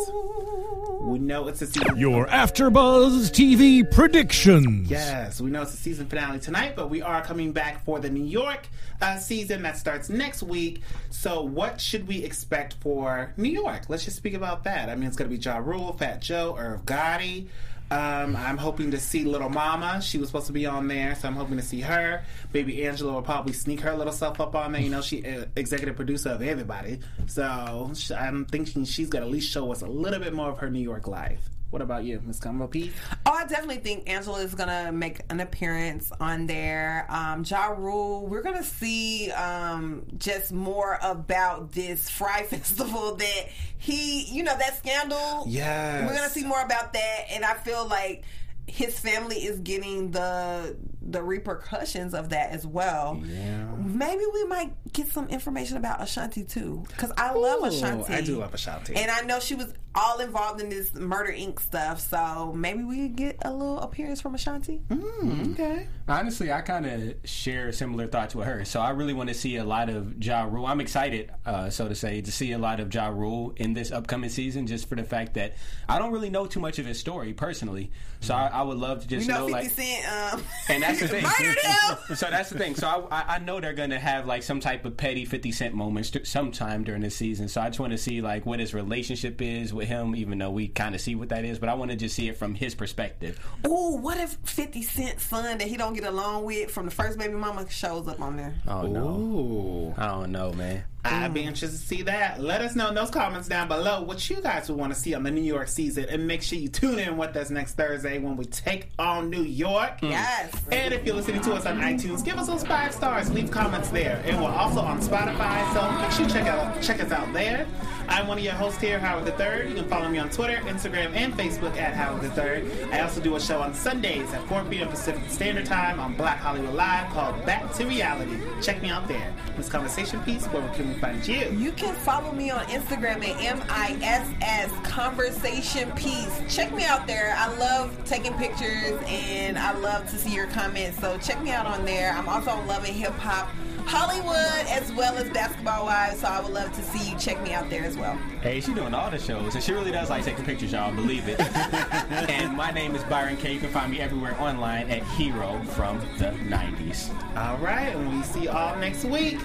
We 1.03 1.19
know 1.19 1.49
it's 1.49 1.63
a 1.63 1.67
season. 1.67 1.97
Your 1.97 2.27
AfterBuzz 2.27 3.31
TV 3.31 3.89
predictions. 3.91 4.91
Yes, 4.91 5.41
we 5.41 5.51
know 5.51 5.63
it's 5.63 5.73
the 5.73 5.77
season 5.77 6.07
finale 6.07 6.39
tonight, 6.39 6.75
but 6.77 6.91
we 6.91 7.03
are 7.03 7.23
coming 7.23 7.53
back 7.53 7.85
for 7.85 7.99
the 8.01 8.11
New 8.11 8.25
York 8.25 8.69
uh, 9.03 9.17
season 9.19 9.63
that 9.63 9.77
starts 9.77 10.09
next 10.09 10.43
week. 10.43 10.83
So, 11.11 11.43
what 11.43 11.81
should 11.81 12.07
we 12.09 12.23
expect 12.25 12.75
for 12.81 13.33
New 13.37 13.51
York? 13.51 13.83
Let's 13.89 14.05
just 14.05 14.17
speak 14.17 14.35
about 14.35 14.65
that. 14.65 14.89
I 14.89 14.95
mean, 14.95 15.07
it's 15.07 15.17
going 15.17 15.31
to 15.31 15.37
be 15.37 15.43
Ja 15.43 15.59
Rule, 15.59 15.93
Fat 15.93 16.21
Joe, 16.23 16.57
Irv 16.59 16.85
Gotti. 16.85 17.49
Um, 17.95 18.35
I'm 18.35 18.59
hoping 18.59 18.91
to 18.91 18.99
see 18.99 19.23
Little 19.23 19.49
Mama. 19.49 20.03
She 20.03 20.19
was 20.19 20.29
supposed 20.29 20.49
to 20.49 20.53
be 20.53 20.67
on 20.67 20.89
there, 20.89 21.15
so 21.15 21.29
I'm 21.29 21.37
hoping 21.37 21.57
to 21.59 21.63
see 21.63 21.81
her. 21.83 22.25
Baby 22.51 22.85
Angela 22.85 23.13
will 23.13 23.23
probably 23.23 23.53
sneak 23.53 23.79
her 23.83 23.95
little 23.95 24.13
self 24.13 24.41
up 24.41 24.57
on 24.57 24.73
there. 24.73 24.81
You 24.81 24.91
know, 24.91 25.01
she 25.01 25.25
uh, 25.25 25.45
executive 25.55 25.95
producer 25.95 26.31
of 26.31 26.43
everybody, 26.43 26.99
so 27.29 27.93
I'm 28.19 28.47
thinking 28.47 28.85
she's 28.85 29.11
to 29.11 29.19
at 29.19 29.29
least 29.29 29.49
show 29.49 29.71
us 29.71 29.83
a 29.83 29.87
little 29.87 30.19
bit 30.19 30.35
more 30.35 30.49
of 30.49 30.59
her 30.59 30.71
New 30.71 30.81
York 30.81 31.07
life. 31.07 31.49
What 31.71 31.83
about 31.83 32.05
you, 32.05 32.23
Miss 32.25 32.39
Combo 32.39 32.69
Pete? 32.69 32.93
Oh, 33.27 33.33
I 33.33 33.47
definitely 33.47 33.79
think 33.79 34.09
Angela 34.09 34.39
is 34.41 34.55
gonna 34.55 34.93
make 34.93 35.21
an 35.31 35.41
appearance 35.41 36.13
on 36.21 36.47
there. 36.47 37.07
Um, 37.09 37.45
ja 37.45 37.67
Rule, 37.67 38.27
we're 38.29 38.43
gonna 38.43 38.63
see 38.63 39.33
um, 39.33 40.05
just 40.19 40.53
more 40.53 40.99
about 41.03 41.73
this 41.73 42.09
Fyre 42.09 42.45
Festival 42.49 43.17
that 43.17 43.49
he, 43.79 44.23
you 44.25 44.45
know, 44.45 44.57
that 44.57 44.79
scandal. 44.79 45.47
Yes. 45.49 46.09
we're 46.09 46.15
gonna 46.15 46.31
see 46.31 46.45
more 46.45 46.63
about 46.63 46.93
that, 46.93 47.25
and 47.31 47.45
I 47.45 47.55
feel 47.55 47.87
like 47.89 48.23
his 48.67 48.99
family 48.99 49.37
is 49.39 49.59
getting 49.61 50.13
the 50.13 50.77
the 51.07 51.23
repercussions 51.23 52.15
of 52.15 52.31
that 52.31 52.51
as 52.51 52.67
well. 52.67 53.21
Yeah. 53.25 53.67
Maybe 53.77 54.23
we 54.33 54.45
might 54.45 54.73
get 54.93 55.09
some 55.09 55.29
information 55.29 55.77
about 55.77 56.03
Ashanti 56.03 56.45
too, 56.45 56.85
because 56.89 57.13
I 57.17 57.33
love 57.33 57.63
Ashanti. 57.65 58.13
I 58.13 58.21
do 58.23 58.39
love 58.39 58.55
Ashanti. 58.55 58.95
and 58.95 59.11
I 59.11 59.21
know 59.23 59.41
she 59.41 59.55
was 59.55 59.73
all 59.97 60.19
involved 60.19 60.61
in 60.61 60.69
this 60.69 60.93
Murder 60.95 61.33
Inc. 61.33 61.61
stuff. 61.61 62.01
So 62.01 62.53
maybe 62.55 62.83
we 62.83 63.03
could 63.09 63.17
get 63.17 63.37
a 63.43 63.53
little 63.53 63.79
appearance 63.81 64.21
from 64.21 64.35
Ashanti. 64.35 64.81
Mm, 64.89 65.53
okay. 65.53 65.87
Honestly, 66.09 66.51
I 66.53 66.63
kind 66.63 66.85
of 66.87 67.15
share 67.25 67.71
similar 67.71 68.07
thoughts 68.09 68.35
with 68.35 68.47
her. 68.47 68.65
So 68.65 68.81
I 68.81 68.91
really 68.91 69.13
want 69.15 69.29
to 69.29 69.35
see 69.35 69.57
a 69.57 69.65
lot 69.65 69.89
of 69.89 70.23
Ja 70.23 70.45
Rule. 70.45 70.67
I'm 70.67 70.81
excited, 70.81 71.31
uh, 71.47 71.71
so 71.71 71.89
to 71.89 71.95
say, 71.95 72.21
to 72.21 72.33
see 72.33 72.53
a 72.53 72.59
lot 72.59 72.81
of 72.81 72.93
Ja 72.93 73.07
Rule 73.09 73.53
in 73.57 73.73
this 73.73 73.93
upcoming 73.93 74.31
season, 74.31 74.67
just 74.67 74.89
for 74.89 74.97
the 74.97 75.05
fact 75.05 75.35
that 75.35 75.55
I 75.89 75.99
don't 76.01 76.13
really 76.13 76.31
know 76.31 76.47
too 76.47 76.61
much 76.61 76.79
of 76.81 76.87
his 76.87 76.99
story 76.99 77.33
personally. 77.33 77.93
So 78.21 78.35
I, 78.35 78.49
I 78.49 78.63
would 78.63 78.79
love 78.79 79.03
to 79.03 79.07
just 79.07 79.27
You 79.29 79.33
know, 79.33 79.47
know, 79.47 79.55
50 79.55 79.63
like. 79.63 79.71
Cent 79.71 80.35
um, 80.35 80.43
And 80.69 80.83
that's 80.83 80.94
the 81.01 81.09
thing. 81.09 81.23
murdered 81.23 81.59
him. 81.59 82.17
so 82.17 82.29
that's 82.31 82.51
the 82.51 82.59
thing. 82.59 82.75
So 82.75 82.87
I, 83.11 83.21
I- 83.21 83.35
I 83.35 83.39
know 83.39 83.61
they're 83.61 83.73
gonna 83.73 83.99
have 83.99 84.27
like 84.27 84.43
some 84.43 84.61
type 84.61 84.85
of 84.85 84.97
petty 84.97 85.25
Fifty 85.25 85.51
Cent 85.53 85.75
moments 85.75 86.11
t- 86.11 86.25
sometime 86.25 86.85
during 86.85 87.03
the 87.03 87.11
season. 87.11 87.49
So 87.49 87.61
I 87.61 87.67
just 87.69 87.81
want 87.81 87.93
to 87.93 87.99
see 87.99 88.21
like 88.21 88.47
what 88.47 88.61
his 88.61 88.75
relationship 88.75 89.41
is 89.43 89.73
with 89.75 89.89
him, 89.89 90.15
even 90.17 90.39
though 90.39 90.51
we 90.51 90.69
kind 90.69 90.95
of 90.95 91.01
see 91.01 91.15
what 91.15 91.29
that 91.31 91.45
is. 91.45 91.59
But 91.59 91.69
I 91.69 91.75
want 91.75 91.91
to 91.91 91.97
just 91.97 92.15
see 92.15 92.29
it 92.29 92.37
from 92.37 92.55
his 92.55 92.75
perspective. 92.75 93.39
Ooh, 93.67 93.97
what 93.97 94.19
if 94.19 94.37
50 94.45 94.83
Cent's 94.83 95.25
son 95.25 95.59
that 95.59 95.67
he 95.69 95.77
don't 95.77 95.95
get 95.95 96.05
along 96.05 96.45
with 96.45 96.71
from 96.71 96.85
the 96.87 96.93
first 96.93 97.19
baby 97.19 97.35
mama 97.35 97.69
shows 97.71 98.07
up 98.09 98.21
on 98.21 98.37
there? 98.37 98.55
Oh 98.69 98.83
no, 98.83 99.09
Ooh. 99.09 99.95
I 99.97 100.07
don't 100.09 100.33
know, 100.33 100.53
man. 100.53 100.85
I'd 101.05 101.35
be 101.35 101.43
mm. 101.43 101.47
interested 101.47 101.79
to 101.79 101.87
see 101.87 102.03
that. 102.03 102.41
Let 102.41 102.63
us 102.63 102.75
know 102.75 102.89
in 102.89 102.95
those 102.95 103.11
comments 103.11 103.49
down 103.49 103.69
below 103.69 104.03
what 104.03 104.29
you 104.31 104.41
guys 104.41 104.69
would 104.69 104.79
want 104.79 104.95
to 104.95 104.99
see 104.99 105.15
on 105.15 105.23
the 105.23 105.31
New 105.31 105.43
York 105.43 105.69
season, 105.69 106.07
and 106.09 106.27
make 106.27 106.43
sure 106.43 106.59
you 106.59 106.69
tune 106.69 106.99
in 106.99 107.17
with 107.17 107.37
us 107.37 107.51
next 107.51 107.75
Thursday 107.75 108.19
when 108.19 108.37
we 108.37 108.45
take 108.47 108.91
on 108.99 109.31
New 109.31 109.43
York. 109.43 110.01
Mm. 110.01 110.11
Yes. 110.11 110.53
And 110.73 110.95
if 110.95 111.05
you're 111.05 111.17
listening 111.17 111.43
to 111.43 111.55
us 111.55 111.67
on 111.67 111.81
iTunes, 111.81 112.25
give 112.25 112.39
us 112.39 112.47
those 112.47 112.65
five 112.65 112.93
stars. 112.93 113.33
Leave 113.33 113.51
comments 113.51 113.91
there, 113.91 114.23
and 114.25 114.43
we're 114.43 114.51
also 114.51 114.81
on 114.81 115.01
Spotify. 115.01 115.73
So 115.75 115.91
make 116.01 116.11
sure 116.11 116.27
you 116.27 116.33
check 116.33 116.47
out 116.47 116.83
check 116.83 117.03
us 117.03 117.13
out 117.13 117.33
there. 117.33 117.67
I'm 118.09 118.27
one 118.27 118.37
of 118.37 118.45
your 118.45 118.53
hosts 118.53 118.81
here, 118.81 118.99
Howard 118.99 119.25
the 119.25 119.33
Third. 119.33 119.69
You 119.69 119.75
can 119.75 119.89
follow 119.89 120.09
me 120.09 120.19
on 120.19 120.29
Twitter, 120.29 120.57
Instagram, 120.67 121.15
and 121.15 121.33
Facebook 121.35 121.77
at 121.79 121.95
Howard 121.95 122.23
the 122.23 122.31
Third. 122.31 122.71
I 122.93 123.01
also 123.01 123.21
do 123.21 123.35
a 123.37 123.41
show 123.41 123.63
on 123.63 123.73
Sundays 123.73 124.31
at 124.35 124.47
4 124.47 124.65
p.m. 124.65 124.89
Pacific 124.89 125.23
Standard 125.31 125.65
Time 125.65 125.99
on 125.99 126.15
Black 126.15 126.39
Hollywood 126.39 126.75
Live 126.75 127.11
called 127.13 127.45
Back 127.47 127.73
to 127.75 127.87
Reality. 127.87 128.37
Check 128.61 128.83
me 128.83 128.91
out 128.91 129.09
there. 129.09 129.33
This 129.57 129.71
conversation 129.71 130.21
piece, 130.21 130.45
where 130.47 130.63
we 130.63 130.75
can 130.77 130.94
we 130.95 131.01
find 131.01 131.27
you? 131.27 131.51
You 131.59 131.73
can 131.73 131.95
follow 131.95 132.33
me 132.33 132.51
on 132.51 132.65
Instagram 132.67 133.25
at 133.25 133.99
MISS 133.99 134.89
Conversation 134.89 135.91
Piece. 135.93 136.43
Check 136.49 136.73
me 136.75 136.85
out 136.85 137.07
there. 137.07 137.35
I 137.37 137.55
love 137.57 137.97
taking 138.05 138.35
pictures 138.35 139.01
and 139.07 139.59
I 139.59 139.73
love 139.79 140.09
to 140.11 140.19
see 140.19 140.35
your 140.35 140.47
comments. 140.49 140.99
So 141.01 141.19
check 141.19 141.43
me 141.43 141.51
out 141.51 141.67
on 141.67 141.85
there. 141.85 142.13
I'm 142.13 142.29
also 142.29 142.51
on 142.51 142.67
Love 142.67 142.85
and 142.85 142.95
Hip 142.95 143.13
Hop 143.15 143.49
Hollywood 143.87 144.67
as 144.69 144.91
well 144.95 145.15
as 145.17 145.29
Basketball 145.31 145.87
Wives. 145.87 146.21
So 146.21 146.29
I 146.29 146.41
would 146.41 146.53
love 146.53 146.73
to 146.73 146.83
see 146.83 147.11
you 147.11 147.19
check 147.19 147.43
me 147.43 147.53
out 147.53 147.69
there 147.69 147.85
as 147.85 147.97
well. 147.97 148.17
Hey, 148.41 148.61
she's 148.61 148.75
doing 148.75 148.95
all 148.95 149.11
the 149.11 149.19
shows, 149.19 149.55
and 149.55 149.63
she 149.63 149.73
really 149.73 149.93
does 149.93 150.11
like 150.11 150.25
taking 150.25 150.45
pictures, 150.45 150.73
y'all. 150.73 150.95
Believe 150.95 151.29
it. 151.29 151.41
and 152.31 152.57
my 152.57 152.71
name 152.71 152.95
is 152.95 153.03
Byron 153.05 153.37
K. 153.37 153.53
You 153.53 153.61
can 153.61 153.71
find 153.71 153.91
me 153.91 154.01
everywhere 154.01 154.41
online 154.41 154.91
at 154.91 155.03
Hero 155.03 155.61
from 155.71 155.99
the 156.19 156.31
'90s. 156.49 157.11
All 157.37 157.59
right, 157.59 157.95
and 157.95 158.17
we 158.17 158.23
see 158.23 158.45
you 158.45 158.51
all 158.51 158.77
next 158.77 159.05
week. 159.05 159.39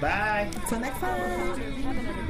Bye. 0.00 0.48
Till 0.68 0.78
next 0.78 1.00
time. 1.00 2.24